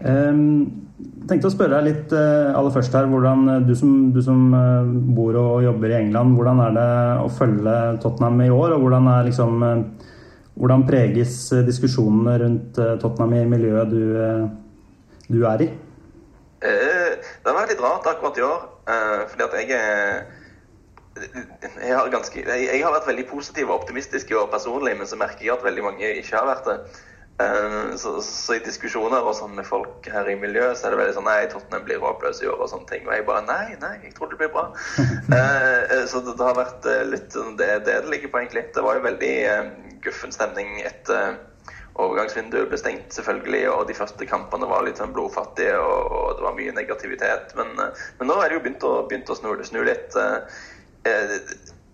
Um, 0.00 0.90
tenkte 1.30 1.50
å 1.50 1.52
spørre 1.52 1.78
deg 1.78 1.88
litt 1.88 2.14
eh, 2.16 2.52
aller 2.56 2.72
først 2.74 2.94
her, 2.96 3.08
hvordan 3.10 3.44
eh, 3.52 3.60
du 3.66 3.74
som, 3.78 3.92
du 4.14 4.20
som 4.24 4.54
eh, 4.56 4.88
bor 5.16 5.36
og 5.38 5.64
jobber 5.64 5.92
i 5.92 5.98
England, 6.00 6.34
hvordan 6.38 6.62
er 6.64 6.74
det 6.76 6.88
å 7.24 7.28
følge 7.34 7.76
Tottenham 8.02 8.40
i 8.44 8.50
år, 8.54 8.74
og 8.74 8.84
hvordan, 8.84 9.10
er 9.12 9.28
liksom, 9.28 9.66
hvordan 10.56 10.86
preges 10.88 11.36
diskusjonene 11.68 12.36
rundt 12.44 12.82
Tottenham 13.02 13.36
i 13.38 13.46
miljøet 13.54 13.94
du, 13.94 14.02
du 15.30 15.40
er 15.52 15.66
i? 15.66 15.70
Det 16.60 17.46
har 17.46 17.56
vært 17.56 17.72
litt 17.72 17.80
rart 17.84 18.08
akkurat 18.10 18.36
i 18.36 18.44
år, 18.44 18.68
fordi 19.30 19.46
at 19.46 19.56
jeg 19.62 19.78
er 19.78 20.20
jeg 21.20 21.90
har, 21.92 22.06
ganske, 22.08 22.38
jeg, 22.38 22.66
jeg 22.70 22.82
har 22.84 22.92
vært 22.94 23.08
veldig 23.10 23.24
positiv 23.28 23.68
og 23.68 23.80
optimistisk 23.80 24.30
i 24.30 24.36
år 24.38 24.46
personlig, 24.52 24.94
men 24.96 25.08
så 25.10 25.18
merker 25.20 25.42
jeg 25.44 25.52
at 25.56 25.64
veldig 25.66 25.82
mange 25.84 26.12
ikke 26.20 26.36
har 26.38 26.46
vært 26.48 26.68
det. 26.68 26.76
Eh, 27.40 27.96
Så, 28.00 28.12
så 28.24 28.54
i 28.56 28.62
diskusjoner 28.64 29.24
og 29.26 29.34
sånn 29.36 29.54
med 29.56 29.66
folk 29.68 30.06
her 30.12 30.28
i 30.30 30.36
miljøet, 30.40 30.78
så 30.78 30.86
er 30.88 30.94
det 30.94 31.00
veldig 31.02 31.16
sånn 31.18 31.28
Nei, 31.28 31.46
Tottenham 31.52 31.84
blir 31.86 32.00
håpløs 32.02 32.42
i 32.44 32.48
år 32.50 32.60
og 32.64 32.70
sånne 32.72 32.88
ting. 32.90 33.06
Og 33.08 33.14
jeg 33.16 33.26
bare 33.28 33.44
Nei, 33.48 33.76
nei, 33.82 33.94
jeg 34.04 34.14
tror 34.16 34.32
det 34.32 34.40
blir 34.42 34.52
bra. 34.54 34.66
Eh, 35.36 35.82
eh, 35.94 36.04
Så 36.10 36.20
det, 36.26 36.36
det 36.40 36.46
har 36.46 36.58
vært 36.58 36.88
litt 37.10 37.36
sånn 37.36 37.56
det, 37.60 37.70
det 37.86 38.00
det 38.04 38.10
ligger 38.12 38.32
på, 38.32 38.40
egentlig. 38.42 38.66
Det 38.74 38.82
var 38.84 38.98
jo 38.98 39.06
veldig 39.08 39.34
eh, 39.52 39.70
guffen 40.04 40.32
stemning 40.34 40.80
etter 40.84 41.38
overgangsvinduet 42.00 42.68
ble 42.70 42.78
stengt, 42.80 43.10
selvfølgelig, 43.12 43.64
og 43.68 43.82
de 43.90 43.96
første 43.98 44.24
kampene 44.28 44.68
var 44.70 44.84
litt 44.86 45.00
sånn 45.00 45.12
blodfattige, 45.12 45.74
og, 45.76 46.12
og 46.16 46.28
det 46.38 46.44
var 46.46 46.54
mye 46.56 46.72
negativitet. 46.76 47.50
Men, 47.58 47.74
men 48.20 48.30
nå 48.30 48.36
er 48.40 48.48
det 48.48 48.56
jo 48.56 48.62
begynt 48.64 48.86
å, 48.88 48.92
begynt 49.10 49.32
å 49.32 49.36
snu, 49.36 49.50
snu 49.66 49.82
litt. 49.84 50.16
eh, 50.16 51.42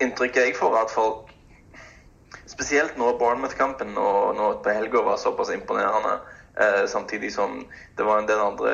Inntrykket 0.03 0.45
jeg 0.45 0.55
får, 0.59 0.75
er 0.77 0.85
at 0.85 0.93
folk 0.93 1.33
Spesielt 2.57 2.97
når 2.97 3.19
Bournemouth-kampen 3.21 3.93
og 4.01 4.33
nå 4.37 4.47
på 4.65 4.73
helga 4.73 5.03
var 5.05 5.19
såpass 5.21 5.51
imponerende. 5.53 6.15
Eh, 6.57 6.87
samtidig 6.89 7.29
som 7.35 7.59
det 7.97 8.05
var 8.07 8.17
en 8.23 8.25
del 8.29 8.39
andre 8.41 8.71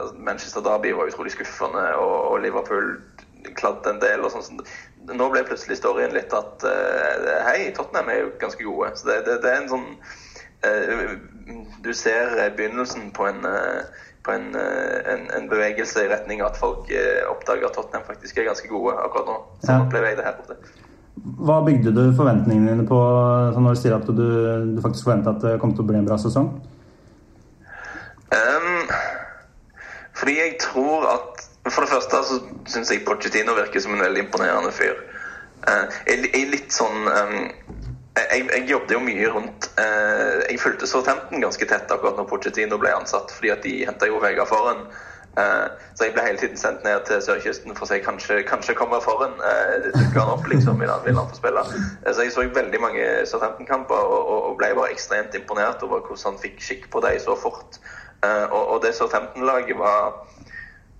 altså 0.00 0.14
Manchester 0.18 0.64
Derby 0.66 0.90
var 0.98 1.06
utrolig 1.12 1.30
skuffende, 1.30 1.84
og, 1.94 2.16
og 2.32 2.40
Liverpool 2.42 2.96
kladde 3.54 3.92
en 3.94 4.00
del. 4.02 4.24
og 4.26 4.34
sånn. 4.34 4.42
Så 4.42 5.14
Nå 5.14 5.30
ble 5.32 5.44
plutselig 5.46 5.78
storyen 5.78 6.12
litt 6.16 6.34
at 6.34 6.66
eh, 6.66 7.30
hei, 7.46 7.70
Tottenham 7.76 8.10
er 8.10 8.18
jo 8.24 8.32
ganske 8.42 8.66
gode. 8.66 8.90
Så 8.98 9.06
det, 9.12 9.20
det, 9.30 9.38
det 9.46 9.52
er 9.54 9.62
en 9.62 9.70
sånn 9.70 9.86
eh, 10.66 11.14
Du 11.86 11.92
ser 11.96 12.34
begynnelsen 12.58 13.12
på 13.16 13.30
en 13.30 13.46
eh, 13.46 14.06
på 14.26 14.34
en, 14.36 14.50
eh, 14.58 14.98
en, 15.14 15.22
en 15.32 15.46
bevegelse 15.48 16.02
i 16.04 16.10
retning 16.10 16.42
av 16.42 16.50
at 16.50 16.58
folk 16.60 16.90
eh, 16.92 17.22
oppdager 17.30 17.70
at 17.70 17.78
Tottenham 17.78 18.04
faktisk 18.10 18.36
er 18.42 18.50
ganske 18.50 18.68
gode 18.68 18.92
akkurat 19.00 19.30
nå. 19.30 19.38
Så 19.64 19.72
Ja. 19.72 19.78
opplever 19.86 20.10
jeg 20.12 20.18
det 20.18 20.26
her 20.26 20.36
borte. 20.42 20.58
Hva 21.20 21.60
bygde 21.66 21.92
du 21.92 22.02
forventningene 22.16 22.72
dine 22.72 22.86
på 22.88 22.96
når 22.96 23.74
du 23.74 23.80
sier 23.80 23.96
at 23.96 24.06
du, 24.08 24.26
du 24.74 24.80
faktisk 24.80 25.08
forventa 25.08 25.34
at 25.34 25.42
det 25.44 25.58
kom 25.60 25.74
til 25.74 25.84
å 25.84 25.90
bli 25.90 25.98
en 26.00 26.08
bra 26.08 26.16
sesong? 26.20 26.48
Um, 28.30 28.86
fordi 30.16 30.36
jeg 30.38 30.56
tror 30.62 31.08
at 31.10 31.46
For 31.66 31.84
det 31.84 31.90
første 31.90 32.18
så 32.24 32.36
syns 32.70 32.90
jeg 32.92 33.02
Pochettino 33.04 33.52
virker 33.58 33.82
som 33.82 33.92
en 33.92 34.00
veldig 34.00 34.22
imponerende 34.24 34.70
fyr. 34.72 34.96
Uh, 35.66 35.90
jeg, 36.08 36.30
jeg 36.32 36.48
litt 36.54 36.72
sånn 36.72 37.04
um, 37.04 37.50
jeg, 38.16 38.46
jeg 38.48 38.64
jobbet 38.70 38.94
jo 38.94 39.00
mye 39.04 39.28
rundt 39.34 39.68
uh, 39.76 40.40
Jeg 40.46 40.60
fulgte 40.62 40.88
Southampton 40.88 41.42
ganske 41.44 41.68
tett 41.68 41.92
akkurat 41.92 42.16
når 42.18 42.30
Pochettino 42.30 42.78
ble 42.80 42.94
ansatt, 42.96 43.32
fordi 43.36 43.52
at 43.52 43.66
de 43.66 43.74
henta 43.88 44.08
jo 44.08 44.22
Vegard 44.22 44.48
foran. 44.50 44.86
Eh, 44.88 45.09
så 45.34 46.04
jeg 46.04 46.12
ble 46.16 46.24
hele 46.26 46.40
tiden 46.40 46.58
sendt 46.58 46.82
ned 46.84 47.04
til 47.06 47.20
sørkysten 47.22 47.76
for 47.76 47.86
å 47.86 47.90
si 47.90 48.00
kanskje, 48.02 48.40
kanskje 48.48 48.74
kommer 48.74 49.02
foran. 49.04 49.36
Eh, 49.46 49.86
dukker 49.94 50.18
han 50.20 50.32
opp, 50.34 50.48
liksom? 50.50 50.80
Vil 50.82 50.90
han, 50.90 51.04
vil 51.06 51.20
han? 51.20 51.30
Eh, 52.02 52.12
så 52.12 52.26
jeg 52.26 52.34
så 52.34 52.48
veldig 52.50 52.80
mange 52.82 53.06
Southampton-kamper 53.30 54.10
og, 54.10 54.32
og, 54.34 54.56
ble 54.58 54.72
bare 54.74 54.90
ekstremt 54.94 55.36
imponert 55.38 55.86
over 55.86 56.02
hvordan 56.02 56.32
han 56.32 56.42
fikk 56.42 56.58
skikk 56.66 56.90
på 56.90 57.02
dem 57.06 57.20
så 57.22 57.38
fort. 57.38 57.78
Eh, 58.26 58.46
og, 58.50 58.62
og 58.74 58.82
det 58.84 58.94
Southampton-laget 58.98 59.78
var 59.78 60.18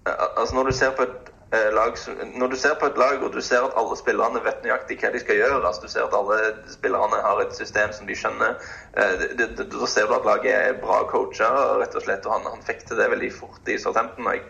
Eh, 0.07 0.41
Altså 0.41 0.55
når 0.55 0.63
du 0.63 0.73
ser 0.73 0.91
på 0.97 1.03
et 1.03 1.11
eh, 1.11 1.35
lag 1.51 1.99
som- 1.99 2.15
Når 2.35 2.49
du 2.49 2.57
ser 2.57 2.75
på 2.75 2.87
et 2.87 2.99
lag 2.99 3.23
og 3.23 3.33
du 3.33 3.41
ser 3.41 3.65
at 3.65 3.73
alle 3.77 3.97
spillerne 3.97 4.45
vet 4.45 4.63
nøyaktig 4.63 5.01
hva 5.01 5.13
de 5.13 5.19
skal 5.19 5.37
gjøre, 5.37 5.67
altså 5.67 5.83
du 5.83 5.89
ser 5.89 6.05
at 6.05 6.15
alle 6.15 6.55
spillerne 6.71 7.23
har 7.23 7.41
et 7.41 7.57
system 7.57 7.93
som 7.93 8.07
de 8.07 8.15
skjønner, 8.15 8.55
eh, 8.97 9.27
da 9.59 9.87
ser 9.87 10.07
du 10.07 10.15
at 10.15 10.25
laget 10.25 10.55
er 10.55 10.79
bra 10.81 11.03
coacha, 11.11 11.51
rett 11.81 11.95
og 11.95 12.03
slett. 12.03 12.27
Og 12.27 12.33
han, 12.33 12.47
han 12.53 12.63
fikk 12.63 12.87
til 12.87 12.97
det 12.97 13.11
veldig 13.11 13.33
fort 13.33 13.69
i 13.69 13.79
Southampton. 13.79 14.27
og 14.27 14.35
Jeg 14.35 14.43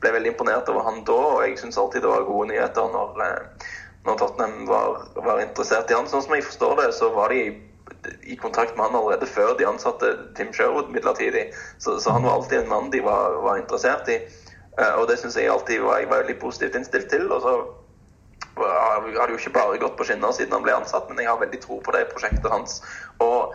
ble 0.00 0.12
veldig 0.12 0.32
imponert 0.32 0.68
over 0.68 0.82
han 0.82 1.04
da, 1.04 1.12
og 1.12 1.42
jeg 1.48 1.58
syns 1.58 1.78
alltid 1.78 2.02
det 2.02 2.10
var 2.10 2.28
gode 2.28 2.48
nyheter 2.48 2.92
når, 2.92 3.20
eh, 3.22 3.66
når 4.04 4.18
Tottenham 4.18 4.66
var, 4.68 5.08
var 5.16 5.40
interessert 5.40 5.90
i 5.90 5.94
han. 5.94 6.06
Sånn 6.06 6.22
som 6.22 6.34
jeg 6.34 6.44
forstår 6.44 6.76
det, 6.82 6.94
så 6.94 7.12
var 7.14 7.28
de 7.28 7.62
i 8.22 8.36
kontakt 8.36 8.76
med 8.76 8.86
han 8.86 8.96
allerede 8.96 9.26
før 9.26 9.56
de 9.58 9.66
ansatte 9.66 10.18
Tim 10.36 10.52
Sherwood 10.52 10.90
midlertidig. 10.90 11.52
Så, 11.78 11.98
så 12.00 12.10
han 12.10 12.22
var 12.22 12.32
alltid 12.32 12.58
en 12.60 12.68
mann 12.68 12.90
de 12.90 13.00
var, 13.00 13.40
var 13.42 13.56
interessert 13.56 14.08
i. 14.08 14.20
Eh, 14.78 14.94
og 14.96 15.08
det 15.10 15.18
syns 15.20 15.36
jeg 15.36 15.50
alltid 15.52 15.82
var, 15.84 16.00
jeg 16.00 16.10
var 16.10 16.24
veldig 16.24 16.38
positivt 16.40 16.78
innstilt 16.78 17.10
til. 17.12 17.28
Og 17.32 17.42
så 17.44 17.56
har 18.56 19.02
det 19.04 19.34
jo 19.34 19.40
ikke 19.40 19.56
bare 19.58 19.80
gått 19.80 19.98
på 19.98 20.06
skinner 20.08 20.32
siden 20.36 20.56
han 20.56 20.64
ble 20.64 20.74
ansatt, 20.76 21.08
men 21.10 21.20
jeg 21.22 21.30
har 21.30 21.40
veldig 21.40 21.60
tro 21.62 21.80
på 21.84 21.94
det 21.96 22.08
prosjektet 22.12 22.50
hans. 22.52 22.80
Og 23.24 23.54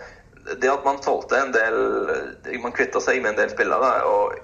det 0.62 0.70
at 0.72 0.86
man 0.86 1.02
solgte 1.04 1.36
en 1.36 1.52
del 1.52 1.78
Man 2.64 2.72
kvitta 2.72 3.02
seg 3.04 3.20
med 3.20 3.34
en 3.34 3.40
del 3.42 3.50
spillere 3.52 3.90
og 4.08 4.38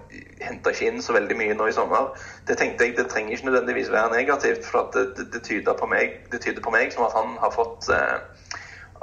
henta 0.43 0.73
ikke 0.73 0.89
inn 0.89 0.99
så 1.01 1.13
veldig 1.15 1.37
mye 1.39 1.53
nå 1.55 1.69
i 1.69 1.75
sommer, 1.75 2.09
det 2.49 2.57
tenkte 2.59 2.83
jeg 2.83 2.97
det 2.97 3.05
trenger 3.07 3.37
ikke 3.37 3.47
nødvendigvis 3.47 3.91
være 3.93 4.11
negativt. 4.11 4.67
For 4.67 4.89
det, 4.93 5.05
det, 5.17 5.29
det, 5.31 5.43
tyder, 5.47 5.77
på 5.79 5.87
meg, 5.87 6.17
det 6.33 6.41
tyder 6.43 6.63
på 6.65 6.73
meg 6.75 6.91
som 6.91 7.05
at 7.07 7.15
han 7.15 7.37
har 7.39 7.53
fått 7.55 7.87
eh, 7.93 8.17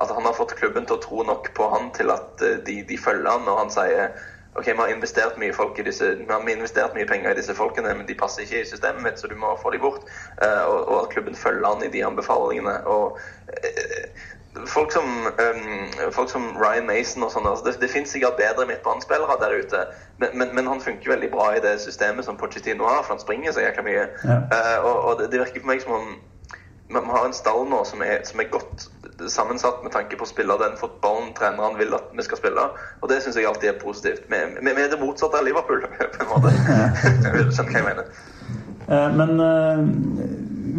at 0.00 0.12
han 0.16 0.24
har 0.24 0.36
fått 0.36 0.56
klubben 0.56 0.86
til 0.88 0.96
å 0.96 1.02
tro 1.04 1.24
nok 1.28 1.50
på 1.56 1.70
han 1.72 1.90
til 1.96 2.12
at 2.12 2.44
eh, 2.44 2.60
de, 2.66 2.80
de 2.88 3.00
følger 3.00 3.30
han 3.30 3.48
når 3.48 3.64
han 3.64 3.72
sier 3.72 4.12
ok, 4.54 4.66
vi 4.66 4.78
har 4.78 4.88
investert 4.88 5.38
mye 5.38 5.52
folk 5.52 5.78
i 5.78 5.84
disse, 5.86 6.14
vi 6.18 6.26
har 6.32 6.48
investert 6.50 6.94
mye 6.94 7.06
penger 7.06 7.30
i 7.30 7.38
disse 7.38 7.54
folkene, 7.54 7.94
men 7.94 8.06
de 8.06 8.16
passer 8.18 8.42
ikke 8.44 8.64
i 8.64 8.66
systemet 8.68 9.04
mitt, 9.04 9.20
så 9.20 9.30
du 9.30 9.36
må 9.38 9.54
få 9.62 9.70
dem 9.74 9.84
bort. 9.84 10.02
Uh, 10.42 10.64
og, 10.66 10.80
og, 10.88 10.96
at 11.02 11.14
klubben 11.14 11.38
følger 11.38 11.68
an 11.68 11.84
i 11.86 11.92
de 11.92 12.04
anbefalingene. 12.06 12.74
Og 12.90 13.18
uh, 13.54 14.64
folk, 14.66 14.92
som, 14.92 15.06
um, 15.26 16.10
folk 16.12 16.32
som 16.32 16.50
Ryan 16.58 16.88
Mason 16.90 17.22
og 17.22 17.30
sånn, 17.34 17.46
altså 17.46 17.68
det, 17.68 17.76
det 17.84 17.92
finnes 17.92 18.10
sikkert 18.10 18.40
bedre 18.40 18.66
midtbanespillere 18.66 19.38
der 19.42 19.54
ute, 19.62 19.84
men, 20.18 20.34
men, 20.34 20.54
men, 20.58 20.72
han 20.72 20.82
funker 20.82 21.14
veldig 21.14 21.30
bra 21.30 21.52
i 21.54 21.62
det 21.62 21.76
systemet 21.84 22.26
som 22.26 22.40
Pochettino 22.40 22.88
har, 22.90 23.04
for 23.04 23.14
han 23.14 23.22
springer 23.22 23.54
så 23.54 23.62
jækla 23.62 23.86
mye. 23.86 24.08
Ja. 24.26 24.42
Uh, 24.50 24.76
og, 24.82 24.96
og 24.96 25.22
det, 25.22 25.30
det 25.30 25.44
virker 25.44 25.62
for 25.62 25.74
meg 25.74 25.86
som 25.86 25.96
om 26.00 26.10
vi 26.90 26.98
har 27.06 27.24
en 27.24 27.34
stall 27.34 27.68
nå 27.70 27.84
som 27.86 28.02
er, 28.02 28.24
som 28.26 28.40
er, 28.42 28.48
godt 28.50 28.88
sammensatt 29.28 29.82
med 29.84 29.92
tanke 29.92 30.16
på 30.16 30.24
å 30.24 30.30
spille 30.30 30.56
den 30.60 30.76
fotballen 30.80 31.34
treneren 31.36 31.76
vil 31.80 31.94
at 31.96 32.10
vi 32.16 32.24
skal 32.26 32.40
spille. 32.40 32.66
Og 33.00 33.12
det 33.12 33.20
syns 33.24 33.36
jeg 33.36 33.48
alltid 33.50 33.74
er 33.74 33.80
positivt. 33.82 34.26
Vi, 34.30 34.42
vi, 34.56 34.74
vi 34.76 34.84
er 34.84 34.92
det 34.92 35.00
motsatte 35.02 35.40
av 35.40 35.46
Liverpool, 35.46 35.84
på 36.16 36.26
en 36.26 36.32
måte. 36.32 36.54
Skjønner 37.54 37.70
hva 37.70 37.80
jeg 37.82 37.88
mener. 37.90 38.12
Eh, 38.90 39.08
men 39.14 39.40
eh, 39.40 39.84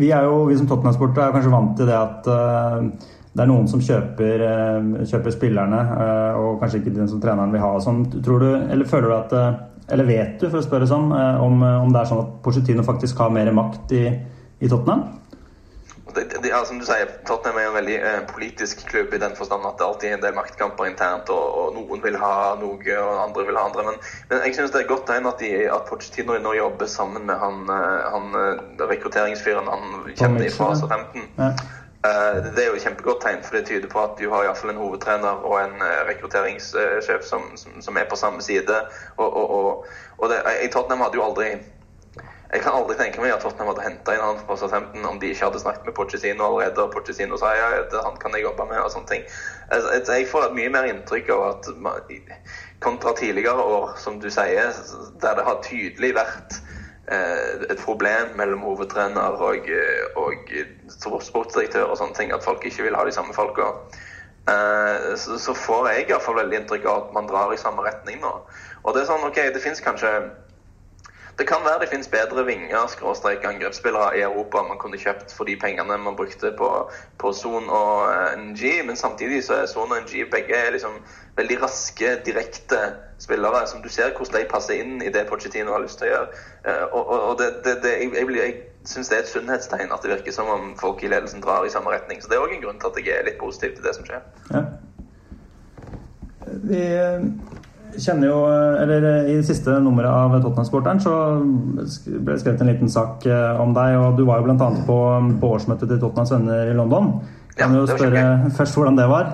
vi 0.02 0.12
er 0.12 0.28
jo, 0.28 0.46
vi 0.50 0.58
som 0.60 0.68
Tottenham-sportere 0.70 1.30
er 1.30 1.36
kanskje 1.36 1.54
vant 1.54 1.74
til 1.80 1.90
det 1.90 1.98
at 1.98 2.30
eh, 2.32 3.10
det 3.32 3.46
er 3.46 3.48
noen 3.48 3.68
som 3.72 3.80
kjøper, 3.80 4.42
kjøper 5.08 5.32
spillerne, 5.32 5.78
og 6.36 6.58
kanskje 6.60 6.82
ikke 6.82 6.92
den 6.98 7.08
som 7.08 7.22
treneren 7.24 7.54
vil 7.56 7.62
ha. 7.64 7.70
Sånn, 7.80 8.02
tror 8.26 8.44
du, 8.44 8.48
eller 8.60 8.90
føler 8.90 9.08
du 9.08 9.14
at 9.16 9.36
Eller 9.88 10.04
vet 10.04 10.34
du, 10.42 10.50
for 10.50 10.60
å 10.60 10.66
spørre 10.66 10.88
sånn, 10.88 11.14
om, 11.16 11.64
om 11.64 11.94
det 11.94 12.02
er 12.02 12.10
sånn 12.10 12.20
at 12.26 12.34
Porcetino 12.44 12.84
faktisk 12.84 13.24
har 13.24 13.32
mer 13.32 13.54
makt 13.56 13.96
i, 13.96 14.04
i 14.60 14.68
Tottenham? 14.68 15.06
Ja, 16.44 16.66
som 16.66 16.80
du 16.80 16.86
sier, 16.86 17.10
Tottenham 17.28 17.58
er 17.60 17.68
en 17.70 17.76
veldig 17.76 17.98
eh, 17.98 18.20
politisk 18.30 18.84
klubb 18.90 19.14
i 19.14 19.20
den 19.22 19.36
forstand 19.38 19.66
at 19.68 19.78
det 19.80 19.86
alltid 19.88 20.10
er 20.10 20.16
en 20.18 20.24
del 20.26 20.38
maktkamper 20.38 20.90
internt, 20.90 21.30
og, 21.34 21.58
og 21.62 21.76
noen 21.78 22.04
vil 22.04 22.18
ha 22.22 22.34
noe, 22.62 22.96
og 23.02 23.12
andre 23.26 23.46
vil 23.50 23.60
ha 23.60 23.66
andre. 23.70 23.86
Men, 23.90 24.00
men 24.30 24.46
jeg 24.46 24.56
synes 24.58 24.74
det 24.74 24.84
er 24.84 24.90
godt 24.92 25.06
tegn 25.10 25.30
at, 25.30 25.44
de, 25.44 25.52
at 25.72 25.90
Pochettino 25.90 26.38
nå 26.42 26.56
jobber 26.58 26.90
sammen 26.92 27.28
med 27.30 27.40
han, 27.42 27.62
eh, 27.74 28.08
han 28.16 28.40
eh, 28.40 28.88
rekrutteringsfyren 28.94 29.70
han 29.72 30.16
kjenner 30.16 30.50
fra 30.56 30.74
Southampton. 30.80 31.30
Ja. 31.40 31.54
Uh, 32.02 32.40
det 32.56 32.64
er 32.64 32.72
jo 32.72 32.78
et 32.80 32.82
kjempegodt 32.82 33.20
tegn, 33.22 33.44
for 33.46 33.54
det 33.54 33.68
tyder 33.68 33.86
på 33.92 34.00
at 34.02 34.16
du 34.18 34.24
har 34.32 34.48
iallfall 34.48 34.72
en 34.72 34.80
hovedtrener 34.82 35.44
og 35.46 35.60
en 35.60 35.84
rekrutteringssjef 36.08 37.28
som, 37.28 37.44
som, 37.62 37.76
som, 37.86 38.00
er 38.02 38.08
på 38.10 38.18
samme 38.18 38.42
side. 38.42 38.80
Og, 39.22 39.28
og, 39.28 39.54
og, 39.54 39.92
og 40.18 40.34
det, 40.34 40.40
Tottenham 40.74 41.06
hadde 41.06 41.20
jo 41.20 41.28
aldri 41.28 41.52
jeg 42.52 42.64
kan 42.66 42.76
aldri 42.76 42.98
tenke 43.00 43.22
meg 43.24 43.32
at 43.32 43.44
Tottenham 43.46 43.70
hadde 43.72 43.86
henta 43.86 44.14
inn 44.16 44.24
han 44.24 44.40
på 44.44 44.58
Southampton 44.60 45.06
om 45.08 45.20
de 45.22 45.30
ikke 45.32 45.48
hadde 45.48 45.62
snakket 45.62 45.86
med 45.88 45.96
Pochettino 45.96 46.50
allerede, 46.50 46.84
og 46.84 46.92
Pochettino 46.92 47.40
sa 47.40 47.54
ja, 47.56 47.70
han 48.04 48.18
kan 48.20 48.36
jeg 48.36 48.44
jobbe 48.44 48.66
med, 48.68 48.82
og 48.84 48.92
sånne 48.92 49.08
ting. 49.08 49.24
Altså, 49.72 50.18
jeg 50.18 50.28
får 50.28 50.50
et 50.50 50.58
mye 50.58 50.74
mer 50.74 50.90
inntrykk 50.90 51.32
av 51.32 51.46
at 51.48 51.70
kontra 52.84 53.16
tidligere 53.16 53.64
år, 53.78 53.96
som 54.04 54.20
du 54.20 54.28
sier, 54.34 54.76
der 55.24 55.40
det 55.40 55.48
har 55.48 55.64
tydelig 55.64 56.12
vært 56.20 56.60
eh, 57.08 57.64
et 57.72 57.86
problem 57.86 58.36
mellom 58.36 58.68
hovedtrener 58.68 59.40
og, 59.48 59.72
og 60.20 60.54
sportsdirektør 60.92 61.88
og 61.88 62.02
sånne 62.04 62.20
ting, 62.20 62.36
at 62.36 62.44
folk 62.44 62.68
ikke 62.68 62.90
vil 62.90 63.00
ha 63.00 63.08
de 63.08 63.16
samme 63.16 63.38
folka. 63.38 63.72
Eh, 64.52 65.12
så, 65.16 65.40
så 65.40 65.56
får 65.56 65.94
jeg 65.94 66.10
iallfall 66.10 66.42
veldig 66.44 66.66
inntrykk 66.66 66.92
av 66.92 67.06
at 67.06 67.16
man 67.16 67.32
drar 67.32 67.56
i 67.56 67.64
samme 67.64 67.88
retning 67.88 68.20
nå. 68.20 68.36
Og 68.84 68.92
det 68.92 69.06
er 69.06 69.14
sånn, 69.14 69.24
ok, 69.24 69.46
det 69.56 69.64
finnes 69.64 69.84
kanskje 69.88 70.18
det 71.38 71.48
kan 71.48 71.64
være 71.66 71.80
det 71.82 71.90
finnes 71.90 72.10
bedre 72.12 72.46
vinger 72.46 72.88
skråstrek 72.92 73.46
angrepsspillere 73.48 74.18
i 74.18 74.24
Europa 74.26 74.64
man 74.68 74.80
kunne 74.82 75.00
kjøpt 75.00 75.34
for 75.36 75.48
de 75.50 75.56
pengene 75.60 75.98
man 75.98 76.16
brukte 76.16 76.52
på, 76.58 76.70
på 77.18 77.34
Son 77.34 77.70
og 77.70 78.12
eh, 78.12 78.36
NG, 78.40 78.64
men 78.86 78.96
samtidig 78.96 79.44
så 79.44 79.62
er 79.62 79.70
Son 79.72 79.92
og 79.92 80.04
NG 80.04 80.26
begge 80.32 80.60
liksom 80.72 81.00
veldig 81.38 81.62
raske, 81.64 82.18
direkte 82.26 82.82
spillere 83.22 83.64
som 83.68 83.82
du 83.82 83.90
ser 83.90 84.14
hvordan 84.18 84.42
de 84.42 84.50
passer 84.52 84.82
inn 84.82 85.02
i 85.02 85.14
det 85.14 85.28
Pochettino 85.30 85.72
har 85.72 85.84
lyst 85.86 86.02
til 86.02 86.10
å 86.10 86.12
gjøre. 86.12 86.44
Eh, 86.66 86.84
og, 86.92 87.16
og 87.30 87.40
det, 87.40 87.50
det, 87.66 87.78
det, 87.86 87.96
jeg, 88.02 88.14
jeg, 88.18 88.38
jeg 88.38 88.56
syns 88.92 89.12
det 89.12 89.18
er 89.18 89.26
et 89.26 89.32
sunnhetstegn 89.32 89.94
at 89.94 90.04
det 90.04 90.16
virker 90.16 90.36
som 90.36 90.50
om 90.52 90.72
folk 90.82 91.04
i 91.04 91.12
ledelsen 91.12 91.44
drar 91.44 91.66
i 91.66 91.74
samme 91.74 91.94
retning. 91.94 92.22
Så 92.22 92.32
det 92.32 92.38
er 92.38 92.46
òg 92.46 92.56
en 92.56 92.64
grunn 92.66 92.82
til 92.82 92.92
at 92.92 93.04
jeg 93.06 93.18
er 93.18 93.28
litt 93.30 93.42
positiv 93.42 93.78
til 93.78 93.86
det 93.86 93.96
som 93.98 94.08
skjer. 94.08 94.26
Ja. 94.52 94.66
Vi 96.72 96.86
kjenner 98.00 98.30
jo 98.30 98.40
Eller 98.82 99.06
i 99.28 99.36
det 99.36 99.46
siste 99.48 99.78
nummeret 99.84 100.10
av 100.12 100.36
Tottenham-sporteren 100.40 101.02
så 101.04 101.14
ble 101.42 102.34
det 102.34 102.42
skrevet 102.42 102.64
en 102.64 102.72
liten 102.72 102.92
sak 102.92 103.26
eh, 103.30 103.62
om 103.62 103.76
deg, 103.76 103.98
og 104.00 104.20
du 104.20 104.26
var 104.28 104.42
jo 104.42 104.50
bl.a. 104.50 104.70
På, 104.88 104.98
på 105.42 105.54
årsmøtet 105.58 105.90
til 105.90 106.02
Tottenhams 106.02 106.34
venner 106.36 106.72
i 106.72 106.76
London. 106.78 107.14
Kan 107.58 107.76
ja, 107.76 107.82
du 107.82 107.92
spørre 107.92 108.52
først 108.58 108.78
hvordan 108.78 109.00
det 109.00 109.08
var? 109.12 109.32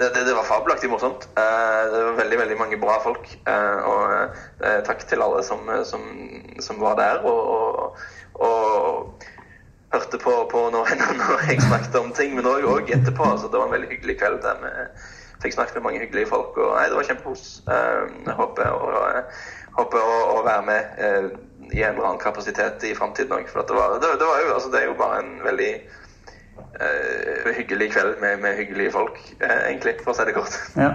Det, 0.00 0.08
det, 0.14 0.22
det 0.28 0.36
var 0.36 0.46
fabelaktig 0.48 0.88
morsomt. 0.92 1.26
Eh, 1.36 1.82
det 1.92 2.04
var 2.06 2.16
veldig 2.22 2.40
veldig 2.44 2.60
mange 2.60 2.80
bra 2.80 2.96
folk. 3.04 3.28
Eh, 3.44 3.90
og 3.90 4.40
takk 4.88 5.04
til 5.08 5.24
alle 5.24 5.44
som, 5.44 5.68
som, 5.84 6.06
som 6.64 6.80
var 6.80 6.96
der 7.00 7.20
og, 7.28 7.40
og, 7.56 8.00
og 8.40 9.28
hørte 9.92 10.18
på, 10.18 10.34
på 10.50 10.66
når, 10.72 10.92
når, 11.20 11.46
jeg 11.48 11.62
snakket 11.62 11.96
om 12.00 12.12
ting, 12.16 12.36
men 12.36 12.46
òg 12.46 12.92
etterpå. 12.94 13.34
Så 13.36 13.50
det 13.50 13.58
var 13.58 13.68
en 13.68 13.76
veldig 13.78 13.90
hyggelig 13.94 14.18
kveld 14.22 14.40
der 14.44 14.60
med 14.62 15.08
fikk 15.42 15.56
snakket 15.56 15.78
med 15.78 15.86
mange 15.86 16.02
hyggelige 16.04 16.30
folk. 16.30 16.56
og 16.56 16.74
nei, 16.76 16.88
Det 16.88 16.98
var 16.98 17.08
kjempekos. 17.08 17.46
Ehm, 17.76 18.18
jeg 18.26 18.36
håper, 18.40 18.68
å, 18.70 19.22
håper 19.78 20.04
å, 20.04 20.18
å, 20.34 20.42
være 20.46 20.66
med 20.68 21.00
eh, 21.06 21.26
i 21.70 21.82
en 21.82 21.94
eller 21.94 22.08
annen 22.10 22.22
kapasitet 22.22 22.84
i 22.84 22.94
framtiden 22.98 23.36
òg. 23.38 23.48
For 23.48 23.64
det, 23.66 23.76
var, 23.76 23.98
det, 24.02 24.14
det, 24.20 24.28
jo, 24.28 24.54
altså, 24.54 24.70
det 24.72 24.82
er 24.82 24.88
jo 24.90 24.96
bare 24.98 25.20
en 25.22 25.36
veldig 25.44 25.70
uh, 26.80 27.50
hyggelig 27.56 27.92
kveld 27.94 28.16
med, 28.22 28.40
med 28.42 28.56
hyggelige 28.58 28.94
folk, 28.96 29.20
egentlig, 29.38 30.00
for 30.02 30.12
å 30.12 30.18
si 30.18 30.26
det 30.26 30.34
kort. 30.34 30.56
Ja. 30.80 30.90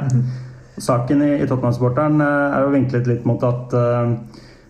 Saken 0.84 1.24
i, 1.24 1.30
i 1.40 1.48
Tottenham-sporteren 1.48 2.20
er 2.20 2.66
jo 2.66 2.74
vinklet 2.74 3.08
litt 3.08 3.24
mot 3.30 3.44
at 3.48 3.72
uh, 3.72 4.12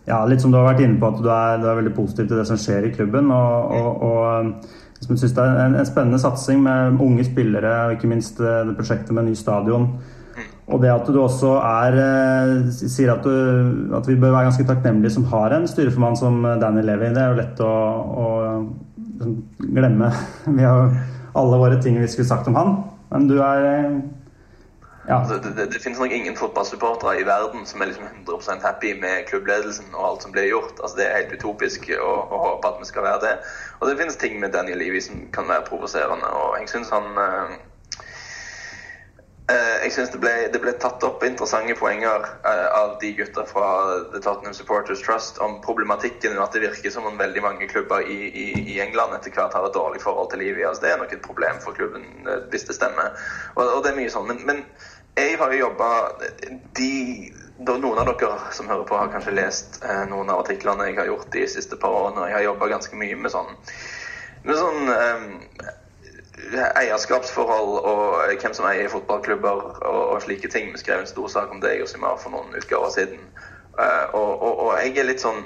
ja, 0.05 0.19
Litt 0.29 0.43
som 0.43 0.51
du 0.53 0.59
har 0.59 0.67
vært 0.67 0.83
inne 0.85 0.99
på, 1.01 1.09
at 1.09 1.21
du 1.23 1.29
er, 1.33 1.55
du 1.57 1.65
er 1.65 1.79
veldig 1.79 1.95
positiv 1.95 2.27
til 2.29 2.37
det 2.37 2.45
som 2.45 2.59
skjer 2.61 2.85
i 2.85 2.93
klubben. 2.93 3.31
og, 3.33 3.71
og, 3.73 4.03
og 4.05 4.83
som 5.05 5.17
syns 5.19 5.35
det 5.37 5.45
er 5.45 5.61
en, 5.63 5.77
en, 5.77 5.87
spennende 5.87 6.19
satsing 6.21 6.61
med 6.65 6.99
unge 7.03 7.25
spillere, 7.27 7.73
og 7.85 7.95
ikke 7.95 8.09
minst 8.11 8.41
eh, 8.41 8.61
det 8.67 8.75
prosjektet 8.77 9.15
med 9.15 9.29
ny 9.29 9.35
stadion. 9.37 9.89
Og 10.65 10.81
det 10.81 10.89
at 10.89 11.07
du 11.13 11.19
også 11.21 11.53
er 11.61 11.99
eh, 12.01 12.71
sier 12.73 13.13
at, 13.13 13.25
du, 13.25 13.93
at 13.95 14.09
vi 14.09 14.17
bør 14.17 14.33
være 14.33 14.49
ganske 14.49 14.65
takknemlige 14.67 15.13
som 15.15 15.27
har 15.31 15.53
en 15.53 15.69
styreformann 15.69 16.17
som 16.19 16.41
Danny 16.61 16.81
Levy. 16.85 17.11
Det 17.13 17.21
er 17.21 17.31
jo 17.31 17.39
lett 17.39 17.61
å, 17.61 17.73
å 18.25 18.27
liksom, 19.05 19.37
glemme. 19.61 20.11
Vi 20.57 20.65
har 20.65 20.81
jo 20.81 20.89
alle 21.35 21.59
våre 21.59 21.79
ting 21.83 21.97
vi 21.99 22.07
skulle 22.07 22.29
sagt 22.29 22.47
om 22.47 22.55
han. 22.55 22.69
Men 23.11 23.27
du 23.29 23.37
er 23.43 23.65
eh, 23.69 23.97
ja. 25.07 25.19
Altså, 25.19 25.35
det, 25.43 25.55
det, 25.57 25.65
det, 25.73 25.81
finnes 25.83 25.99
nok 25.99 26.11
ingen 26.11 26.37
fotballsupportere 26.37 27.19
i 27.21 27.25
verden 27.25 27.65
som 27.65 27.81
er 27.81 27.91
liksom 27.91 28.07
100% 28.27 28.61
happy 28.61 28.95
med 29.01 29.27
klubbledelsen 29.29 29.93
og 29.93 30.07
alt 30.09 30.23
som 30.23 30.31
blir 30.31 30.49
gjort. 30.49 30.79
Altså, 30.81 30.97
det 30.97 31.05
er 31.05 31.19
helt 31.19 31.37
utopisk 31.37 31.89
å, 31.99 32.11
å, 32.25 32.41
håpe 32.47 32.73
at 32.73 32.81
vi 32.81 32.89
skal 32.89 33.05
være 33.05 33.21
det. 33.27 33.35
Og 33.79 33.89
det 33.89 33.99
finnes 34.01 34.17
ting 34.17 34.39
med 34.39 34.55
Daniel 34.57 34.81
Levy 34.81 35.01
som 35.05 35.27
kan 35.35 35.47
være 35.51 35.67
provoserende. 35.69 36.33
Og 36.41 36.59
jeg 36.59 36.71
syns 36.73 36.89
han 36.95 37.11
øh, 37.21 37.55
jeg 39.83 39.91
synes 39.93 40.09
det 40.09 40.19
ble, 40.23 40.31
det 40.53 40.59
ble, 40.61 40.71
tatt 40.81 41.03
opp 41.05 41.21
interessante 41.23 41.75
poenger 41.77 42.23
uh, 42.25 42.69
av 42.73 42.95
de 43.01 43.11
gutta 43.13 43.43
fra 43.45 43.67
The 44.13 44.17
Tottenham 44.17 44.55
Supporters 44.57 45.03
Trust 45.05 45.37
om 45.37 45.59
problematikken 45.61 46.33
med 46.33 46.41
at 46.41 46.57
det 46.57 46.63
virker 46.63 46.89
som 46.89 47.05
om 47.05 47.19
veldig 47.19 47.43
mange 47.45 47.67
klubber 47.69 48.01
i, 48.01 48.17
i, 48.31 48.47
i 48.73 48.79
England 48.81 49.13
etter 49.13 49.35
hvert 49.35 49.53
har 49.53 49.67
et 49.67 49.77
dårlig 49.77 50.01
forhold 50.01 50.31
til 50.31 50.41
Levy. 50.41 50.65
Altså, 50.65 50.81
det 50.87 50.91
er 50.91 50.97
nok 51.03 51.13
et 51.13 51.21
problem 51.21 51.61
for 51.61 51.77
klubben 51.77 52.07
hvis 52.49 52.65
det 52.65 52.79
stemmer. 52.79 53.13
Og, 53.53 53.61
og, 53.67 53.83
det 53.85 53.93
er 53.93 53.99
mye 53.99 54.15
sånn. 54.15 54.31
Men, 54.31 54.41
men 54.49 54.65
jeg 55.15 55.37
har 55.39 55.53
jo 55.53 55.65
jobba 55.65 55.89
Noen 57.65 58.01
av 58.01 58.09
dere 58.09 58.51
som 58.51 58.67
hører 58.67 58.83
på, 58.83 58.97
har 58.99 59.11
kanskje 59.13 59.31
lest 59.37 59.77
eh, 59.87 60.03
noen 60.11 60.27
av 60.27 60.41
artiklene 60.41 60.89
jeg 60.89 60.97
har 60.97 61.07
gjort 61.07 61.29
de 61.31 61.45
siste 61.47 61.77
par 61.79 61.93
årene. 61.95 62.25
Jeg 62.27 62.35
har 62.35 62.43
jobba 62.49 62.67
ganske 62.73 62.99
mye 62.99 63.15
med 63.15 63.31
sånn, 63.31 63.53
med 64.43 64.59
sånn 64.59 64.91
eh, 64.91 65.69
eierskapsforhold 66.81 67.77
og 67.79 68.41
hvem 68.41 68.55
som 68.57 68.67
eier 68.67 68.91
fotballklubber 68.91 69.61
og, 69.87 70.01
og, 70.01 70.17
slike 70.25 70.51
ting. 70.51 70.73
Vi 70.73 70.83
skrev 70.83 71.05
en 71.05 71.09
stor 71.09 71.31
sak 71.31 71.53
om 71.55 71.63
det 71.63 71.77
i 71.77 71.79
Josimar 71.79 72.19
for 72.21 72.35
noen 72.35 72.51
utgaver 72.59 72.91
siden. 72.93 73.23
Uh, 73.79 74.05
og, 74.15 74.29
og, 74.41 74.51
og, 74.65 74.69
jeg 74.79 74.99
er 74.99 75.09
litt 75.09 75.23
sånn 75.23 75.41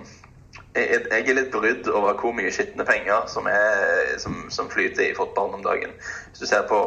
jeg, 0.76 1.00
jeg 1.10 1.24
er 1.24 1.38
litt 1.38 1.54
brydd 1.54 1.88
over 1.90 2.18
hvor 2.20 2.34
mye 2.38 2.52
skitne 2.54 2.86
penger 2.86 3.26
som, 3.32 3.48
er, 3.50 4.12
som, 4.22 4.44
som, 4.54 4.70
flyter 4.70 5.08
i 5.08 5.16
fotballen 5.18 5.58
om 5.62 5.66
dagen. 5.66 5.94
Hvis 6.30 6.44
du 6.44 6.50
ser 6.50 6.68
på 6.70 6.82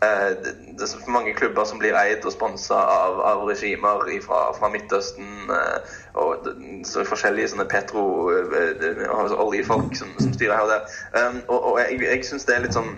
det, 0.00 0.52
det 0.78 0.86
er 0.86 1.10
mange 1.10 1.34
klubber 1.34 1.64
som 1.66 1.80
blir 1.82 1.96
eid 1.98 2.22
og 2.22 2.32
sponsa 2.32 2.76
av, 2.78 3.18
av 3.26 3.40
regimer 3.48 4.04
fra, 4.22 4.44
fra 4.54 4.70
Midtøsten. 4.70 5.50
eh, 5.50 5.96
og 6.18 6.48
så 6.86 7.04
forskjellige 7.06 7.52
sånne 7.52 7.66
petro 7.70 8.04
eh, 8.32 8.54
eh, 8.54 9.04
altså 9.10 9.38
oljefolk 9.42 9.94
som, 9.98 10.14
som 10.18 10.32
styrer 10.34 10.56
her 10.56 10.66
og 10.66 10.72
der. 10.72 10.96
Um, 11.18 11.42
og, 11.48 11.58
og 11.72 11.80
jeg, 11.82 12.00
jeg 12.02 12.24
syns 12.26 12.46
det 12.48 12.56
er 12.56 12.64
litt 12.66 12.78
sånn 12.78 12.94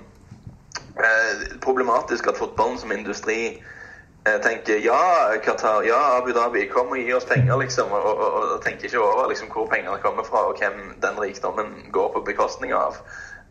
eh, 1.01 1.45
problematisk 1.65 2.31
at 2.31 2.41
fotballen 2.41 2.79
som 2.81 2.93
industri 2.95 3.41
eh, 3.51 4.39
tenker 4.45 4.81
ja, 4.85 5.01
Qatar, 5.45 5.85
ja, 5.89 6.01
Abu 6.19 6.33
Dhabi, 6.37 6.67
kom 6.73 6.93
og 6.95 7.01
gi 7.01 7.13
oss 7.17 7.29
penger, 7.29 7.57
liksom. 7.65 7.93
Og, 7.97 8.13
og, 8.13 8.39
og 8.57 8.63
tenker 8.65 8.89
ikke 8.89 9.03
over 9.05 9.33
liksom, 9.33 9.53
hvor 9.53 9.69
pengene 9.73 10.01
kommer 10.05 10.27
fra, 10.27 10.47
og 10.51 10.61
hvem 10.61 10.95
den 11.03 11.21
rikdommen 11.21 11.75
går 11.93 12.13
på 12.17 12.25
bekostning 12.29 12.77
av. 12.77 13.01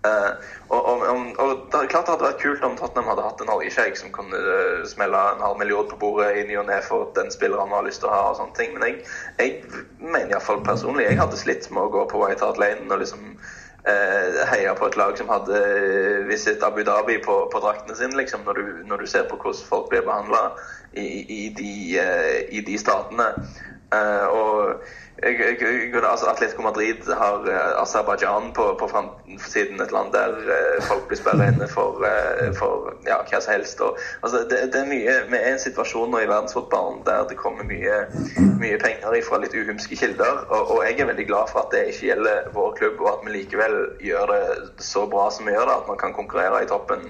Eh, 0.06 0.32
og, 0.68 0.86
og, 0.86 1.02
og, 1.38 1.50
det 1.72 1.80
er 1.80 1.89
klart 1.91 2.08
det 2.08 2.14
hadde 2.14 2.24
vært 2.24 2.39
kult 2.39 2.62
om 2.64 2.76
Tottenham 2.80 3.10
hadde 3.12 3.26
hatt 3.26 3.41
en 3.43 3.52
oljesjeik 3.52 3.97
som 4.00 4.14
kunne 4.16 4.38
eh, 4.39 4.86
smelle 4.88 5.24
en 5.34 5.43
halv 5.43 5.60
million 5.60 5.89
på 5.91 5.97
bordet 6.00 6.30
i 6.39 6.45
ny 6.47 6.56
og 6.62 6.70
ne 6.70 6.78
for 6.86 7.10
den 7.18 7.28
spilleren 7.34 7.68
han 7.68 7.82
har 7.82 7.88
lyst 7.88 8.00
til 8.04 8.08
å 8.08 8.14
ha. 8.14 8.22
og 8.30 8.38
sånne 8.39 8.56
ting. 8.56 8.78
Men 8.78 8.88
jeg, 8.88 9.02
jeg 9.41 9.84
mener 10.00 10.38
iallfall 10.38 10.64
personlig 10.64 11.10
jeg 11.10 11.20
hadde 11.20 11.41
slitt 11.41 11.68
med 11.74 11.84
å 11.84 11.91
gå 11.97 12.06
på 12.12 12.22
White 12.24 12.47
Hart 12.47 12.62
Lane 12.62 12.88
og 12.88 13.04
liksom 13.04 13.26
eh, 13.91 14.39
heia 14.54 14.78
på 14.80 14.88
et 14.88 14.95
lag 15.02 15.20
som 15.20 15.34
hadde 15.34 15.64
Visit 16.30 16.64
Abu 16.64 16.80
Dhabi 16.88 17.20
på, 17.26 17.41
på 17.52 17.64
draktene 17.66 18.00
sine, 18.00 18.16
liksom, 18.22 18.47
når 18.47 18.62
du, 18.62 18.70
når 18.88 19.04
du 19.04 19.12
ser 19.12 19.28
på 19.28 19.41
hvordan 19.41 19.68
folk 19.68 19.91
blir 19.91 20.08
behandla 20.08 20.54
i, 20.95 21.10
i, 21.43 21.43
i 22.56 22.64
de 22.66 22.80
statene. 22.80 23.34
Eh, 23.93 24.25
og 24.27 24.83
jeg, 25.23 25.39
jeg, 25.39 25.57
jeg, 25.93 26.03
altså 26.03 26.25
Atletico 26.25 26.61
Madrid 26.61 27.13
har 27.21 27.33
uh, 27.33 27.81
Aserbajdsjan 27.81 28.53
på, 28.53 28.65
på 28.79 28.87
framsiden, 28.87 29.81
et 29.81 29.91
land 29.91 30.13
der 30.13 30.35
eh, 30.55 30.83
folk 30.87 31.07
blir 31.07 31.19
sperra 31.19 31.49
inne 31.51 31.67
for, 31.67 32.05
eh, 32.07 32.53
for 32.55 32.93
ja, 33.07 33.17
hva 33.27 33.41
som 33.41 33.53
helst. 33.53 33.81
Og, 33.83 33.97
altså, 34.23 34.45
det, 34.51 34.61
det 34.73 34.79
er 34.81 34.87
mye, 34.87 35.15
Vi 35.31 35.39
er 35.39 35.49
i 35.49 35.55
en 35.55 35.63
situasjon 35.63 36.13
nå 36.13 36.21
i 36.23 36.29
verdensfotballen 36.29 37.01
der 37.07 37.27
det 37.27 37.39
kommer 37.41 37.67
mye, 37.67 37.97
mye 38.61 38.79
penger 38.79 39.19
fra 39.27 39.41
litt 39.43 39.57
uhumske 39.57 39.99
kilder. 39.99 40.45
Og, 40.47 40.71
og 40.77 40.85
jeg 40.87 40.99
er 40.99 41.11
veldig 41.11 41.27
glad 41.27 41.51
for 41.51 41.65
at 41.65 41.75
det 41.75 41.89
ikke 41.91 42.13
gjelder 42.13 42.47
vår 42.55 42.77
klubb, 42.79 43.03
og 43.03 43.11
at 43.15 43.27
vi 43.27 43.35
likevel 43.35 43.77
gjør 44.05 44.35
det 44.35 44.43
så 44.91 45.03
bra 45.09 45.27
som 45.35 45.49
vi 45.49 45.57
gjør 45.57 45.67
det, 45.67 45.81
at 45.81 45.91
man 45.91 45.99
kan 45.99 46.15
konkurrere 46.15 46.63
i 46.63 46.71
toppen 46.71 47.09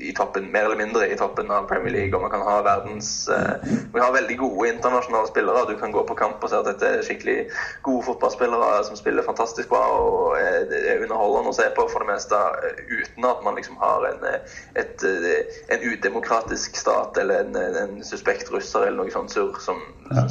i 0.00 0.12
toppen, 0.12 0.52
mer 0.52 0.64
eller 0.64 0.76
mindre 0.76 1.08
i 1.08 1.16
toppen 1.16 1.50
av 1.50 1.66
Premier 1.68 1.92
League, 1.92 2.16
og 2.16 2.22
man 2.24 2.32
kan 2.32 2.44
ha 2.44 2.56
verdens 2.64 3.28
eh, 3.28 3.72
Vi 3.92 4.00
har 4.00 4.12
veldig 4.14 4.36
gode 4.40 4.68
internasjonale 4.68 5.28
spillere. 5.28 5.66
Du 5.68 5.76
kan 5.80 5.92
gå 5.92 6.04
på 6.08 6.16
kamp 6.16 6.44
og 6.44 6.50
se 6.50 6.60
at 6.60 6.68
dette 6.68 6.88
er 6.88 7.04
skikkelig 7.04 7.36
gode 7.84 8.04
fotballspillere 8.08 8.84
som 8.86 8.98
spiller 8.98 9.26
fantastisk 9.26 9.72
bra 9.72 9.82
og 10.00 10.38
er, 10.40 10.68
er 10.80 11.04
underholdende 11.04 11.52
å 11.52 11.56
se 11.56 11.68
på 11.76 11.86
for 11.92 12.04
det 12.04 12.10
meste, 12.12 12.40
eh, 12.64 12.82
uten 12.90 13.28
at 13.28 13.44
man 13.44 13.58
liksom 13.58 13.78
har 13.80 14.06
en, 14.10 14.24
eh, 14.30 14.58
et, 14.82 15.04
eh, 15.04 15.60
en 15.76 15.86
udemokratisk 15.90 16.76
stat 16.80 17.18
eller 17.20 17.44
en, 17.44 17.56
en 17.84 18.04
suspekt 18.06 18.52
russer 18.54 18.86
eller 18.86 19.02
noe 19.02 19.14
sånt 19.14 19.32
surr 19.34 19.58
som, 19.64 19.80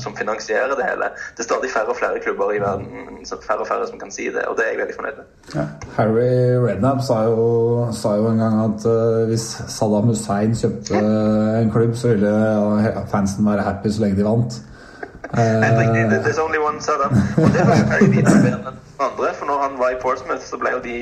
som 0.01 0.15
finansierer 0.17 0.75
det 0.79 0.87
hele. 0.87 1.11
Det 1.37 1.45
er 1.45 1.49
stadig 1.49 1.71
færre 1.73 1.93
og 1.93 1.99
flere 1.99 2.23
klubber 2.23 2.53
i 2.55 2.61
verden, 2.63 3.21
så 3.27 3.37
færre 3.43 3.65
og 3.65 3.69
færre 3.69 3.87
som 3.87 3.99
kan 4.01 4.11
si 4.11 4.29
det, 4.33 4.45
og 4.49 4.57
det 4.57 4.65
er 4.65 4.73
jeg 4.73 4.81
veldig 4.83 4.97
fornøyd 4.97 5.21
med. 5.21 5.85
Harry 5.97 6.57
Redknapp 6.63 7.03
sa 7.05 7.21
jo, 7.29 7.45
sa 7.95 8.15
jo 8.19 8.31
en 8.31 8.41
gang 8.41 8.57
at 8.65 8.87
uh, 8.89 9.27
hvis 9.29 9.38
Saddam 9.67 10.09
Hussein 10.11 10.55
kjøpte 10.55 10.99
en 11.61 11.71
klubb, 11.73 11.95
så 11.95 12.13
ville 12.13 12.31
fansen 13.11 13.45
være 13.45 13.65
happy 13.65 13.91
så 13.95 14.01
lenge 14.05 14.17
de 14.19 14.25
vant. 14.27 14.59
Eh, 15.37 15.41
There's 16.23 16.41
only 16.41 16.61
one 16.69 16.81
Saddam. 16.81 17.13
Og 17.37 17.49
det 17.53 17.65
var 17.67 17.75
jo 17.81 17.85
Dean 17.89 18.13
bedre 18.13 18.53
enn 18.53 18.69
andre, 18.99 19.33
for 19.37 19.45
når 19.45 19.59
han 19.65 19.75
var 19.79 19.89
i 19.95 19.99
Portsmouth, 20.01 20.43
så 20.43 20.57
ble 20.61 20.73
jo 20.77 20.81
de 20.83 20.97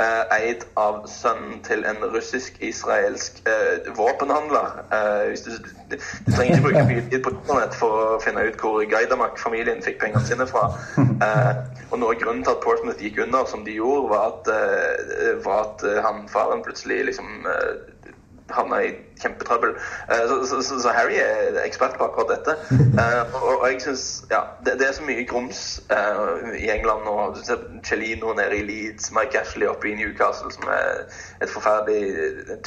eid 0.00 0.64
av 0.80 1.04
sønnen 1.10 1.60
til 1.66 1.84
en 1.86 2.00
russisk-israelsk 2.14 3.42
eh, 3.46 3.90
våpenhandler. 3.96 4.80
Eh, 4.92 5.34
du, 5.44 5.50
du, 5.90 5.96
trenger 6.32 6.56
ikke 6.56 6.64
bruke 6.66 6.84
mye 6.88 7.04
tid 7.10 7.22
på 7.24 7.34
internett 7.34 7.76
for 7.78 7.98
å 8.00 8.20
finne 8.24 8.46
ut 8.48 8.58
hvor 8.62 8.82
Gaidamak-familien 8.90 9.82
fikk 9.84 10.00
pengene 10.02 10.24
sine 10.26 10.48
fra. 10.50 10.68
Eh, 10.98 11.52
og 11.90 12.00
noe 12.00 12.16
av 12.16 12.20
grunnen 12.22 12.42
til 12.42 12.56
at 12.56 12.64
Portsmouth 12.64 13.02
gikk 13.04 13.20
under 13.26 13.46
som 13.50 13.66
de 13.66 13.76
gjorde, 13.76 14.08
var 14.10 14.32
at, 14.32 14.52
var 15.44 15.66
at 15.66 15.86
han 16.06 16.24
faren 16.32 16.64
plutselig 16.64 17.02
liksom 17.10 17.44
havna 18.52 18.82
i 18.84 18.92
kjempetrøbbel. 19.22 19.74
Eh, 20.10 20.24
Så, 20.28 20.62
så, 20.62 20.80
så, 20.80 20.88
Harry 20.88 21.14
er 21.14 21.60
ekspert 21.64 21.98
på 21.98 22.04
akkurat 22.08 22.36
dette. 22.36 22.56
Eh, 22.92 23.34
og, 23.34 23.62
og 23.62 23.72
jeg 23.72 23.82
synes, 23.82 24.24
ja, 24.30 24.40
det, 24.64 24.72
det 24.80 24.88
er 24.88 24.92
så 24.92 25.04
mye 25.06 25.24
grums 25.30 25.80
eh, 25.90 26.58
i 26.64 26.68
England 26.70 27.06
nå. 27.06 27.14
Du 27.36 27.40
ser 27.44 27.62
Celino 27.84 28.34
nede 28.36 28.56
i 28.58 28.66
Leeds, 28.68 29.12
Mike 29.16 29.40
Ashley 29.40 29.66
oppe 29.66 29.88
i 29.88 29.94
Newcastle, 29.96 30.52
som 30.52 30.68
er 30.68 31.06
et 31.42 31.50
forferdelig 31.50 32.04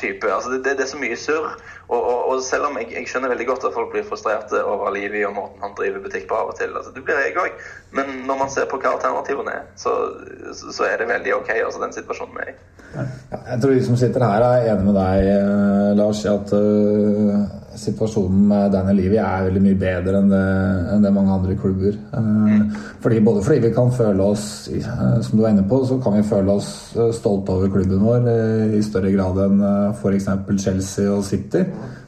type. 0.01 0.33
Altså, 0.33 0.49
det, 0.51 0.63
det, 0.65 0.81
er 0.81 0.89
så 0.89 0.97
mye 0.97 1.17
surr. 1.19 1.53
Og, 1.87 2.01
og, 2.01 2.19
og 2.29 2.41
selv 2.43 2.65
om 2.69 2.77
jeg, 2.81 2.89
jeg 2.95 3.07
skjønner 3.07 3.29
veldig 3.35 3.47
godt 3.51 3.67
at 3.69 3.77
folk 3.77 3.91
blir 3.93 4.07
frustrerte 4.09 4.63
over 4.65 4.89
Livi 4.95 5.21
og 5.25 5.35
måten 5.37 5.61
han 5.61 5.77
driver 5.77 6.01
butikk 6.07 6.25
på 6.29 6.39
av 6.39 6.49
og 6.53 6.57
til, 6.59 6.73
altså, 6.73 6.91
det 6.95 7.03
blir 7.05 7.21
jeg 7.21 7.37
òg. 7.37 7.59
Men 7.97 8.09
når 8.27 8.39
man 8.41 8.49
ser 8.51 8.65
på 8.71 8.79
hva 8.81 8.95
alternativene 8.97 9.53
er, 9.59 9.67
så, 9.79 9.93
så, 10.53 10.87
er 10.89 10.97
det 11.01 11.11
veldig 11.11 11.35
OK, 11.37 11.51
altså 11.53 11.83
den 11.83 11.93
situasjonen 11.93 12.39
vi 12.39 12.47
er 12.47 12.55
i. 12.55 12.57
Jeg 12.95 13.61
tror 13.61 13.71
de 13.75 13.85
som 13.85 13.97
sitter 13.99 14.23
her, 14.23 14.43
er 14.47 14.69
enig 14.71 14.87
med 14.87 14.97
deg, 14.97 15.29
Lars, 15.99 16.23
i 16.25 16.31
at 16.45 16.53
uh, 16.55 17.41
situasjonen 17.75 18.45
med 18.47 18.71
Daniel 18.71 18.99
Levy 19.01 19.17
er 19.19 19.47
veldig 19.49 19.61
mye 19.63 19.77
bedre 19.79 20.19
enn 20.21 20.31
det, 20.31 20.43
enn 20.93 21.03
det 21.03 21.11
mange 21.15 21.33
andre 21.35 21.57
klubber. 21.59 21.97
Uh, 22.13 22.71
fordi, 23.03 23.19
både 23.25 23.43
fordi 23.45 23.65
vi 23.65 23.73
kan 23.75 23.91
føle 23.95 24.29
oss, 24.29 24.47
uh, 24.71 25.19
som 25.25 25.35
du 25.35 25.43
var 25.43 25.51
inne 25.51 25.67
på, 25.67 25.81
så 25.89 25.99
kan 26.03 26.15
vi 26.15 26.25
føle 26.29 26.55
oss 26.55 26.69
stolte 27.17 27.57
over 27.57 27.73
klubben 27.73 28.05
vår 28.05 28.29
i 28.77 28.81
større 28.85 29.11
grad 29.15 29.41
enn 29.45 29.61
uh, 29.63 29.93
f.eks. 29.95 30.29
Chelsea 30.63 31.11
og 31.11 31.25
City, 31.27 31.65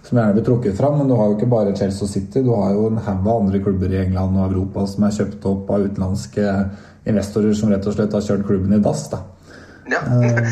som 0.07 0.21
gjerne 0.21 0.38
blir 0.38 0.47
trukket 0.47 0.77
fram. 0.77 1.01
Men 1.01 1.11
du 1.11 1.17
har 1.19 1.31
jo 1.31 1.38
ikke 1.39 1.51
bare 1.51 1.75
Chelsea 1.75 2.07
og 2.07 2.13
City, 2.13 2.45
du 2.45 2.53
har 2.55 2.75
jo 2.77 2.91
en 2.91 3.01
haug 3.01 3.25
av 3.25 3.41
andre 3.41 3.63
klubber 3.65 3.91
i 3.91 4.03
England 4.05 4.38
og 4.38 4.51
Europa 4.51 4.88
som 4.88 5.07
er 5.07 5.17
kjøpt 5.19 5.49
opp 5.51 5.73
av 5.73 5.89
utenlandske 5.89 6.53
investorer 7.07 7.55
som 7.55 7.71
rett 7.71 7.88
og 7.88 7.95
slett 7.95 8.15
har 8.15 8.23
kjørt 8.23 8.47
klubben 8.47 8.75
i 8.75 8.83
dass. 8.83 9.07
da. 9.11 9.23
Ja. 9.91 10.01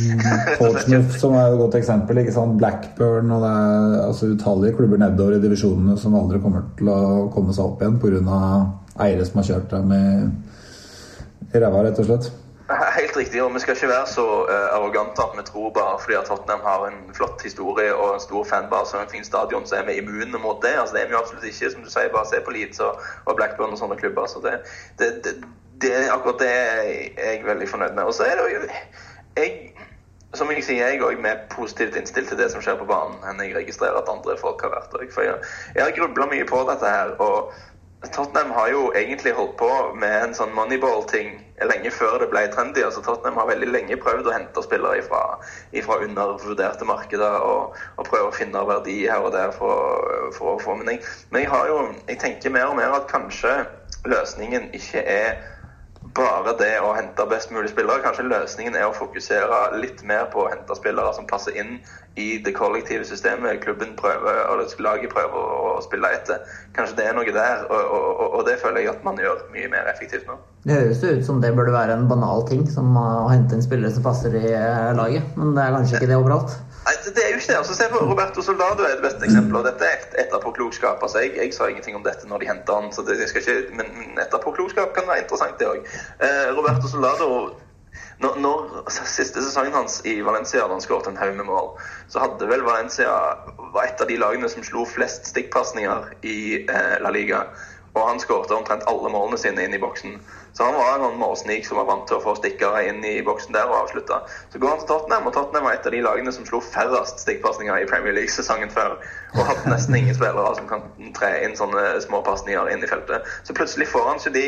Portsmouth 0.59 1.17
som 1.19 1.36
er 1.36 1.51
et 1.51 1.59
godt 1.59 1.75
eksempel. 1.79 2.21
Blackburn 2.59 3.33
og 3.36 3.43
det 3.43 3.51
er 3.51 3.99
altså 4.05 4.31
utallige 4.31 4.77
klubber 4.79 5.01
nedover 5.01 5.38
i 5.38 5.43
divisjonene 5.43 5.97
som 5.99 6.15
aldri 6.15 6.39
kommer 6.43 6.69
til 6.79 6.91
å 6.91 7.27
komme 7.33 7.55
seg 7.55 7.67
opp 7.67 7.83
igjen 7.83 7.99
pga. 7.99 8.39
eiere 9.03 9.27
som 9.27 9.41
har 9.41 9.49
kjørt 9.49 9.71
dem 9.75 9.91
i, 9.91 10.05
ræva, 11.55 11.83
rett 11.83 11.99
og 11.99 12.09
slett. 12.09 12.31
Helt 12.65 13.17
riktig, 13.17 13.43
og 13.43 13.51
vi 13.53 13.59
skal 13.61 13.75
ikke 13.75 13.91
være 13.91 14.07
så 14.09 14.25
eh, 14.49 14.69
arrogante 14.73 15.21
at 15.21 15.36
vi 15.38 15.43
tror 15.45 15.67
bare 15.75 15.99
fordi 16.01 16.15
at 16.17 16.25
Tottenham 16.25 16.63
har 16.65 16.88
en 16.88 16.95
flott 17.13 17.43
historie 17.45 17.91
og 17.93 18.15
en 18.15 18.23
stor 18.23 18.47
fanbase 18.49 18.97
og 18.97 19.03
en 19.03 19.11
fin 19.11 19.27
stadion, 19.27 19.67
så 19.69 19.75
er 19.75 19.86
vi 19.86 19.99
immune 20.01 20.39
mot 20.41 20.57
det. 20.63 20.73
Altså, 20.79 20.95
det 20.95 21.03
er 21.03 21.11
vi 21.11 21.13
jo 21.13 21.21
absolutt 21.21 21.45
ikke. 21.45 21.69
Som 21.71 21.83
du 21.86 21.91
sier, 21.93 22.09
bare 22.15 22.25
se 22.31 22.41
på 22.45 22.55
Leeds 22.55 22.81
og, 22.81 23.36
Blackburn 23.38 23.75
og 23.75 23.77
sånne 23.77 23.99
klubber. 24.01 24.25
Så 24.31 24.41
det, 24.45 24.55
det, 24.99 25.11
det, 25.27 25.36
det 25.86 25.93
akkurat 26.15 26.41
det 26.41 26.49
er 26.49 26.81
jeg 27.27 27.45
veldig 27.45 27.69
fornøyd 27.69 27.93
med. 27.99 28.03
Og 28.09 28.17
så 28.17 28.25
er 28.25 28.39
det 28.39 28.47
jo 28.55 28.63
jeg, 29.38 29.71
Som 30.36 30.49
jeg 30.51 30.63
sier, 30.67 30.89
jeg 30.89 30.99
også 31.03 31.21
mer 31.23 31.38
positivt 31.49 31.95
innstilt 31.95 32.27
til 32.27 32.38
det 32.38 32.49
som 32.51 32.59
skjer 32.63 32.75
på 32.75 32.88
banen, 32.89 33.21
enn 33.23 33.39
jeg 33.39 33.53
registrerer 33.55 34.01
at 34.01 34.09
andre 34.11 34.36
folk 34.38 34.61
har 34.61 34.73
vært. 34.73 34.91
der. 34.91 35.23
jeg- 35.23 35.39
jeg, 35.75 35.83
har 35.83 35.91
grubla 35.91 36.25
mye 36.25 36.45
på 36.45 36.65
dette 36.69 36.86
her. 36.86 37.15
og 37.21 37.53
Tottenham 38.13 38.51
har 38.51 38.67
jo 38.69 38.91
egentlig 38.95 39.33
holdt 39.33 39.55
på 39.57 39.69
med 39.95 40.23
en 40.23 40.33
sånn 40.33 40.53
moneyball-ting 40.53 41.39
lenge 41.63 41.91
før 41.91 42.19
det 42.19 42.29
ble 42.29 42.47
trendy. 42.47 42.83
altså 42.83 43.01
Tottenham 43.01 43.38
har 43.38 43.47
veldig 43.47 43.67
lenge 43.71 43.97
prøvd 43.97 44.27
å 44.27 44.33
hente 44.36 44.63
spillere 44.63 44.99
ifra, 44.99 45.39
ifra 45.73 45.97
undervurderte 46.03 46.86
markeder 46.86 47.39
og, 47.39 47.75
og 47.97 48.05
prøve 48.05 48.29
å 48.29 48.36
finne 48.36 48.67
verdi 48.67 49.07
her 49.07 49.25
og 49.25 49.31
der 49.31 49.51
for, 49.51 50.31
å 50.41 50.59
få 50.59 50.75
Men 50.75 50.88
jeg, 50.88 51.01
men 51.31 51.41
jeg 51.41 51.49
har 51.49 51.67
jo, 51.67 51.93
jeg 52.07 52.19
tenker 52.19 52.49
mer 52.49 52.65
og 52.65 52.75
mer 52.75 52.93
at 52.99 53.07
kanskje 53.07 53.65
løsningen 54.05 54.69
ikke 54.73 55.01
er 55.01 55.36
bare 56.16 56.53
det 56.59 56.74
å 56.80 56.93
hente 56.95 57.26
best 57.30 57.51
mulig 57.51 57.72
spillere. 57.74 58.03
Kanskje 58.03 58.28
løsningen 58.30 58.78
er 58.80 58.88
å 58.88 58.95
fokusere 58.95 59.78
litt 59.82 60.01
mer 60.07 60.30
på 60.32 60.45
å 60.45 60.49
hente 60.51 60.78
spillere 60.78 61.11
som 61.18 61.28
passer 61.28 61.57
inn 61.59 61.78
i 62.16 62.38
det 62.43 62.53
kollektive 62.55 63.03
systemet 63.07 63.59
klubben 63.63 63.91
prøver, 63.99 64.45
eller 64.47 64.84
laget 64.86 65.11
prøver 65.11 65.36
å, 65.36 65.74
spille 65.84 66.07
etter. 66.16 66.39
Kanskje 66.78 66.95
det 67.01 67.07
er 67.09 67.18
noe 67.18 67.34
der, 67.36 67.66
og, 67.68 67.82
og, 67.97 68.22
og, 68.30 68.43
det 68.47 68.55
føler 68.61 68.86
jeg 68.86 68.93
at 68.93 69.03
man 69.03 69.20
gjør 69.20 69.43
mye 69.51 69.68
mer 69.74 69.89
effektivt 69.91 70.30
nå. 70.30 70.38
Det 70.66 70.78
høres 70.80 71.03
jo 71.03 71.11
ut 71.20 71.28
som 71.28 71.41
det 71.43 71.51
burde 71.57 71.76
være 71.76 71.97
en 71.97 72.07
banal 72.09 72.45
ting, 72.47 72.63
som 72.72 72.95
å 72.97 73.28
hente 73.28 73.57
inn 73.57 73.66
spillere 73.66 73.91
som 73.93 74.05
passer 74.05 74.34
i 74.39 74.47
eh, 74.47 74.93
laget. 74.97 75.28
Men 75.36 75.51
det 75.57 75.66
er 75.66 75.76
kanskje 75.76 75.99
ikke 75.99 76.11
det 76.13 76.22
overalt. 76.22 76.55
Nei, 76.86 76.93
det, 77.05 77.17
er 77.23 77.31
jo 77.33 77.39
ikke 77.39 77.49
det. 77.51 77.57
Altså, 77.57 77.75
se 77.75 77.88
på 77.89 77.97
Roberto 77.97 78.41
Soldado 78.45 78.83
er 78.86 78.95
det 78.99 79.03
beste 79.07 79.25
eksempelet. 79.25 79.59
og 79.59 79.65
Dette 79.65 79.86
er 79.89 79.95
et- 79.97 80.17
etterpåklokskap. 80.25 81.01
Altså, 81.01 81.19
jeg, 81.23 81.33
jeg 81.38 81.53
sa 81.53 81.67
ingenting 81.67 81.95
om 81.97 82.03
dette 82.05 82.27
når 82.29 82.43
de 82.43 82.49
henta 82.51 82.75
han, 82.79 82.91
så 82.93 83.01
det, 83.01 83.19
jeg 83.19 83.29
skal 83.31 83.41
ikke, 83.41 83.75
men 83.79 83.88
men 83.97 84.19
etterpåklokskap 84.25 84.93
kan 84.93 85.07
være 85.07 85.23
interessant, 85.25 85.59
det 85.59 85.67
òg. 85.67 85.81
Eh, 86.21 86.49
Roberto 86.57 86.88
Soldado 86.88 87.29
når, 88.19 88.38
når 88.39 88.89
Siste 88.89 89.41
sesongen 89.43 89.73
hans 89.73 90.01
i 90.05 90.21
Valencia, 90.23 90.61
da 90.63 90.71
han 90.71 90.81
skåret 90.83 91.07
en 91.07 91.17
haug 91.17 91.36
med 91.36 91.45
mål, 91.49 91.73
så 92.07 92.19
hadde 92.23 92.47
vel 92.47 92.63
Valencia 92.63 93.11
var 93.73 93.83
et 93.88 94.01
av 94.01 94.07
de 94.07 94.17
lagene 94.21 94.49
som 94.51 94.63
slo 94.63 94.86
flest 94.88 95.27
stikkpasninger 95.33 96.11
i 96.23 96.38
eh, 96.69 96.95
La 97.03 97.11
Liga. 97.11 97.41
Og 97.95 98.09
han 98.09 98.19
skårte 98.19 98.55
omtrent 98.55 98.83
alle 98.91 99.09
målene 99.11 99.38
sine 99.39 99.63
inn 99.63 99.73
i 99.75 99.79
boksen. 99.79 100.17
Så 100.57 100.63
han 100.63 100.73
var 100.73 101.09
en 101.09 101.17
målsnik 101.19 101.65
som 101.67 101.77
var 101.77 101.87
vant 101.89 102.05
til 102.07 102.15
å 102.15 102.23
få 102.23 102.35
stikkere 102.37 102.85
inn 102.87 103.01
i 103.03 103.17
boksen 103.27 103.51
der 103.51 103.67
og 103.67 103.81
avslutta. 103.81 104.21
Så 104.53 104.59
går 104.61 104.71
han 104.71 104.79
til 104.79 104.87
Tottenham, 104.87 105.27
og 105.27 105.33
Tottenham 105.35 105.67
var 105.67 105.75
et 105.75 105.87
av 105.89 105.91
de 105.91 105.99
lagene 106.05 106.31
som 106.31 106.45
slo 106.47 106.61
færrest 106.63 107.19
stikkpasninger 107.25 107.83
i 107.83 107.87
Premier 107.89 108.15
League 108.15 108.31
sesongen 108.31 108.71
før. 108.71 108.95
Og 109.35 109.43
hadde 109.49 109.73
nesten 109.73 109.97
ingen 109.99 110.15
spillere 110.15 110.53
som 110.55 110.69
kan 110.69 110.85
tre 111.17 111.31
inn 111.43 111.57
sånne 111.59 111.83
små 112.05 112.21
pasninger 112.23 112.71
inn 112.71 112.85
i 112.85 112.87
feltet. 112.87 113.27
Så 113.43 113.55
plutselig 113.57 113.89
får 113.91 114.07
han 114.07 114.21
ikke 114.21 114.31
de 114.37 114.45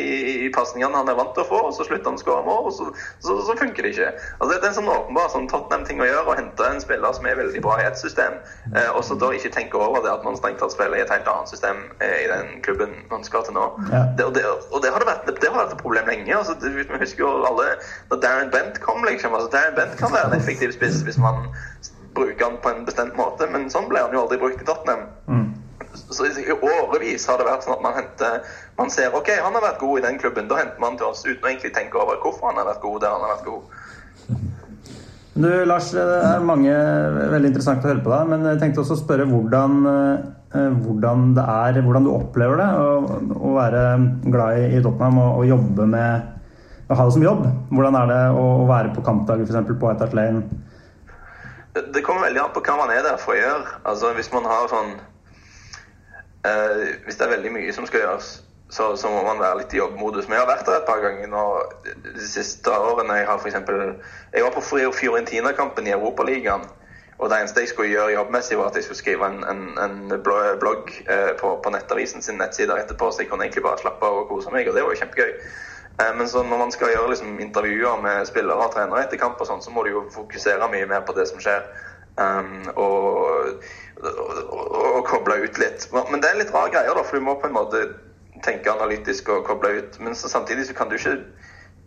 pasningene 0.56 0.96
han 0.96 1.12
er 1.12 1.18
vant 1.20 1.34
til 1.36 1.44
å 1.44 1.50
få, 1.50 1.60
og 1.68 1.76
så 1.76 1.84
slutter 1.90 2.08
han 2.08 2.22
å 2.22 2.24
skåre 2.24 2.48
mål, 2.48 2.70
og 2.72 2.78
så, 2.78 2.88
så, 3.20 3.36
så, 3.44 3.58
funker 3.60 3.84
det 3.84 3.92
ikke. 3.98 4.14
Altså, 4.38 4.50
det 4.54 4.62
er 4.62 4.70
en 4.70 4.78
sånn 4.80 4.94
åpenbar 4.94 5.28
sånn 5.36 5.52
Tottenham-ting 5.52 6.00
å 6.00 6.08
gjøre, 6.08 6.24
å 6.24 6.38
hente 6.40 6.72
en 6.72 6.80
spiller 6.84 7.20
som 7.20 7.28
er 7.28 7.40
veldig 7.42 7.66
bra 7.68 7.76
i 7.82 7.88
et 7.90 8.00
system, 8.00 8.40
eh, 8.72 8.90
og 8.94 9.04
så 9.04 9.20
da 9.20 9.34
ikke 9.36 9.52
tenke 9.58 9.84
over 9.84 10.08
det 10.08 10.14
at 10.14 10.24
man 10.24 10.40
strengt 10.40 10.64
tatt 10.64 10.72
spiller 10.72 11.02
i 11.02 11.04
et 11.04 11.12
helt 11.12 11.28
annet 11.34 11.52
system 11.52 11.84
eh, 12.00 12.18
i 12.24 12.32
den 12.32 12.56
klubben 12.64 12.96
man 13.12 13.28
skal 13.28 13.44
til 13.44 13.58
nå. 13.60 13.68
Ja. 13.92 14.06
Det, 14.16 14.30
og, 14.30 14.34
det, 14.40 14.46
og 14.72 14.84
det 14.86 14.96
har 14.96 15.04
det 15.04 15.12
vært, 15.12 15.28
det 15.36 15.52
har 15.52 15.60
vært 15.60 15.76
et 15.76 15.84
problem 15.84 15.97
lenge. 16.06 16.38
Altså, 16.38 16.54
det, 16.62 16.74
vi 16.76 16.86
husker 17.00 17.24
jo 17.24 17.32
alle 17.50 17.68
når 18.10 18.22
Darren 18.24 18.52
Bent 18.54 18.82
kom, 18.82 19.04
liksom. 19.08 19.34
Altså, 19.34 19.50
Darren 19.54 19.76
Bent 19.76 19.98
kan 19.98 20.14
være 20.14 20.32
en 20.32 20.40
effektiv 20.40 20.72
spiss 20.76 21.02
hvis 21.08 21.18
man 21.22 21.48
bruker 22.18 22.46
han 22.46 22.58
på 22.64 22.70
en 22.70 22.86
bestemt 22.86 23.18
måte, 23.18 23.48
men 23.52 23.70
sånn 23.70 23.90
ble 23.92 24.02
han 24.02 24.14
jo 24.16 24.24
aldri 24.26 24.40
brukt 24.42 24.62
i 24.62 24.68
Tottenham. 24.68 25.08
Mm. 25.28 25.54
Så 26.10 26.26
i 26.30 26.54
årevis 26.54 27.26
har 27.28 27.40
det 27.40 27.48
vært 27.48 27.66
sånn 27.66 27.76
at 27.78 27.84
man 27.84 27.96
henter 27.98 28.44
Man 28.78 28.92
ser 28.94 29.16
ok, 29.18 29.32
han 29.42 29.56
har 29.58 29.64
vært 29.64 29.80
god 29.82 30.00
i 30.00 30.04
den 30.06 30.20
klubben, 30.22 30.50
da 30.50 30.60
henter 30.60 30.82
man 30.82 30.98
til 30.98 31.10
oss 31.10 31.26
uten 31.26 31.42
å 31.42 31.50
egentlig 31.50 31.74
tenke 31.74 31.98
over 31.98 32.20
hvorfor 32.22 32.52
han 32.52 32.60
har 32.62 32.70
vært 32.70 32.84
god 32.86 33.02
der 33.02 33.16
han 33.16 33.26
har 33.26 33.34
vært 33.36 33.48
god. 33.50 33.64
Du, 35.38 35.46
Lars, 35.70 35.92
det 35.94 36.02
er 36.02 36.42
mange 36.42 36.72
veldig 37.30 37.52
interessant 37.52 37.84
å 37.86 37.92
høre 37.92 38.02
på 38.02 38.10
deg, 38.10 38.30
men 38.32 38.46
jeg 38.48 38.58
tenkte 38.62 38.82
også 38.82 38.96
å 38.96 39.02
spørre 39.04 39.28
hvordan, 39.30 39.76
eh, 39.86 40.72
hvordan 40.82 41.28
det 41.38 41.44
er, 41.54 41.78
hvordan 41.86 42.08
du 42.08 42.10
opplever 42.16 42.58
det 42.58 42.70
å, 42.82 43.20
å 43.38 43.52
være 43.54 43.84
glad 44.34 44.64
i, 44.64 44.80
Tottenham 44.82 45.20
og, 45.22 45.44
og 45.44 45.52
jobbe 45.52 45.86
med 45.92 46.90
å 46.90 46.98
ha 46.98 47.06
det 47.06 47.14
som 47.14 47.28
jobb. 47.28 47.46
Hvordan 47.70 48.00
er 48.00 48.10
det 48.10 48.24
å 48.34 48.48
være 48.66 48.96
på 48.96 49.04
kampdager 49.06 49.46
f.eks. 49.46 49.70
på 49.70 49.78
White 49.84 50.08
Hart 50.08 50.18
Lane? 50.18 50.42
Det, 51.76 51.86
det 51.94 52.02
kommer 52.08 52.26
veldig 52.26 52.42
an 52.42 52.56
på 52.56 52.66
hva 52.66 52.80
man 52.82 52.96
er 52.96 53.06
der 53.06 53.22
for 53.22 53.36
å 53.36 53.38
gjøre. 53.38 53.78
Altså 53.94 54.16
Hvis 54.18 54.34
man 54.34 54.50
har 54.50 54.72
sånn 54.74 54.94
eh, 56.50 56.86
Hvis 57.06 57.20
det 57.20 57.28
er 57.28 57.36
veldig 57.36 57.54
mye 57.60 57.78
som 57.78 57.86
skal 57.86 58.08
gjøres, 58.08 58.32
så, 58.70 58.98
så 59.00 59.10
må 59.10 59.22
man 59.24 59.40
være 59.40 59.62
litt 59.62 59.74
i 59.74 59.80
jobbmodus. 59.80 60.28
Men 60.28 60.38
jeg 60.38 60.44
har 60.44 60.50
vært 60.50 60.66
der 60.68 60.82
et 60.82 60.90
par 60.90 61.04
ganger 61.04 61.30
nå 61.32 61.44
de 62.04 62.28
siste 62.28 62.72
årene. 62.72 63.22
Jeg 63.22 63.30
har 63.30 63.40
for 63.40 63.52
eksempel, 63.52 63.94
jeg 64.34 64.44
var 64.44 64.56
på 64.56 64.66
Fiorentina-kampen 64.98 65.88
i 65.88 65.96
Europaligaen. 65.96 66.68
Og 67.18 67.32
det 67.32 67.40
eneste 67.40 67.64
jeg 67.64 67.72
skulle 67.72 67.90
gjøre 67.90 68.14
jobbmessig, 68.14 68.58
var 68.60 68.70
at 68.70 68.76
jeg 68.78 68.84
skulle 68.86 69.00
skrive 69.00 69.26
en, 69.26 69.40
en, 69.50 69.64
en 69.82 70.20
blogg 70.22 70.92
eh, 71.10 71.32
på, 71.40 71.56
på 71.64 71.72
Nettavisen 71.74 72.22
sin 72.22 72.38
nettsider 72.38 72.78
etterpå, 72.78 73.10
så 73.10 73.24
jeg 73.24 73.32
kunne 73.32 73.48
egentlig 73.48 73.64
bare 73.66 73.82
slappe 73.82 74.06
av 74.06 74.20
og 74.20 74.28
kose 74.30 74.54
meg, 74.54 74.70
og 74.70 74.78
det 74.78 74.84
var 74.86 74.94
jo 74.94 75.00
kjempegøy. 75.02 75.32
Eh, 75.98 76.12
men 76.20 76.30
når 76.30 76.62
man 76.62 76.74
skal 76.76 76.94
gjøre 76.94 77.10
liksom, 77.16 77.40
intervjuer 77.42 78.04
med 78.04 78.30
spillere 78.30 78.68
og 78.68 78.76
trenere 78.76 79.08
etter 79.08 79.22
kamp, 79.22 79.42
og 79.42 79.50
sånn, 79.50 79.64
så 79.66 79.74
må 79.74 79.88
du 79.88 79.96
jo 79.96 80.06
fokusere 80.14 80.70
mye 80.70 80.90
mer 80.92 81.08
på 81.08 81.18
det 81.18 81.26
som 81.32 81.42
skjer. 81.42 81.66
Um, 82.18 82.66
og, 82.74 83.04
og, 84.02 84.22
og, 84.50 84.78
og 84.98 85.02
koble 85.06 85.36
ut 85.44 85.58
litt. 85.62 85.84
Men 85.94 86.22
det 86.22 86.30
er 86.30 86.40
litt 86.40 86.54
rar 86.54 86.70
greie, 86.74 86.94
da, 86.94 87.04
for 87.06 87.18
du 87.18 87.26
må 87.26 87.36
på 87.42 87.50
en 87.50 87.58
måte 87.58 87.84
tenke 88.44 88.72
analytisk 88.72 89.30
og 89.30 89.46
koble 89.48 89.78
ut. 89.80 90.00
Men 90.00 90.16
så 90.16 90.30
samtidig 90.30 90.68
så 90.68 90.74
kan 90.78 90.90
du 90.90 90.96
ikke 90.96 91.18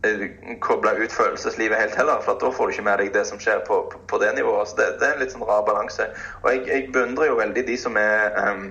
eh, 0.05 0.27
koble 0.61 0.95
ut 1.05 1.13
følelseslivet 1.13 1.79
helt 1.79 1.97
heller, 1.97 2.21
for 2.25 2.39
da 2.43 2.51
får 2.51 2.67
du 2.67 2.77
ikke 2.77 2.87
med 2.91 3.03
deg 3.03 3.15
det 3.15 3.27
som 3.27 3.41
skjer 3.41 3.65
på, 3.67 3.83
på, 3.93 4.05
på 4.11 4.23
det 4.23 4.35
nivået. 4.37 4.69
Så 4.69 4.81
det, 4.81 4.93
det, 5.01 5.09
er 5.09 5.19
en 5.19 5.25
litt 5.25 5.35
sånn 5.35 5.49
rar 5.49 5.67
balanse. 5.69 6.11
Og 6.43 6.53
jeg, 6.53 6.65
jeg 6.69 6.89
beundrer 6.95 7.33
jo 7.33 7.41
veldig 7.43 7.67
de 7.67 7.77
som 7.81 7.99
er 8.01 8.39
um, 8.45 8.71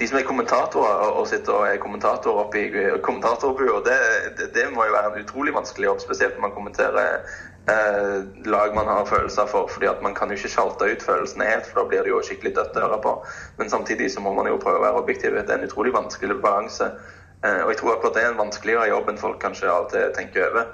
de 0.00 0.08
som 0.08 0.18
er 0.18 0.26
kommentatorer 0.26 1.12
og 1.14 1.26
sitter 1.30 1.54
og 1.54 1.68
er 1.68 1.80
kommentatorer 1.82 2.46
oppe 2.46 2.58
i 2.58 2.84
kommentatorbua, 3.06 3.82
det, 3.86 3.98
det, 4.38 4.48
det, 4.56 4.64
må 4.74 4.86
jo 4.88 4.96
være 4.96 5.12
en 5.12 5.24
utrolig 5.24 5.54
vanskelig 5.54 5.86
jobb, 5.86 6.00
spesielt 6.02 6.38
når 6.38 6.46
man 6.48 6.54
kommenterer 6.56 7.20
eh, 7.68 8.22
lag 8.44 8.74
man 8.74 8.86
har 8.86 9.04
følelser 9.04 9.46
for. 9.46 9.66
fordi 9.68 9.86
at 9.86 10.02
man 10.02 10.14
kan 10.14 10.28
jo 10.28 10.36
ikke 10.36 10.48
sjalte 10.48 10.92
ut 10.92 11.02
følelsene 11.02 11.44
helt, 11.44 11.66
for 11.66 11.82
da 11.82 11.88
blir 11.88 12.02
det 12.02 12.14
jo 12.14 12.22
skikkelig 12.22 12.54
dødt 12.56 12.76
å 12.76 12.86
høre 12.86 13.00
på. 13.02 13.14
Men 13.58 13.70
samtidig 13.70 14.10
så 14.12 14.20
må 14.20 14.34
man 14.34 14.50
jo 14.50 14.60
prøve 14.62 14.80
å 14.80 14.86
være 14.86 15.04
objektiv. 15.04 15.36
Det 15.36 15.50
er 15.50 15.60
en 15.60 15.68
utrolig 15.68 15.94
vanskelig 15.94 16.40
balanse. 16.42 16.90
Eh, 17.44 17.62
og 17.62 17.70
jeg 17.74 17.82
tror 17.82 17.94
akkurat 17.94 18.18
det 18.18 18.24
er 18.24 18.32
en 18.32 18.42
vanskeligere 18.42 18.88
jobb 18.88 19.08
enn 19.12 19.22
folk 19.22 19.40
kanskje 19.42 19.78
til 19.92 20.12
tenker 20.18 20.50
over. 20.50 20.66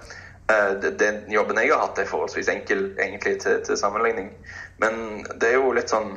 Eh, 0.51 0.72
den 1.05 1.22
jobben 1.32 1.61
jeg 1.61 1.72
har 1.72 1.84
hatt, 1.84 1.99
er 1.99 2.09
forholdsvis 2.09 2.49
enkel 2.49 2.91
egentlig 2.99 3.39
til, 3.41 3.61
til 3.64 3.76
sammenligning. 3.76 4.32
Men 4.78 5.24
det 5.41 5.53
er 5.53 5.61
jo 5.61 5.72
litt 5.76 5.93
sånn 5.93 6.16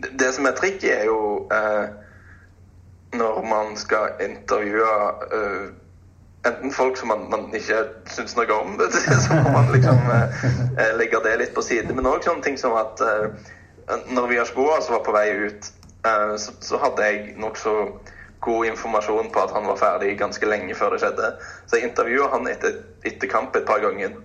det 0.00 0.32
som 0.32 0.46
er 0.46 0.56
tricky, 0.56 0.88
er 0.88 1.04
jo 1.04 1.48
eh, 1.52 1.88
når 3.12 3.42
man 3.44 3.76
skal 3.76 4.20
intervjue 4.24 4.92
eh, 5.36 5.66
enten 6.46 6.70
folk 6.72 6.96
som 6.96 7.08
man, 7.12 7.26
man 7.30 7.48
ikke 7.56 7.82
syns 8.10 8.36
noe 8.36 8.54
om, 8.56 8.78
så 9.24 9.36
må 9.36 9.52
man 9.52 9.72
liksom 9.74 9.98
eh, 10.14 10.94
legge 10.96 11.20
det 11.24 11.36
litt 11.42 11.52
på 11.56 11.64
side. 11.64 11.92
Men 11.96 12.08
òg 12.10 12.24
sånne 12.24 12.44
ting 12.46 12.56
som 12.60 12.76
at 12.80 13.02
eh, 13.04 13.50
når 14.14 14.30
Viasboa 14.32 14.78
altså 14.78 14.96
var 14.96 15.04
på 15.06 15.16
vei 15.16 15.26
ut, 15.48 15.70
eh, 16.06 16.34
så, 16.40 16.56
så 16.64 16.80
hadde 16.80 17.10
jeg 17.10 17.36
nokså 17.40 17.76
god 18.40 18.70
informasjon 18.70 19.28
på 19.34 19.42
at 19.42 19.52
han 19.52 19.68
var 19.68 19.76
ferdig 19.76 20.14
ganske 20.20 20.48
lenge 20.48 20.74
før 20.74 20.94
det 20.94 21.02
skjedde. 21.02 21.34
Så 21.68 21.76
jeg 21.76 21.90
intervjua 21.90 22.30
han 22.32 22.48
etter, 22.48 22.80
etter 23.04 23.28
kamp 23.28 23.56
et 23.56 23.68
par 23.68 23.82
ganger 23.84 24.16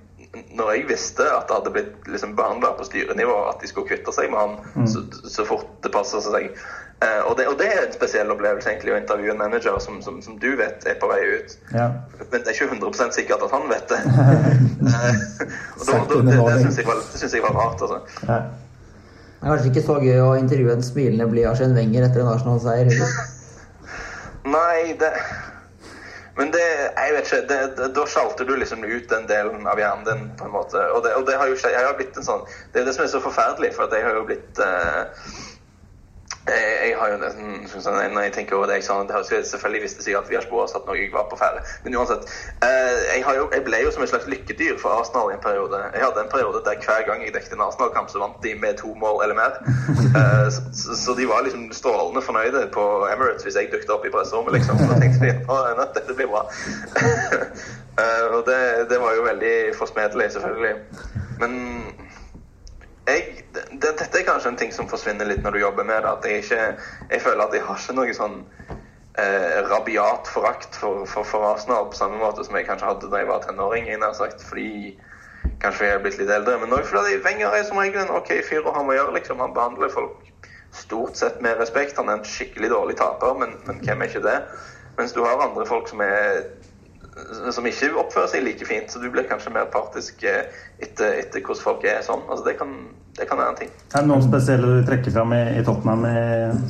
når 0.55 0.71
jeg 0.73 0.87
visste 0.89 1.25
at 1.31 1.47
det 1.47 1.55
hadde 1.57 1.71
blitt 1.71 2.07
liksom 2.11 2.33
behandla 2.35 2.73
på 2.75 2.87
styrenivå, 2.87 3.35
at 3.49 3.61
de 3.61 3.69
skulle 3.71 3.87
kvitte 3.87 4.11
seg 4.15 4.31
med 4.31 4.41
han 4.41 4.57
mm. 4.75 4.87
så, 4.91 5.03
så, 5.23 5.45
fort 5.47 5.69
det 5.83 5.91
passa 5.93 6.19
seg. 6.23 6.49
Eh, 7.03 7.21
og, 7.27 7.37
det, 7.37 7.47
og, 7.47 7.57
det, 7.59 7.67
er 7.67 7.81
en 7.83 7.93
spesiell 7.93 8.29
opplevelse 8.31 8.69
egentlig 8.71 8.93
å 8.95 8.97
intervjue 8.97 9.33
en 9.33 9.41
manager 9.41 9.79
som, 9.83 9.97
som, 10.03 10.21
som 10.23 10.37
du 10.39 10.53
vet 10.55 10.85
er 10.87 10.95
på 11.01 11.09
vei 11.11 11.19
ut. 11.35 11.55
Ja. 11.73 11.89
Men 12.21 12.45
det 12.45 12.53
er 12.53 12.55
ikke 12.55 12.69
100% 12.71 13.17
sikkert 13.17 13.43
at 13.43 13.55
han 13.55 13.65
vet 13.71 13.89
det. 13.91 13.99
eh, 14.91 15.25
og 15.75 15.89
da, 15.89 15.97
da, 16.07 16.21
det 16.21 16.37
det 16.55 16.61
syns 16.69 17.25
jeg, 17.25 17.33
jeg 17.35 17.43
var 17.43 17.57
rart. 17.59 17.83
Altså. 17.83 17.99
Ja. 18.29 18.39
Det 19.35 19.43
er 19.43 19.51
kanskje 19.51 19.73
ikke 19.73 19.87
så 19.89 19.97
gøy 20.01 20.21
å 20.23 20.29
intervjue 20.39 20.77
en 20.77 20.85
smilende 20.85 21.27
bly 21.29 21.43
Arsène 21.49 21.75
Wenger 21.77 22.07
etter 22.07 22.23
en 22.23 22.31
Arsenal-seier? 22.31 22.89
Nei, 24.55 24.95
det 25.01 25.11
men 26.35 26.49
det, 26.51 26.63
jeg 26.91 27.13
vet 27.15 27.29
ikke, 27.29 27.37
det, 27.47 27.57
det, 27.77 27.85
da 27.95 28.03
sjalter 28.11 28.47
du 28.47 28.57
liksom 28.59 28.81
ut 28.83 29.05
den 29.07 29.27
delen 29.29 29.67
av 29.71 29.79
hjernen 29.79 30.03
din, 30.07 30.25
på 30.35 30.49
en 30.49 30.51
måte. 30.51 30.81
Og 30.91 31.05
det, 31.05 31.13
og 31.15 31.23
det 31.29 31.37
har 31.39 31.47
jo 31.47 31.55
jeg 31.55 31.79
har 31.79 31.95
blitt 31.95 32.17
en 32.19 32.27
sånn 32.27 32.43
Det 32.73 32.81
er 32.81 32.89
det 32.89 32.95
som 32.97 33.05
er 33.05 33.11
så 33.13 33.21
forferdelig, 33.23 33.71
for 33.77 33.87
at 33.87 33.95
jeg 33.95 34.03
har 34.03 34.17
jo 34.19 34.25
blitt 34.27 34.59
eh, 34.59 35.29
jeg, 36.47 36.89
jeg, 36.89 36.97
har 36.99 37.09
jo 37.09 37.17
nesten, 37.21 37.53
sånn, 37.81 37.95
Når 38.13 38.27
jeg 38.27 38.33
tenker 38.35 38.57
over 38.57 38.69
det 38.69 38.83
sa, 38.85 38.99
det 39.01 39.39
selvfølgelig 39.49 39.81
visste 39.81 40.05
jeg 40.05 40.17
at 40.19 40.29
vi 40.29 40.37
har 40.37 40.45
at 40.45 40.85
når 40.85 40.99
var 41.13 41.25
på 41.31 41.39
ferde. 41.39 41.63
Men 41.83 41.97
uansett. 41.97 42.27
Eh, 42.65 42.99
jeg, 43.09 43.23
jo, 43.37 43.47
jeg, 43.53 43.63
ble 43.65 43.79
jo 43.81 43.93
som 43.95 44.05
et 44.05 44.11
slags 44.11 44.27
lykkedyr 44.29 44.77
for 44.81 44.93
Arsenal 44.93 45.31
i 45.31 45.35
en 45.37 45.41
periode. 45.41 45.79
Jeg 45.95 46.03
hadde 46.03 46.21
en 46.21 46.29
periode 46.29 46.61
der 46.67 46.77
hver 46.85 47.01
gang 47.07 47.23
jeg 47.25 47.33
dekket 47.33 47.57
en 47.57 47.65
Arsenal-kamp, 47.65 48.11
så 48.13 48.21
vant 48.21 48.37
de 48.45 48.53
med 48.61 48.77
to 48.81 48.93
mål 49.01 49.23
eller 49.25 49.37
mer. 49.41 49.57
Eh, 50.15 50.47
så, 50.47 50.93
så, 50.95 51.13
de 51.17 51.25
var 51.27 51.41
liksom 51.43 51.65
strålende 51.75 52.21
fornøyde 52.23 52.61
på 52.71 52.83
Emirates 53.11 53.43
hvis 53.43 53.57
jeg 53.59 53.67
dukket 53.73 53.89
opp 53.91 54.05
i 54.07 54.11
presserommet, 54.13 54.53
liksom. 54.55 54.79
Så 54.79 54.95
tenkte 55.01 55.25
de 55.25 55.33
at 55.83 55.97
dette 55.97 56.15
blir 56.15 56.29
bra. 56.31 56.45
eh, 57.99 58.23
og 58.31 58.45
det, 58.47 58.61
det 58.93 59.01
var 59.01 59.17
jo 59.17 59.25
veldig 59.25 59.55
forsmedelig, 59.75 60.29
selvfølgelig. 60.37 60.75
Men 61.41 61.51
jeg, 63.05 63.45
det, 63.53 63.65
dette 63.83 64.19
er 64.19 64.25
kanskje 64.27 64.51
en 64.53 64.59
ting 64.59 64.73
som 64.73 64.89
forsvinner 64.89 65.27
litt 65.29 65.43
når 65.45 65.55
du 65.55 65.61
jobber 65.61 65.87
med 65.87 66.03
det. 66.03 66.11
At 66.11 66.25
jeg 66.25 66.43
ikke 66.43 66.61
Jeg 67.11 67.21
føler 67.21 67.45
at 67.45 67.53
jeg 67.53 67.65
har 67.65 67.81
ikke 67.81 67.97
noe 67.99 68.15
sånn 68.17 68.37
eh, 69.21 69.59
rabiat 69.69 70.29
forakt 70.31 70.75
for, 70.75 71.05
for, 71.09 71.27
for, 71.27 71.45
Arsenal 71.53 71.89
på 71.91 71.99
samme 71.99 72.19
måte 72.21 72.45
som 72.45 72.57
jeg 72.57 72.67
kanskje 72.69 72.89
hadde 72.89 73.11
da 73.11 73.21
jeg 73.21 73.29
var 73.29 73.45
tenåring. 73.45 73.89
Jeg 73.89 74.01
har 74.01 74.17
sagt, 74.17 74.43
fordi 74.43 74.95
kanskje 75.61 75.87
jeg 75.87 75.97
er 75.97 76.03
blitt 76.03 76.19
litt 76.21 76.33
eldre. 76.33 76.57
Men 76.61 76.73
òg 76.75 76.87
fordi 76.89 77.19
Wenger 77.25 77.53
er 77.53 77.67
som 77.67 77.81
regel 77.81 78.03
en 78.03 78.15
OK 78.17 78.31
fyr 78.47 78.65
å 78.65 78.75
ha 78.75 78.83
med 78.83 78.97
å 78.97 79.01
gjøre. 79.01 79.17
Liksom. 79.19 79.43
Han 79.43 79.55
behandler 79.55 79.93
folk 79.93 80.31
stort 80.75 81.15
sett 81.19 81.41
med 81.45 81.59
respekt. 81.61 81.97
Han 81.97 82.09
er 82.09 82.19
en 82.19 82.27
skikkelig 82.27 82.73
dårlig 82.73 82.97
taper, 82.99 83.37
men, 83.39 83.55
men 83.69 83.81
hvem 83.85 84.01
er 84.01 84.11
ikke 84.11 84.25
det? 84.25 84.39
Mens 84.97 85.13
du 85.15 85.21
har 85.23 85.43
andre 85.43 85.65
folk 85.67 85.89
som 85.91 86.01
er 86.03 86.45
som 87.55 87.67
ikke 87.67 87.93
oppfører 87.99 88.31
seg 88.31 88.43
like 88.45 88.67
fint. 88.67 88.91
Så 88.91 88.99
du 88.99 89.07
blir 89.11 89.27
kanskje 89.29 89.53
mer 89.55 89.69
partisk 89.73 90.23
eh, 90.27 90.51
etter, 90.83 91.21
etter 91.21 91.43
hvordan 91.43 91.63
folk 91.63 91.85
er 91.87 92.01
sånn. 92.05 92.23
Altså 92.29 92.47
det, 92.47 92.57
kan, 92.59 92.73
det 93.19 93.29
kan 93.29 93.39
være 93.41 93.53
en 93.53 93.61
ting. 93.63 93.71
Er 93.93 94.01
det 94.03 94.11
noen 94.11 94.25
spesielle 94.25 94.73
du 94.79 94.87
trekker 94.87 95.15
fram 95.15 95.35
i, 95.35 95.43
i 95.59 95.63
Tottenham 95.65 96.05
i 96.09 96.17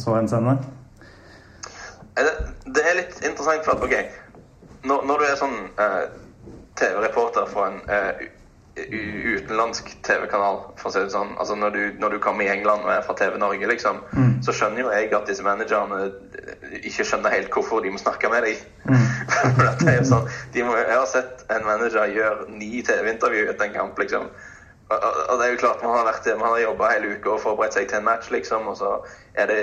så 0.01 0.17
henseende? 0.17 0.57
Det, 2.15 2.35
det 2.77 2.85
er 2.85 3.01
litt 3.01 3.17
interessant, 3.25 3.65
for 3.65 3.75
at 3.75 3.83
OK, 3.83 3.97
når, 4.85 5.03
når 5.09 5.21
du 5.21 5.27
er 5.27 5.39
sånn 5.39 5.57
eh, 5.81 6.03
TV-reporter 6.79 7.47
for 7.49 7.69
en 7.69 7.77
uh, 7.87 8.25
utenlandsk 8.75 9.87
TV-kanal, 10.03 10.57
for 10.75 10.89
å 10.89 10.93
si 10.93 11.03
det 11.05 11.13
sånn. 11.13 11.31
Altså 11.39 11.55
når 11.55 11.75
du, 11.75 11.81
når 12.01 12.15
du, 12.15 12.17
kommer 12.23 12.43
i 12.43 12.51
England 12.51 12.83
og 12.83 12.91
er 12.91 13.05
fra 13.05 13.15
TV 13.15 13.37
Norge, 13.39 13.69
liksom, 13.71 14.01
mm. 14.11 14.33
så 14.43 14.55
skjønner 14.55 14.83
jo 14.83 14.91
jeg 14.91 15.13
at 15.15 15.29
disse 15.29 15.45
managerne 15.45 16.01
ikke 16.81 17.05
skjønner 17.07 17.31
helt 17.31 17.55
hvorfor 17.55 17.85
de 17.85 17.93
må 17.93 18.01
snakke 18.01 18.31
med 18.33 18.43
deg. 18.49 18.65
Mm. 18.89 19.07
for 19.55 19.71
det 19.79 19.93
er 19.93 20.03
sånn, 20.09 20.27
må, 20.57 20.75
jeg 20.81 20.91
har 20.91 21.07
sett 21.11 21.45
en 21.55 21.63
manager 21.67 22.11
gjøre 22.11 22.49
ni 22.51 22.83
TV-intervju 22.83 23.47
etter 23.53 23.69
en 23.69 23.79
kamp, 23.79 24.03
liksom. 24.03 24.27
Og, 24.85 25.01
og, 25.01 25.39
det 25.39 25.45
er 25.45 25.55
jo 25.55 25.61
klart 25.63 25.81
man 25.81 25.95
har 25.97 26.05
vært 26.11 26.27
man 26.37 26.51
har 26.51 26.59
jobba 26.61 26.91
hele 26.91 27.15
uka 27.15 27.31
og 27.33 27.41
forberedt 27.41 27.73
seg 27.79 27.87
til 27.89 28.01
en 28.01 28.09
match, 28.11 28.29
liksom, 28.33 28.67
og 28.69 28.77
så 28.81 28.97
er 29.39 29.49
det 29.49 29.59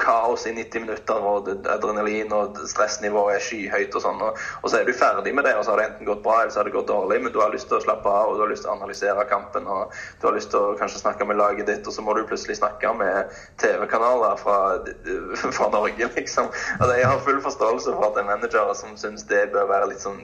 kaos 0.00 0.46
i 0.48 0.52
90 0.56 0.84
minutter, 0.84 1.26
og 1.30 1.48
adrenalin 1.70 2.32
og 2.34 2.58
stressnivået 2.70 3.36
er 3.36 3.44
skyhøyt 3.44 3.96
og 3.98 4.04
sånn. 4.04 4.22
Og, 4.24 4.38
og 4.62 4.72
så 4.72 4.80
er 4.80 4.88
du 4.88 4.94
ferdig 4.96 5.34
med 5.36 5.46
det, 5.46 5.54
og 5.58 5.66
så 5.66 5.74
har 5.74 5.82
det 5.82 5.88
enten 5.90 6.08
gått 6.08 6.22
bra 6.24 6.40
eller 6.40 6.54
så 6.54 6.62
har 6.62 6.70
det 6.70 6.74
gått 6.74 6.88
dårlig, 6.90 7.20
men 7.24 7.34
du 7.34 7.40
har 7.42 7.52
lyst 7.54 7.68
til 7.70 7.78
å 7.78 7.82
slappe 7.84 8.08
av, 8.08 8.30
og 8.30 8.38
du 8.38 8.44
har 8.44 8.52
lyst 8.52 8.64
til 8.66 8.72
å 8.72 8.76
analysere 8.78 9.26
kampen, 9.30 9.68
og 9.70 9.94
du 10.20 10.28
har 10.28 10.36
lyst 10.36 10.52
til 10.54 10.60
å 10.62 10.78
kanskje 10.80 11.02
snakke 11.02 11.28
med 11.28 11.40
laget 11.40 11.68
ditt, 11.70 11.86
og 11.86 11.96
så 11.96 12.04
må 12.04 12.16
du 12.16 12.22
plutselig 12.28 12.58
snakke 12.60 12.94
med 13.00 13.36
TV-kanaler 13.62 14.40
fra, 14.40 14.58
fra 15.58 15.70
Norge, 15.74 16.10
liksom. 16.16 16.50
Altså, 16.78 16.94
jeg 16.96 17.12
har 17.12 17.26
full 17.26 17.44
forståelse 17.44 17.94
for 17.94 18.08
at 18.08 18.16
det 18.16 18.24
er 18.24 18.32
managere 18.32 18.74
som 18.78 18.96
syns 19.00 19.26
det 19.30 19.46
bør 19.54 19.68
være 19.70 19.92
litt 19.92 20.02
sånn 20.02 20.20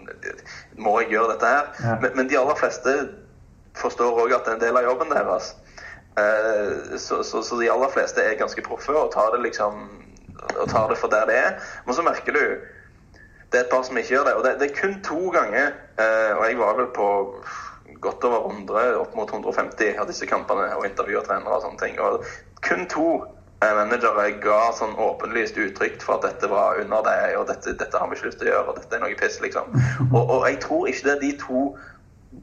Må 0.81 0.99
jeg 1.01 1.15
gjøre 1.15 1.35
dette 1.35 1.51
her? 1.51 1.71
Ja. 1.83 1.95
Men, 2.03 2.13
men 2.19 2.29
de 2.31 2.39
aller 2.41 2.59
fleste 2.59 2.97
forstår 3.77 4.25
òg 4.25 4.35
at 4.35 4.47
det 4.47 4.55
er 4.55 4.59
en 4.59 4.65
del 4.65 4.79
av 4.81 4.87
jobben 4.89 5.13
deres. 5.13 5.53
Eh, 5.53 5.66
så, 6.17 7.19
så, 7.29 7.43
så 7.45 7.59
de 7.61 7.67
aller 7.69 7.91
fleste 7.93 8.23
er 8.25 8.39
ganske 8.41 8.63
proffe 8.65 8.95
og 8.97 9.11
tar 9.13 9.35
det 9.35 9.43
liksom 9.45 9.83
og 10.55 10.69
tar 10.71 10.89
det 10.89 10.99
for 10.99 11.13
der 11.13 11.29
det 11.29 11.37
er. 11.37 11.61
Men 11.85 11.95
så 11.95 12.05
merker 12.07 12.33
du 12.33 12.43
det 13.53 13.61
er 13.61 13.65
et 13.65 13.71
par 13.71 13.85
som 13.87 13.99
ikke 13.99 14.15
gjør 14.15 14.27
det. 14.29 14.35
Og 14.35 14.45
det, 14.45 14.57
det 14.61 14.71
er 14.71 14.81
kun 14.81 14.99
to 15.07 15.31
ganger, 15.31 15.71
eh, 16.03 16.33
og 16.37 16.45
jeg 16.49 16.59
var 16.59 16.75
vel 16.81 16.91
på 16.95 17.09
godt 18.03 18.25
over 18.25 18.51
100, 18.51 18.99
opp 18.99 19.15
mot 19.17 19.31
150 19.31 20.01
av 20.01 20.11
disse 20.11 20.27
kampene 20.27 20.67
og 20.77 20.87
intervjua 20.89 21.23
trenere 21.25 21.57
og 21.57 21.65
sånne 21.65 21.81
ting. 21.81 22.01
Og 22.03 22.27
kun 22.67 22.89
to 22.91 23.07
eh, 23.63 23.73
managere 23.79 24.27
ga 24.43 24.59
sånn 24.77 24.97
åpenlyst 24.99 25.61
uttrykk 25.63 26.03
for 26.03 26.19
at 26.19 26.27
dette 26.27 26.51
var 26.51 26.83
under 26.83 27.07
deg, 27.07 27.37
og 27.39 27.47
dette, 27.53 27.77
dette 27.79 28.03
har 28.03 28.11
vi 28.11 28.19
ikke 28.19 28.33
lyst 28.33 28.43
til 28.43 28.51
å 28.51 28.53
gjøre, 28.53 28.73
og 28.73 28.81
dette 28.83 28.99
er 28.99 29.05
noe 29.07 29.21
piss, 29.23 29.39
liksom. 29.45 29.79
Og, 30.17 30.23
og 30.23 30.49
jeg 30.51 30.61
tror 30.67 30.91
ikke 30.91 31.07
det 31.07 31.15
er 31.15 31.23
de 31.23 31.33
to 31.47 31.63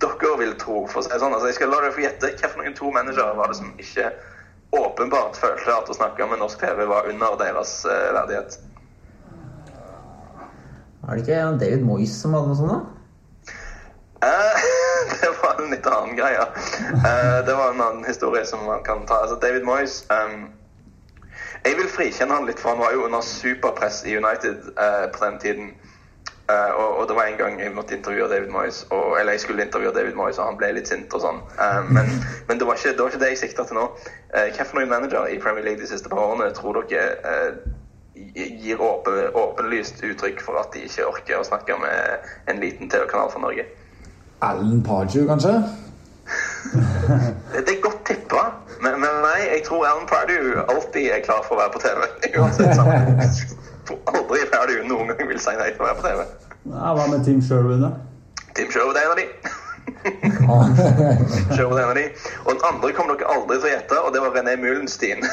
dere 0.02 0.38
vil 0.40 0.54
tro, 0.62 0.84
for 0.90 1.02
å 1.02 1.06
si 1.06 1.14
sånn. 1.14 1.34
Altså, 1.34 1.50
jeg 1.52 1.60
skal 1.60 1.74
la 1.74 1.82
dere 1.84 1.96
få 1.96 2.06
gjette 2.06 2.32
hvilke 2.40 2.74
to 2.78 2.92
managere 2.96 3.36
var 3.38 3.52
det 3.52 3.60
som 3.60 3.74
ikke 3.82 4.10
åpenbart 4.74 5.38
følte 5.38 5.76
at 5.76 5.90
å 5.90 5.98
snakke 5.98 6.26
med 6.32 6.42
norsk 6.42 6.62
TV 6.64 6.86
var 6.90 7.10
under 7.10 7.38
deres 7.42 7.84
eh, 7.86 8.10
verdighet. 8.16 8.58
Er 11.04 11.16
det 11.20 11.24
ikke 11.26 11.44
David 11.62 11.86
Moyes 11.86 12.16
som 12.16 12.34
hadde 12.34 12.50
noe 12.50 12.58
sånt, 12.58 12.74
da? 12.74 12.94
Eh, 14.24 14.66
det 15.22 15.32
var 15.42 15.62
en 15.62 15.72
litt 15.72 15.88
annen 15.88 16.16
greie. 16.18 16.42
Eh, 16.96 17.40
det 17.46 17.54
var 17.54 17.74
en 17.74 17.82
annen 17.82 18.06
historie 18.08 18.46
som 18.46 18.66
man 18.66 18.84
kan 18.88 19.06
ta. 19.06 19.22
Altså, 19.26 19.36
David 19.36 19.68
Moyes 19.68 20.06
um, 20.10 20.48
Jeg 21.66 21.78
vil 21.78 21.90
frikjenne 21.92 22.36
han 22.38 22.48
litt, 22.48 22.60
for 22.60 22.74
han 22.74 22.82
var 22.84 22.96
jo 22.96 23.06
under 23.08 23.24
superpress 23.24 24.02
i 24.08 24.18
United 24.18 24.72
eh, 24.74 25.06
på 25.12 25.26
den 25.26 25.40
tiden. 25.44 25.70
Eh, 26.50 26.72
og, 26.76 26.98
og 26.98 27.08
det 27.08 27.16
var 27.16 27.24
en 27.24 27.38
gang 27.38 27.62
jeg 27.62 27.72
måtte 27.72 27.96
intervjue 27.96 28.28
David 28.28 28.50
Moyes, 28.52 28.88
og, 28.90 29.20
eller 29.20 29.32
jeg 29.32 29.40
skulle 29.40 29.64
intervjue 29.64 29.94
David 29.96 30.18
Moyes, 30.20 30.38
og 30.38 30.50
han 30.50 30.58
ble 30.60 30.74
litt 30.76 30.90
sint 30.92 31.14
og 31.16 31.24
sånn. 31.24 31.40
Uh, 31.56 31.80
men 31.88 32.10
men 32.50 32.60
det, 32.60 32.68
var 32.68 32.76
ikke, 32.76 32.92
det 32.92 33.00
var 33.00 33.14
ikke 33.14 33.22
det 33.22 33.30
jeg 33.32 33.40
sikta 33.46 33.64
til 33.70 33.80
nå. 33.80 33.86
Uh, 34.34 34.50
Hvilken 34.50 34.92
manager 34.92 35.30
i 35.32 35.40
Premier 35.40 35.64
League 35.70 35.80
de 35.80 35.88
siste 35.88 36.12
par 36.12 36.20
årene 36.26 36.50
tror 36.58 36.82
dere 36.82 37.06
eh, 37.32 37.64
gir 38.66 38.82
åpen, 38.84 39.22
åpenlyst 39.40 40.04
uttrykk 40.04 40.44
for 40.44 40.60
at 40.60 40.76
de 40.76 40.84
ikke 40.90 41.08
orker 41.14 41.40
å 41.40 41.48
snakke 41.48 41.80
med 41.80 42.28
en 42.52 42.60
liten 42.60 42.92
TV-kanal 42.92 43.32
fra 43.32 43.42
Norge? 43.46 43.66
Alan 44.44 44.84
Pardew, 44.84 45.24
kanskje? 45.32 45.56
Det 47.54 47.66
det 47.68 47.74
er 47.74 47.82
godt 47.84 48.06
tippa, 48.08 48.44
men, 48.82 48.96
men 49.02 49.18
nei, 49.24 49.40
jeg 49.48 49.64
tror 49.68 49.84
Alan 49.88 50.08
Pardew 50.08 50.60
alltid 50.72 51.10
er 51.12 51.24
klar 51.26 51.44
for 51.48 51.56
å 51.56 51.64
være 51.64 51.74
på 51.76 51.82
TV. 51.84 52.06
Uansett 52.40 52.76
sånn. 52.80 53.53
Noen 55.48 55.60
gang 55.60 55.74
vil 55.80 55.92
jeg 55.92 56.00
på 56.00 56.08
TV. 56.08 56.24
Ja, 56.74 56.94
hva 56.96 57.08
med 57.12 57.26
Tim 57.28 57.42
Sherwood, 57.44 57.84
da? 57.84 57.92
Tim 58.56 58.72
Sherwood 58.72 59.00
er 59.00 59.08
en 59.08 59.14
av 59.14 59.20
de. 59.20 59.28
Sherwood 61.56 61.80
er 61.80 61.84
en 61.84 61.90
av 61.90 61.98
de. 62.00 62.06
Og 62.46 62.54
den 62.54 62.68
andre 62.70 62.94
kommer 62.96 63.20
dere 63.20 63.36
aldri 63.36 63.60
til 63.60 63.70
å 63.70 63.74
gjette, 63.74 64.00
og 64.00 64.16
det 64.16 64.24
var 64.24 64.38
René 64.38 64.56
Mullenstein. 64.62 65.28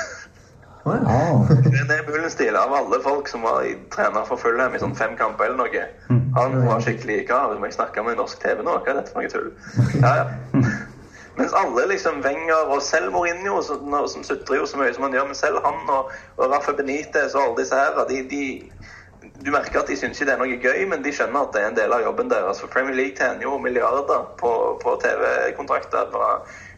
René 0.84 1.98
Mullenstein, 2.08 2.56
av 2.56 2.74
alle 2.74 3.00
folk 3.04 3.28
som 3.28 3.44
var 3.46 3.62
i, 3.68 3.74
trener 3.94 4.26
for 4.28 4.40
Fulham 4.40 4.74
i 4.74 4.80
sånn 4.82 4.96
fem 4.96 5.16
kamper 5.18 5.50
eller 5.50 5.60
noe, 5.60 6.20
han 6.36 6.56
var 6.66 6.80
skikkelig 6.84 7.24
kar. 7.28 7.52
må 7.58 7.68
jeg 7.68 7.76
snakke 7.76 8.04
med 8.06 8.18
norsk 8.18 8.40
TV 8.42 8.62
nå? 8.64 8.78
Hva 8.80 8.94
er 8.94 9.02
dette 9.02 9.12
for 9.12 9.22
noe 9.22 9.32
tull? 9.32 9.52
Ja, 10.00 10.14
ja. 10.22 10.64
Mens 11.40 11.52
alle 11.56 11.86
liksom 11.86 12.18
Wenger 12.24 12.68
og 12.68 12.82
selv 12.82 13.12
Mourinho, 13.14 13.62
som, 13.62 13.94
som 14.12 14.24
sutrer 14.26 14.58
jo 14.60 14.66
så 14.68 14.76
mye 14.76 14.92
som 14.92 15.06
han 15.06 15.14
gjør, 15.14 15.28
men 15.30 15.38
selv 15.38 15.62
han 15.64 15.78
og, 15.88 16.10
og 16.36 16.50
Rafa 16.52 16.74
Benitez 16.76 17.36
og 17.36 17.44
alle 17.44 17.62
disse 17.62 17.78
her, 17.78 17.96
de, 18.10 18.18
de, 18.28 18.42
du 19.40 19.50
merker 19.50 19.80
at 19.80 19.88
de 19.88 19.96
syns 19.96 20.18
det 20.20 20.28
er 20.28 20.40
noe 20.40 20.56
gøy, 20.60 20.82
men 20.90 21.04
de 21.04 21.12
skjønner 21.14 21.46
at 21.46 21.54
det 21.54 21.60
er 21.62 21.70
en 21.70 21.76
del 21.78 21.94
av 21.96 22.02
jobben 22.04 22.28
deres. 22.28 22.60
For 22.60 22.72
Premier 22.72 22.96
League 22.96 23.16
tjener 23.16 23.46
jo 23.46 23.56
milliarder 23.62 24.26
på, 24.40 24.50
på 24.82 24.92
TV-kontrakter 25.00 26.10
fra 26.12 26.28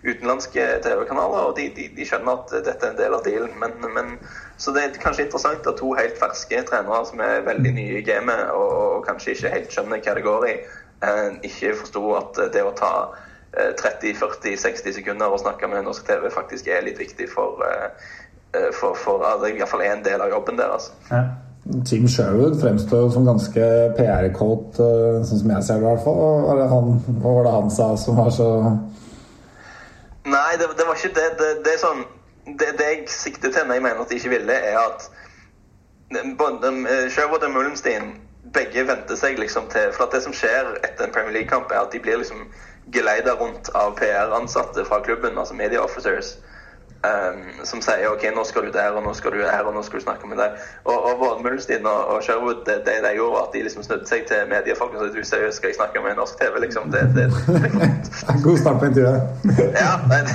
utenlandske 0.04 0.66
TV-kanaler, 0.84 1.48
og 1.48 1.56
de, 1.58 1.66
de, 1.74 1.88
de 1.96 2.06
skjønner 2.06 2.38
at 2.38 2.54
dette 2.68 2.86
er 2.86 2.94
en 2.94 3.00
del 3.00 3.18
av 3.18 3.26
dealen. 3.26 3.56
Men, 3.58 3.74
men, 3.96 4.14
så 4.62 4.74
det 4.76 4.84
er 4.84 5.02
kanskje 5.02 5.26
interessant 5.26 5.66
at 5.66 5.78
to 5.80 5.90
helt 5.98 6.18
ferske 6.22 6.62
trenere 6.70 7.02
som 7.10 7.22
er 7.26 7.42
veldig 7.50 7.74
nye 7.80 7.98
i 7.98 8.06
gamet, 8.06 8.46
og, 8.54 8.72
og 8.78 9.04
kanskje 9.10 9.34
ikke 9.34 9.54
helt 9.56 9.74
skjønner 9.74 10.06
hva 10.06 10.16
det 10.18 10.26
går 10.30 10.48
i, 10.52 10.56
eh, 11.02 11.28
ikke 11.50 11.76
forsto 11.82 12.06
at 12.22 12.42
det 12.54 12.62
å 12.62 12.74
ta 12.78 12.94
eh, 13.58 13.72
30-40-60 13.74 15.00
sekunder 15.02 15.34
å 15.34 15.42
snakke 15.42 15.70
med 15.70 15.88
norsk 15.88 16.06
TV 16.06 16.30
faktisk 16.30 16.70
er 16.70 16.86
litt 16.86 17.02
viktig 17.02 17.26
for, 17.34 17.62
eh, 17.66 18.10
eh, 18.54 18.70
for, 18.70 18.94
for 18.94 19.26
altså, 19.26 19.50
i 19.50 19.58
hvert 19.58 19.74
fall 19.74 19.82
en 19.90 20.06
del 20.06 20.22
av 20.22 20.30
jobben 20.30 20.62
deres. 20.62 20.92
Ja. 21.10 21.26
Team 21.62 22.08
Sherwood 22.08 22.60
fremstår 22.60 23.10
som 23.10 23.26
ganske 23.26 23.66
PR-kåt, 23.96 24.80
eh, 24.82 25.20
sånn 25.22 25.42
som 25.42 25.52
jeg 25.54 25.66
ser 25.66 25.78
det 25.78 25.86
i 25.86 25.90
hvert 25.92 26.04
fall. 26.04 26.18
Hva 26.46 26.56
var 26.58 26.88
hva 27.22 27.34
var 27.36 27.46
det 27.46 27.52
han 27.54 27.70
sa 27.70 27.92
som 27.96 28.18
var 28.18 28.32
så 28.34 28.48
Nei, 30.22 30.56
det, 30.58 30.68
det 30.78 30.86
var 30.86 30.94
ikke 30.94 31.14
det. 31.14 31.28
Det, 31.38 31.50
det 31.66 31.72
er 31.74 31.80
sånn 31.82 32.02
det, 32.58 32.68
det 32.78 32.88
jeg 32.88 33.08
sikter 33.10 33.54
til 33.54 33.66
når 33.66 33.78
jeg 33.78 33.84
mener 33.86 34.02
at 34.02 34.10
de 34.10 34.18
ikke 34.18 34.34
ville, 34.34 34.54
er 34.54 34.78
at 34.78 35.06
både 36.38 36.72
eh, 36.90 37.06
Sherwood 37.10 37.46
og 37.46 37.54
Mullenstein 37.54 38.12
begge 38.54 38.84
venter 38.86 39.16
seg 39.16 39.38
liksom 39.38 39.68
til 39.72 39.92
For 39.94 40.06
at 40.06 40.16
det 40.16 40.22
som 40.26 40.34
skjer 40.36 40.74
etter 40.82 41.06
en 41.06 41.14
Premier 41.14 41.38
League-kamp, 41.38 41.70
er 41.70 41.86
at 41.86 41.94
de 41.94 42.02
blir 42.02 42.18
liksom 42.20 42.48
geleida 42.92 43.36
rundt 43.38 43.70
av 43.78 43.94
PR-ansatte 43.98 44.84
fra 44.84 44.98
klubben, 45.06 45.38
altså 45.38 45.54
media 45.54 45.80
officers. 45.80 46.34
Um, 47.02 47.64
som 47.66 47.80
sier 47.82 48.04
ok, 48.06 48.28
nå 48.30 48.44
skal 48.46 48.68
du 48.68 48.70
der, 48.70 48.94
og 48.94 49.02
nå 49.02 49.10
skal 49.18 49.34
du 49.34 49.40
her, 49.42 49.66
og 49.66 49.74
nå 49.74 49.80
skal 49.82 49.98
du 49.98 50.04
snakke 50.04 50.28
med 50.30 50.38
deg. 50.38 50.54
Og, 50.84 50.94
og 50.94 51.16
både 51.18 51.42
Mullenstein 51.42 51.86
og, 51.90 52.04
og 52.14 52.22
Sherwood, 52.22 52.60
det, 52.68 52.76
det 52.86 52.94
de 53.02 53.10
gjorde, 53.16 53.32
var 53.34 53.48
at 53.48 53.56
de 53.56 53.62
liksom 53.66 53.82
snudde 53.82 54.06
seg 54.06 54.28
til 54.30 54.44
mediefolk 54.52 54.94
og 54.94 55.02
sa 55.02 55.08
du 55.10 55.18
seriøst, 55.26 55.58
skal 55.58 55.72
jeg 55.72 55.78
snakke 55.80 56.04
med 56.04 56.14
norsk 56.20 56.38
TV? 56.38 56.60
liksom, 56.62 56.94
det, 56.94 57.02
det, 57.16 57.26
det, 57.50 58.38
God 58.46 58.62
start 58.62 58.78
på 58.78 58.92
intervjuet. 58.92 59.50
ja, 59.80 59.92
Men, 60.12 60.30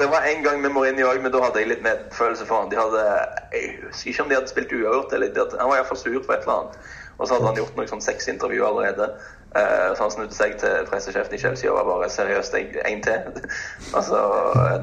det, 0.00 0.10
var 0.10 0.26
en 0.26 0.42
gang 0.48 0.58
med 0.66 0.74
Mourinho 0.74 1.12
òg, 1.12 1.22
men 1.22 1.30
da 1.30 1.46
hadde 1.46 1.62
jeg 1.62 1.70
litt 1.70 1.86
medfølelse 1.86 2.50
for 2.50 2.64
han. 2.64 2.72
De 2.74 2.82
hadde, 2.82 3.04
Jeg 3.54 3.78
husker 3.86 4.10
ikke 4.10 4.26
om 4.26 4.32
de 4.32 4.40
hadde 4.40 4.50
spilt 4.50 4.74
uavgjort, 4.74 5.14
eller 5.14 5.30
de 5.30 5.44
hadde, 5.44 5.62
han 5.62 5.70
var 5.70 5.78
iallfall 5.78 6.02
sur 6.02 6.18
for 6.26 6.34
et 6.34 6.42
eller 6.42 6.56
annet. 6.58 6.90
Og 7.18 7.26
så 7.26 7.34
hadde 7.34 7.52
han 7.52 7.62
gjort 7.62 7.78
noen 7.78 7.90
sånn 7.94 8.02
seks 8.02 8.26
intervju 8.34 8.66
allerede. 8.66 9.12
Eh, 9.56 9.94
så 9.96 10.02
han 10.02 10.10
snudde 10.10 10.34
seg 10.36 10.58
til 10.60 10.84
pressesjefen 10.90 11.32
i 11.34 11.38
Chelsea 11.40 11.70
og 11.70 11.78
var 11.78 11.86
bare 11.88 12.08
seriøst, 12.12 12.54
én 12.84 13.00
til. 13.04 13.38
altså, 13.96 14.18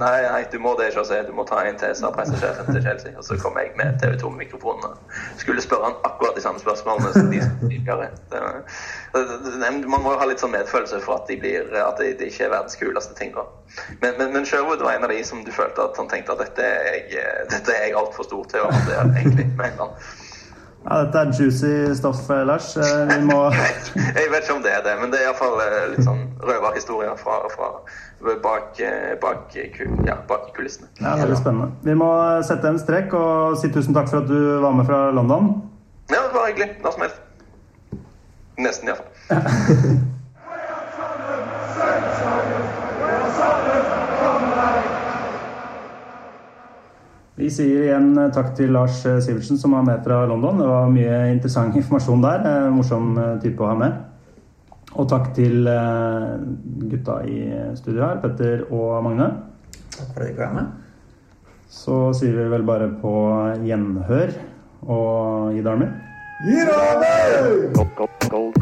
nei, 0.01 0.15
nei, 0.25 0.41
du 0.51 0.57
må 0.59 0.73
det 0.79 0.87
ikke 0.89 1.03
si, 1.05 1.19
du 1.27 1.33
må 1.37 1.45
ta 1.45 1.61
en 1.61 1.77
til, 1.77 1.93
sa 1.97 2.09
pressesjefen 2.15 2.71
til 2.71 2.81
Chelsea. 2.87 3.13
Og 3.17 3.27
så 3.27 3.37
kom 3.43 3.59
jeg 3.61 3.75
med 3.77 3.99
TV 4.01 4.17
2-mikrofonen 4.23 4.87
og 4.89 4.97
skulle 5.37 5.61
spørre 5.61 5.91
han 5.91 5.99
akkurat 6.09 6.37
de 6.37 6.41
samme 6.41 6.63
spørsmålene 6.63 7.13
som 7.13 7.29
de 7.29 7.43
tidligere. 7.69 8.09
Man 9.85 10.01
må 10.01 10.15
jo 10.15 10.19
ha 10.23 10.29
litt 10.31 10.41
sånn 10.41 10.55
medfølelse 10.57 11.03
for 11.05 11.19
at, 11.19 11.29
de 11.29 11.37
blir, 11.45 11.69
at 11.85 12.01
de, 12.01 12.15
de 12.17 12.33
ikke 12.33 12.49
er 12.49 12.53
verdens 12.57 12.81
kuleste 12.81 13.13
ting. 13.21 13.37
Men, 14.01 14.17
men, 14.17 14.31
men 14.33 14.49
Sherwood 14.49 14.81
var 14.81 14.97
en 14.97 15.05
av 15.05 15.13
de 15.13 15.21
som 15.27 15.45
du 15.45 15.53
følte 15.53 15.85
at 15.85 15.97
han 16.01 16.09
tenkte 16.09 16.33
at 16.33 16.41
dette 16.41 16.65
er 16.65 17.01
jeg, 17.13 17.49
dette 17.53 17.73
er 17.73 17.89
jeg 17.91 17.99
altfor 18.01 18.25
stor 18.25 18.49
til 18.49 18.65
å 18.65 18.71
håndtere, 18.73 19.11
egentlig. 19.13 19.51
med 19.55 19.69
en 19.71 19.83
gang. 19.83 19.99
Ja, 20.85 21.03
dette 21.03 21.17
er 21.19 21.31
juicy 21.33 21.71
stoff, 21.97 22.29
eh, 22.29 22.43
Lars. 22.45 22.75
Eh, 22.77 23.07
Vi 23.09 23.19
må 23.25 23.39
Jeg 24.19 24.31
vet 24.31 24.43
ikke 24.43 24.55
om 24.55 24.63
det 24.63 24.73
er 24.73 24.83
det, 24.85 24.95
men 25.01 25.11
det 25.13 25.21
er 25.21 25.29
iallfall 25.31 25.57
litt 25.93 26.05
sånn 26.05 26.23
røverhistorier 26.45 27.17
fra, 27.19 27.39
fra 27.53 27.71
bak, 28.43 28.79
eh, 28.79 29.13
bak, 29.21 29.55
ja, 30.05 30.17
bak 30.29 30.49
kulissene. 30.55 30.89
Ja, 31.01 31.15
veldig 31.21 31.37
spennende. 31.41 31.71
Vi 31.85 31.97
må 31.97 32.09
sette 32.47 32.69
en 32.71 32.79
strek 32.81 33.13
og 33.17 33.57
si 33.61 33.69
tusen 33.73 33.97
takk 33.97 34.09
for 34.11 34.23
at 34.23 34.29
du 34.29 34.59
var 34.63 34.77
med 34.77 34.89
fra 34.89 35.09
London. 35.11 35.55
Ja, 36.09 36.21
det 36.27 36.33
var 36.37 36.51
hyggelig. 36.51 36.75
Når 36.83 36.91
som 36.97 37.07
helst. 37.07 37.21
Nesten, 38.57 38.93
iallfall. 38.93 40.03
Vi 47.35 47.49
sier 47.51 47.89
igjen 47.89 48.13
eh, 48.15 48.29
takk 48.31 48.53
til 48.55 48.71
Lars 48.71 49.01
eh, 49.07 49.19
Sivertsen 49.23 49.59
som 49.59 49.73
var 49.75 49.83
med 49.83 50.03
fra 50.05 50.21
London. 50.29 50.61
Det 50.61 50.67
var 50.69 50.91
mye 50.91 51.17
interessant 51.33 51.75
informasjon 51.75 52.23
der. 52.23 52.45
Eh, 52.47 52.69
Morsom 52.71 53.17
eh, 53.19 53.33
type 53.43 53.59
å 53.63 53.71
ha 53.73 53.75
med. 53.79 53.97
Og 54.95 55.09
takk 55.11 55.33
til 55.35 55.67
eh, 55.67 56.29
gutta 56.93 57.19
i 57.27 57.41
studio 57.75 58.05
her, 58.05 58.21
Petter 58.23 58.63
og 58.69 59.03
Magne. 59.03 59.27
Takk 59.97 60.13
for 60.13 60.23
at 60.23 60.29
dere 60.29 60.39
var 60.45 60.55
med. 60.61 60.71
Så 61.75 61.99
sier 62.15 62.37
vi 62.39 62.47
vel 62.53 62.63
bare 62.63 62.87
på 63.01 63.13
gjenhør 63.67 64.31
og 64.87 65.59
Ida 65.59 65.75
Army. 65.75 65.91
Gold, 67.75 67.91
gold, 68.29 68.55